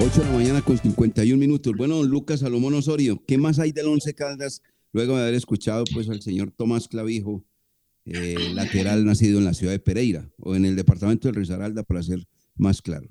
8 0.00 0.20
de 0.20 0.26
la 0.26 0.32
mañana 0.32 0.60
con 0.60 0.76
51 0.76 1.38
minutos. 1.38 1.72
Bueno, 1.78 1.96
don 1.96 2.08
Lucas 2.08 2.40
Salomón 2.40 2.74
Osorio, 2.74 3.24
¿qué 3.26 3.38
más 3.38 3.58
hay 3.58 3.72
del 3.72 3.86
Once 3.86 4.12
Caldas? 4.14 4.62
Luego 4.92 5.16
de 5.16 5.22
haber 5.22 5.34
escuchado 5.34 5.84
pues 5.94 6.10
al 6.10 6.20
señor 6.20 6.50
Tomás 6.50 6.88
Clavijo, 6.88 7.46
eh, 8.04 8.50
lateral 8.52 9.06
nacido 9.06 9.38
en 9.38 9.46
la 9.46 9.54
ciudad 9.54 9.72
de 9.72 9.78
Pereira 9.78 10.30
o 10.36 10.54
en 10.54 10.66
el 10.66 10.76
departamento 10.76 11.28
de 11.28 11.32
Risaralda, 11.32 11.84
para 11.84 12.02
ser 12.02 12.28
más 12.54 12.82
claros. 12.82 13.08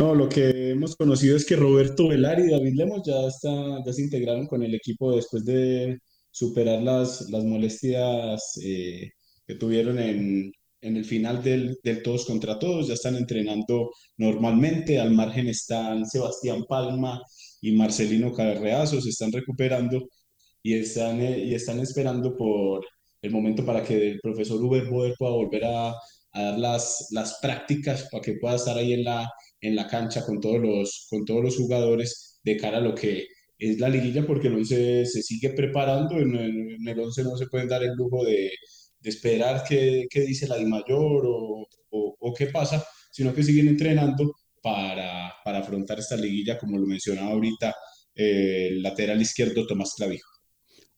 No, 0.00 0.14
lo 0.14 0.28
que 0.28 0.70
hemos 0.70 0.96
conocido 0.96 1.36
es 1.36 1.46
que 1.46 1.54
Roberto 1.54 2.08
Velar 2.08 2.40
y 2.40 2.50
David 2.50 2.74
Lemos 2.74 3.02
ya, 3.06 3.26
está, 3.28 3.50
ya 3.84 3.92
se 3.92 4.02
integraron 4.02 4.46
con 4.46 4.62
el 4.62 4.74
equipo 4.74 5.14
después 5.14 5.44
de 5.44 6.00
superar 6.30 6.82
las, 6.82 7.30
las 7.30 7.44
molestias 7.44 8.58
eh, 8.64 9.10
que 9.46 9.54
tuvieron 9.54 10.00
en, 10.00 10.52
en 10.80 10.96
el 10.96 11.04
final 11.04 11.44
del, 11.44 11.78
del 11.84 12.02
todos 12.02 12.26
contra 12.26 12.58
todos, 12.58 12.88
ya 12.88 12.94
están 12.94 13.14
entrenando 13.14 13.90
normalmente, 14.16 14.98
al 14.98 15.12
margen 15.12 15.46
están 15.48 16.06
Sebastián 16.06 16.64
Palma 16.68 17.22
y 17.60 17.72
Marcelino 17.72 18.32
Carreazo, 18.32 19.00
se 19.00 19.10
están 19.10 19.30
recuperando 19.32 20.08
y 20.62 20.74
están, 20.74 21.20
eh, 21.20 21.38
y 21.38 21.54
están 21.54 21.78
esperando 21.78 22.36
por 22.36 22.84
el 23.22 23.30
momento 23.30 23.64
para 23.64 23.84
que 23.84 24.10
el 24.12 24.20
profesor 24.20 24.62
Uber 24.62 24.88
Boder 24.90 25.14
pueda 25.16 25.32
volver 25.32 25.64
a, 25.66 25.90
a 25.90 26.42
dar 26.42 26.58
las, 26.58 27.08
las 27.12 27.38
prácticas 27.40 28.08
para 28.10 28.22
que 28.22 28.34
pueda 28.34 28.56
estar 28.56 28.76
ahí 28.76 28.94
en 28.94 29.04
la, 29.04 29.30
en 29.64 29.74
la 29.74 29.86
cancha 29.86 30.24
con 30.24 30.40
todos, 30.40 30.60
los, 30.60 31.06
con 31.08 31.24
todos 31.24 31.42
los 31.42 31.56
jugadores 31.56 32.40
de 32.42 32.56
cara 32.56 32.78
a 32.78 32.80
lo 32.80 32.94
que 32.94 33.26
es 33.58 33.78
la 33.78 33.88
liguilla, 33.88 34.26
porque 34.26 34.48
el 34.48 34.56
11 34.56 35.06
se 35.06 35.22
sigue 35.22 35.50
preparando, 35.50 36.18
en, 36.18 36.34
el 36.86 37.00
11 37.00 37.24
no 37.24 37.36
se 37.36 37.46
pueden 37.46 37.68
dar 37.68 37.82
el 37.82 37.94
lujo 37.96 38.24
de, 38.24 38.50
esperar 39.02 39.64
qué, 39.68 40.06
qué 40.10 40.20
dice 40.22 40.46
la 40.48 40.56
DIMAYOR 40.56 41.26
o, 41.26 41.66
o, 41.90 42.16
o 42.18 42.34
qué 42.34 42.46
pasa, 42.46 42.84
sino 43.10 43.34
que 43.34 43.42
siguen 43.42 43.68
entrenando 43.68 44.32
para, 44.62 45.32
para 45.44 45.58
afrontar 45.58 45.98
esta 45.98 46.16
liguilla, 46.16 46.58
como 46.58 46.78
lo 46.78 46.86
mencionaba 46.86 47.30
ahorita 47.30 47.74
eh, 48.14 48.68
el 48.70 48.82
lateral 48.82 49.20
izquierdo 49.20 49.66
Tomás 49.66 49.94
Clavijo. 49.96 50.28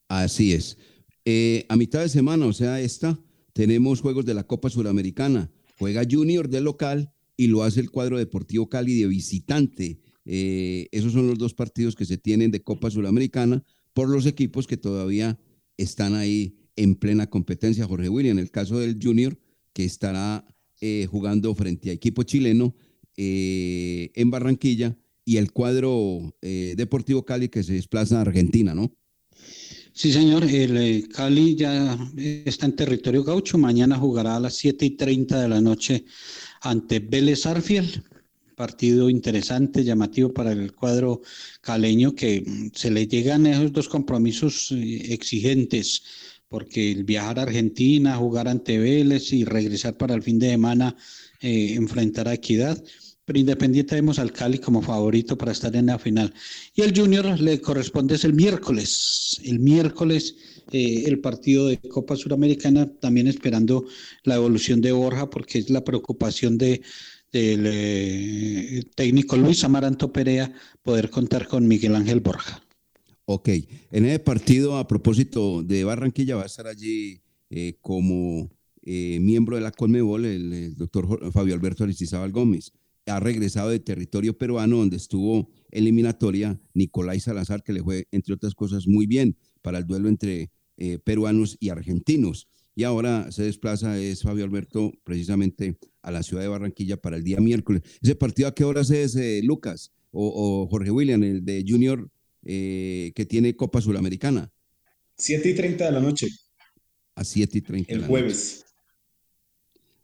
Así 0.07 0.53
es. 0.53 0.77
Eh, 1.25 1.65
a 1.69 1.75
mitad 1.75 2.01
de 2.01 2.09
semana, 2.09 2.45
o 2.45 2.53
sea, 2.53 2.79
esta, 2.79 3.19
tenemos 3.53 4.01
juegos 4.01 4.25
de 4.25 4.33
la 4.33 4.45
Copa 4.45 4.69
Suramericana. 4.69 5.51
Juega 5.77 6.03
Junior 6.09 6.49
de 6.49 6.61
local 6.61 7.13
y 7.37 7.47
lo 7.47 7.63
hace 7.63 7.79
el 7.79 7.91
cuadro 7.91 8.17
Deportivo 8.17 8.67
Cali 8.67 8.99
de 8.99 9.07
visitante. 9.07 9.99
Eh, 10.25 10.89
esos 10.91 11.13
son 11.13 11.27
los 11.27 11.37
dos 11.37 11.53
partidos 11.53 11.95
que 11.95 12.05
se 12.05 12.17
tienen 12.17 12.51
de 12.51 12.63
Copa 12.63 12.89
Suramericana 12.89 13.63
por 13.93 14.09
los 14.09 14.25
equipos 14.25 14.67
que 14.67 14.75
todavía 14.75 15.39
están 15.77 16.15
ahí 16.15 16.57
en 16.75 16.95
plena 16.95 17.29
competencia. 17.29 17.85
Jorge 17.85 18.09
William, 18.09 18.37
en 18.37 18.43
el 18.43 18.51
caso 18.51 18.79
del 18.79 18.97
Junior, 19.01 19.39
que 19.71 19.85
estará 19.85 20.45
eh, 20.81 21.07
jugando 21.09 21.53
frente 21.55 21.91
a 21.91 21.93
equipo 21.93 22.23
chileno 22.23 22.75
eh, 23.15 24.11
en 24.15 24.31
Barranquilla, 24.31 24.97
y 25.23 25.35
el 25.35 25.51
cuadro 25.51 26.33
Deportivo 26.41 27.25
Cali 27.25 27.49
que 27.49 27.61
se 27.61 27.73
desplaza 27.73 28.17
a 28.17 28.21
Argentina, 28.21 28.73
¿no? 28.73 28.95
Sí, 29.97 30.13
señor. 30.13 30.43
El 30.43 31.09
Cali 31.09 31.55
ya 31.55 31.97
está 32.45 32.67
en 32.67 32.75
territorio 32.75 33.23
gaucho. 33.23 33.57
Mañana 33.57 33.97
jugará 33.97 34.35
a 34.35 34.39
las 34.39 34.53
7 34.53 34.85
y 34.85 34.91
30 34.91 35.41
de 35.41 35.49
la 35.49 35.59
noche 35.59 36.05
ante 36.61 36.99
Vélez 36.99 37.45
Arfiel. 37.45 38.03
Partido 38.55 39.09
interesante, 39.09 39.83
llamativo 39.83 40.33
para 40.33 40.51
el 40.51 40.73
cuadro 40.73 41.21
caleño, 41.61 42.15
que 42.15 42.43
se 42.73 42.89
le 42.89 43.07
llegan 43.07 43.45
esos 43.45 43.71
dos 43.71 43.87
compromisos 43.87 44.71
eh, 44.71 45.13
exigentes, 45.13 46.01
porque 46.49 46.91
el 46.91 47.03
viajar 47.03 47.37
a 47.37 47.43
Argentina, 47.43 48.17
jugar 48.17 48.47
ante 48.47 48.79
Vélez 48.79 49.31
y 49.31 49.45
regresar 49.45 49.95
para 49.95 50.15
el 50.15 50.23
fin 50.23 50.39
de 50.39 50.49
semana, 50.49 50.95
eh, 51.41 51.73
enfrentar 51.75 52.27
a 52.27 52.33
Equidad. 52.33 52.83
Pero 53.25 53.39
Independiente 53.39 53.93
vemos 53.95 54.19
al 54.19 54.31
Cali 54.31 54.57
como 54.57 54.81
favorito 54.81 55.37
para 55.37 55.51
estar 55.51 55.75
en 55.75 55.87
la 55.87 55.99
final. 55.99 56.33
Y 56.73 56.81
el 56.81 56.97
Junior 56.97 57.39
le 57.39 57.59
corresponde 57.59 58.15
es 58.15 58.23
el 58.23 58.33
miércoles. 58.33 59.39
El 59.43 59.59
miércoles 59.59 60.35
eh, 60.71 61.03
el 61.05 61.19
partido 61.19 61.67
de 61.67 61.77
Copa 61.77 62.15
Suramericana, 62.15 62.91
también 62.99 63.27
esperando 63.27 63.85
la 64.23 64.35
evolución 64.35 64.81
de 64.81 64.91
Borja, 64.91 65.29
porque 65.29 65.59
es 65.59 65.69
la 65.69 65.83
preocupación 65.83 66.57
de, 66.57 66.81
del 67.31 67.63
eh, 67.65 68.83
técnico 68.95 69.37
Luis 69.37 69.63
Amaranto 69.63 70.11
Perea 70.11 70.53
poder 70.83 71.09
contar 71.09 71.47
con 71.47 71.67
Miguel 71.67 71.95
Ángel 71.95 72.19
Borja. 72.19 72.61
Ok, 73.25 73.49
en 73.91 74.05
ese 74.05 74.19
partido, 74.19 74.77
a 74.77 74.87
propósito 74.87 75.61
de 75.61 75.83
Barranquilla, 75.83 76.37
va 76.37 76.43
a 76.43 76.47
estar 76.47 76.67
allí 76.67 77.21
eh, 77.49 77.77
como 77.81 78.49
eh, 78.83 79.19
miembro 79.19 79.57
de 79.57 79.61
la 79.61 79.71
Conmebol 79.71 80.25
el, 80.25 80.53
el 80.53 80.75
doctor 80.75 81.31
Fabio 81.33 81.53
Alberto 81.53 81.83
Aristizábal 81.83 82.31
Gómez. 82.31 82.71
Ha 83.05 83.19
regresado 83.19 83.69
de 83.69 83.79
territorio 83.79 84.37
peruano, 84.37 84.77
donde 84.77 84.97
estuvo 84.97 85.49
eliminatoria 85.71 86.59
Nicolás 86.73 87.23
Salazar, 87.23 87.63
que 87.63 87.73
le 87.73 87.83
fue, 87.83 88.07
entre 88.11 88.33
otras 88.33 88.53
cosas, 88.53 88.87
muy 88.87 89.05
bien 89.07 89.37
para 89.61 89.79
el 89.79 89.85
duelo 89.85 90.07
entre 90.07 90.51
eh, 90.77 90.99
peruanos 90.99 91.57
y 91.59 91.69
argentinos. 91.69 92.47
Y 92.75 92.83
ahora 92.83 93.31
se 93.31 93.43
desplaza, 93.43 93.99
es 93.99 94.21
Fabio 94.21 94.45
Alberto, 94.45 94.93
precisamente 95.03 95.77
a 96.03 96.11
la 96.11 96.23
ciudad 96.23 96.43
de 96.43 96.49
Barranquilla 96.49 96.97
para 96.97 97.17
el 97.17 97.23
día 97.23 97.39
miércoles. 97.39 97.81
¿Ese 98.01 98.15
partido 98.15 98.47
a 98.47 98.55
qué 98.55 98.63
horas 98.63 98.91
es, 98.91 99.15
eh, 99.15 99.41
Lucas? 99.43 99.91
O, 100.11 100.63
o 100.63 100.67
Jorge 100.67 100.91
William, 100.91 101.21
el 101.23 101.43
de 101.43 101.65
Junior 101.67 102.09
eh, 102.49 103.11
que 103.13 103.25
tiene 103.25 103.57
Copa 103.57 103.81
Suramericana 103.81 104.49
7 105.17 105.49
y 105.49 105.53
30 105.53 105.85
de 105.85 105.91
la 105.91 105.99
noche, 105.99 106.27
a 107.15 107.25
7 107.25 107.57
y 107.57 107.61
30. 107.61 107.87
de 107.87 107.93
el 107.93 108.01
la 108.01 108.07
jueves. 108.07 108.59
noche. 108.59 108.67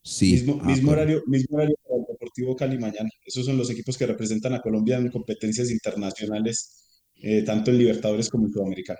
Sí. 0.01 0.31
Mismo, 0.33 0.59
ah, 0.61 0.65
mismo, 0.65 0.91
horario, 0.91 1.23
mismo 1.27 1.55
horario 1.55 1.77
para 1.87 2.01
el 2.01 2.05
Deportivo 2.09 2.55
Cali 2.57 2.77
mañana. 2.77 3.09
Esos 3.25 3.45
son 3.45 3.57
los 3.57 3.69
equipos 3.69 3.97
que 3.97 4.07
representan 4.07 4.53
a 4.53 4.61
Colombia 4.61 4.97
en 4.97 5.09
competencias 5.09 5.71
internacionales, 5.71 6.99
eh, 7.21 7.43
tanto 7.43 7.71
en 7.71 7.77
Libertadores 7.77 8.27
como 8.27 8.47
en 8.47 8.51
Sudamericana. 8.51 8.99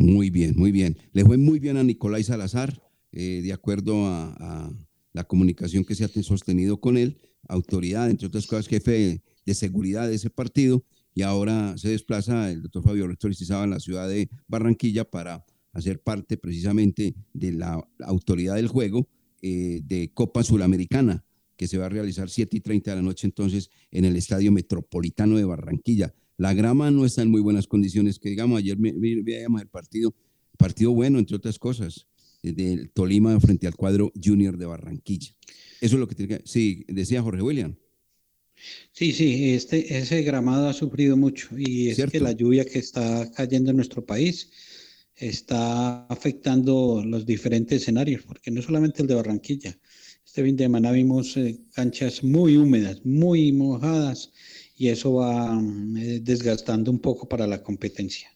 Muy 0.00 0.30
bien, 0.30 0.54
muy 0.56 0.72
bien. 0.72 0.96
Le 1.12 1.26
fue 1.26 1.36
muy 1.36 1.58
bien 1.58 1.76
a 1.76 1.84
Nicolás 1.84 2.24
Salazar, 2.24 2.82
eh, 3.12 3.42
de 3.44 3.52
acuerdo 3.52 4.06
a, 4.06 4.72
la 5.12 5.24
comunicación 5.24 5.84
que 5.84 5.94
se 5.94 6.04
ha 6.04 6.08
sostenido 6.22 6.80
con 6.80 6.96
él, 6.96 7.20
autoridad, 7.48 8.08
entre 8.08 8.28
otras 8.28 8.46
cosas, 8.46 8.66
jefe 8.66 9.20
de, 9.44 9.54
seguridad 9.54 10.08
de 10.08 10.14
ese 10.14 10.30
partido, 10.30 10.86
y 11.14 11.20
ahora 11.20 11.76
se 11.76 11.90
desplaza 11.90 12.50
el 12.50 12.62
doctor 12.62 12.82
Fabio 12.82 13.08
Rector 13.08 13.30
Istizaba 13.32 13.64
en 13.64 13.70
la 13.70 13.80
ciudad 13.80 14.08
de 14.08 14.30
Barranquilla 14.48 15.04
para 15.04 15.44
hacer 15.74 16.00
parte 16.00 16.38
precisamente 16.38 17.14
de 17.34 17.52
la 17.52 17.86
autoridad 17.98 18.54
del 18.54 18.68
juego 18.68 19.06
eh, 19.42 19.82
de 19.84 20.12
Copa 20.14 20.42
Suramericana, 20.42 21.26
que 21.58 21.68
se 21.68 21.76
va 21.76 21.86
a 21.86 21.90
realizar 21.90 22.30
7 22.30 22.56
y 22.56 22.60
30 22.60 22.92
de 22.92 22.96
la 22.96 23.02
noche 23.02 23.26
entonces 23.26 23.68
en 23.90 24.06
el 24.06 24.16
Estadio 24.16 24.50
Metropolitano 24.50 25.36
de 25.36 25.44
Barranquilla. 25.44 26.14
La 26.40 26.54
grama 26.54 26.90
no 26.90 27.04
está 27.04 27.20
en 27.20 27.30
muy 27.30 27.42
buenas 27.42 27.66
condiciones, 27.66 28.18
que 28.18 28.30
digamos, 28.30 28.60
ayer 28.60 28.78
veíamos 28.78 29.60
el 29.60 29.68
partido, 29.68 30.14
partido 30.56 30.90
bueno, 30.92 31.18
entre 31.18 31.36
otras 31.36 31.58
cosas, 31.58 32.06
eh, 32.42 32.52
del 32.52 32.88
Tolima 32.92 33.38
frente 33.40 33.66
al 33.66 33.76
cuadro 33.76 34.10
Junior 34.14 34.56
de 34.56 34.64
Barranquilla. 34.64 35.36
Eso 35.82 35.96
es 35.96 36.00
lo 36.00 36.08
que 36.08 36.14
tiene 36.14 36.38
que... 36.38 36.42
Sí, 36.48 36.86
decía 36.88 37.20
Jorge 37.20 37.42
William. 37.42 37.76
Sí, 38.90 39.12
sí, 39.12 39.50
este, 39.52 39.98
ese 39.98 40.22
gramado 40.22 40.70
ha 40.70 40.72
sufrido 40.72 41.14
mucho 41.14 41.48
y 41.58 41.90
es 41.90 42.02
que 42.10 42.20
la 42.20 42.32
lluvia 42.32 42.64
que 42.64 42.78
está 42.78 43.30
cayendo 43.32 43.68
en 43.68 43.76
nuestro 43.76 44.06
país 44.06 44.50
está 45.16 46.06
afectando 46.06 47.04
los 47.04 47.26
diferentes 47.26 47.82
escenarios, 47.82 48.22
porque 48.22 48.50
no 48.50 48.62
solamente 48.62 49.02
el 49.02 49.08
de 49.08 49.14
Barranquilla. 49.14 49.78
Este 50.24 50.42
fin 50.42 50.56
de 50.56 50.64
semana 50.64 50.90
vimos 50.90 51.36
eh, 51.36 51.60
canchas 51.74 52.24
muy 52.24 52.56
húmedas, 52.56 53.04
muy 53.04 53.52
mojadas 53.52 54.32
y 54.80 54.88
eso 54.88 55.12
va 55.12 55.52
mm, 55.54 55.96
eh, 55.98 56.20
desgastando 56.20 56.90
un 56.90 56.98
poco 57.00 57.28
para 57.28 57.46
la 57.46 57.62
competencia. 57.62 58.30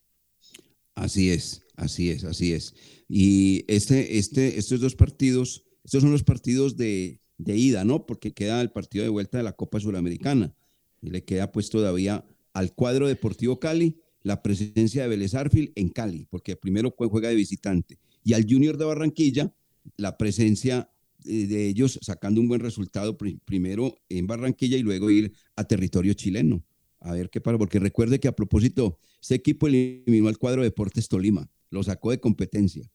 Así 0.95 1.31
es, 1.31 1.63
así 1.75 2.11
es, 2.11 2.23
así 2.25 2.53
es. 2.53 2.75
Y 3.09 3.65
este, 3.67 4.19
este, 4.19 4.59
estos 4.59 4.79
dos 4.79 4.95
partidos, 4.95 5.65
estos 5.85 6.03
son 6.03 6.13
los 6.13 6.23
partidos 6.23 6.77
de, 6.77 7.19
de 7.39 7.57
ida, 7.57 7.85
¿no? 7.87 8.05
Porque 8.05 8.35
queda 8.35 8.61
el 8.61 8.71
partido 8.71 9.05
de 9.05 9.09
vuelta 9.09 9.39
de 9.39 9.45
la 9.45 9.55
Copa 9.55 9.81
Suramericana. 9.81 10.55
Y 11.01 11.09
le 11.09 11.25
queda 11.25 11.51
pues 11.51 11.71
todavía 11.71 12.27
al 12.53 12.75
cuadro 12.75 13.09
Deportivo 13.09 13.59
Cali 13.59 13.97
la 14.23 14.43
presencia 14.43 15.03
de 15.03 15.09
Vélez 15.09 15.35
Arfield 15.35 15.73
en 15.77 15.89
Cali, 15.89 16.27
porque 16.29 16.57
primero 16.57 16.95
jue- 16.95 17.09
juega 17.09 17.31
de 17.31 17.37
visitante. 17.37 17.99
Y 18.23 18.35
al 18.35 18.45
Junior 18.49 18.77
de 18.77 18.85
Barranquilla, 18.85 19.55
la 19.97 20.19
presencia 20.19 20.91
de 21.25 21.69
ellos 21.69 21.99
sacando 22.03 22.41
un 22.41 22.49
buen 22.49 22.61
resultado 22.61 23.17
pri- 23.17 23.39
primero 23.45 23.97
en 24.09 24.27
Barranquilla 24.27 24.77
y 24.77 24.83
luego 24.83 25.11
ir 25.11 25.33
a 25.57 25.65
territorio 25.65 26.13
chileno. 26.15 26.63
A 27.01 27.13
ver 27.13 27.29
qué 27.31 27.41
pasa, 27.41 27.59
porque 27.59 27.79
recuerde 27.79 28.19
que 28.21 28.29
a 28.29 28.33
propósito, 28.37 28.99
este 29.21 29.35
equipo 29.35 29.67
eliminó 29.67 30.29
al 30.29 30.39
cuadro 30.39 30.63
Deportes 30.63 31.09
Tolima, 31.09 31.51
lo 31.71 31.83
sacó 31.83 32.11
de 32.11 32.21
competencia. 32.21 32.89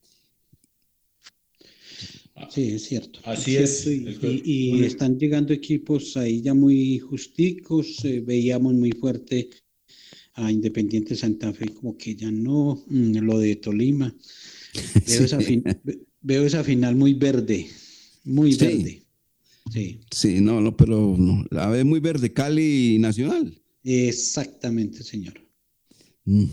Sí, 2.50 2.72
es 2.72 2.86
cierto. 2.86 3.20
Así 3.26 3.58
es 3.58 3.86
Y, 3.86 4.08
y- 4.22 4.42
y 4.46 4.72
un- 4.72 4.84
están 4.86 5.20
llegando 5.20 5.54
equipos 5.54 6.16
ahí 6.16 6.42
ya 6.42 6.54
muy 6.54 6.98
justicos. 7.00 8.04
eh, 8.06 8.22
veíamos 8.26 8.74
muy 8.74 8.92
fuerte 8.94 9.50
a 10.36 10.50
Independiente 10.52 11.16
Santa 11.16 11.52
Fe, 11.54 11.68
como 11.74 11.98
que 11.98 12.16
ya 12.16 12.32
no, 12.32 12.82
mm, 12.88 13.18
lo 13.18 13.40
de 13.40 13.58
Tolima. 13.58 14.16
Veo, 15.06 15.24
esa, 15.34 15.42
fin- 15.42 15.64
ve- 15.84 16.00
veo 16.22 16.46
esa 16.46 16.64
final 16.64 16.96
muy 16.96 17.14
verde, 17.14 17.68
muy 18.24 18.56
verde. 18.56 19.04
Sí, 19.72 20.00
Sí, 20.12 20.42
no, 20.42 20.62
no, 20.62 20.76
pero 20.76 21.16
no, 21.18 21.46
la 21.52 21.70
ve 21.70 21.84
muy 21.84 22.00
verde, 22.00 22.34
Cali 22.34 22.96
y 22.96 23.00
Nacional. 23.00 23.62
exactamente, 23.84 25.04
señor. 25.04 25.34
Mm. 26.26 26.46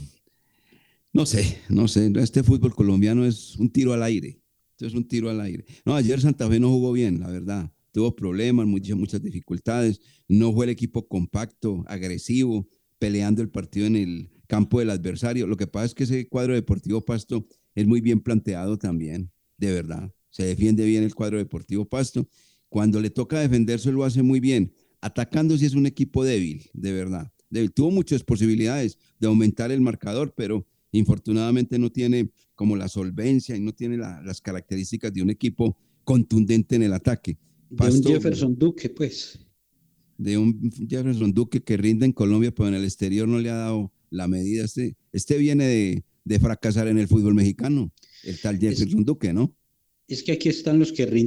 No 1.12 1.24
sé, 1.24 1.58
no 1.70 1.88
sé, 1.88 2.12
este 2.16 2.42
fútbol 2.42 2.74
colombiano 2.74 3.24
es 3.24 3.56
un 3.56 3.70
tiro 3.70 3.94
al 3.94 4.02
aire. 4.02 4.38
Esto 4.72 4.86
es 4.86 4.92
un 4.92 5.08
tiro 5.08 5.30
al 5.30 5.40
aire. 5.40 5.64
No, 5.86 5.94
ayer 5.94 6.20
Santa 6.20 6.46
Fe 6.48 6.60
no 6.60 6.68
jugó 6.68 6.92
bien, 6.92 7.20
la 7.20 7.28
verdad. 7.30 7.72
Tuvo 7.92 8.14
problemas, 8.14 8.66
muchas, 8.66 8.98
muchas 8.98 9.22
dificultades. 9.22 10.00
No 10.28 10.52
fue 10.52 10.66
el 10.66 10.70
equipo 10.70 11.08
compacto, 11.08 11.82
agresivo, 11.86 12.68
peleando 12.98 13.40
el 13.40 13.48
partido 13.48 13.86
en 13.86 13.96
el 13.96 14.30
campo 14.46 14.78
del 14.78 14.90
adversario. 14.90 15.46
Lo 15.46 15.56
que 15.56 15.66
pasa 15.66 15.86
es 15.86 15.94
que 15.94 16.04
ese 16.04 16.28
cuadro 16.28 16.52
deportivo 16.52 17.02
Pasto 17.02 17.46
es 17.74 17.86
muy 17.86 18.02
bien 18.02 18.20
planteado 18.20 18.76
también, 18.76 19.30
de 19.56 19.72
verdad. 19.72 20.12
Se 20.36 20.44
defiende 20.44 20.84
bien 20.84 21.02
el 21.02 21.14
cuadro 21.14 21.38
deportivo 21.38 21.86
Pasto. 21.86 22.28
Cuando 22.68 23.00
le 23.00 23.08
toca 23.08 23.40
defenderse 23.40 23.90
lo 23.90 24.04
hace 24.04 24.22
muy 24.22 24.38
bien. 24.38 24.70
Atacando 25.00 25.56
si 25.56 25.64
es 25.64 25.72
un 25.74 25.86
equipo 25.86 26.24
débil, 26.24 26.68
de 26.74 26.92
verdad. 26.92 27.32
Débil. 27.48 27.72
Tuvo 27.72 27.90
muchas 27.90 28.22
posibilidades 28.22 28.98
de 29.18 29.28
aumentar 29.28 29.70
el 29.72 29.80
marcador, 29.80 30.34
pero 30.36 30.66
infortunadamente 30.92 31.78
no 31.78 31.90
tiene 31.90 32.28
como 32.54 32.76
la 32.76 32.88
solvencia 32.88 33.56
y 33.56 33.60
no 33.60 33.72
tiene 33.72 33.96
la- 33.96 34.20
las 34.22 34.42
características 34.42 35.10
de 35.14 35.22
un 35.22 35.30
equipo 35.30 35.78
contundente 36.04 36.76
en 36.76 36.82
el 36.82 36.92
ataque. 36.92 37.38
De 37.70 37.76
un 37.86 38.02
Jefferson 38.02 38.58
Duque, 38.58 38.90
pues. 38.90 39.38
de 40.18 40.36
un 40.38 40.70
Jefferson 40.88 41.32
Duque 41.32 41.62
que 41.62 41.76
rinde 41.78 42.04
en 42.04 42.12
Colombia, 42.12 42.52
pero 42.54 42.68
en 42.68 42.74
el 42.74 42.84
exterior 42.84 43.26
no 43.26 43.38
le 43.38 43.48
ha 43.50 43.54
dado 43.56 43.90
la 44.10 44.28
medida. 44.28 44.64
Este, 44.64 44.96
este 45.12 45.38
viene 45.38 45.64
de, 45.64 46.04
de 46.24 46.40
fracasar 46.40 46.88
en 46.88 46.98
el 46.98 47.08
fútbol 47.08 47.34
mexicano, 47.34 47.90
el 48.24 48.38
tal 48.40 48.58
Jefferson 48.58 49.04
Duque, 49.04 49.32
¿no? 49.32 49.54
Es 50.08 50.22
que 50.22 50.32
aquí 50.32 50.48
están 50.48 50.78
los 50.78 50.92
que 50.92 51.04
rinden 51.04 51.24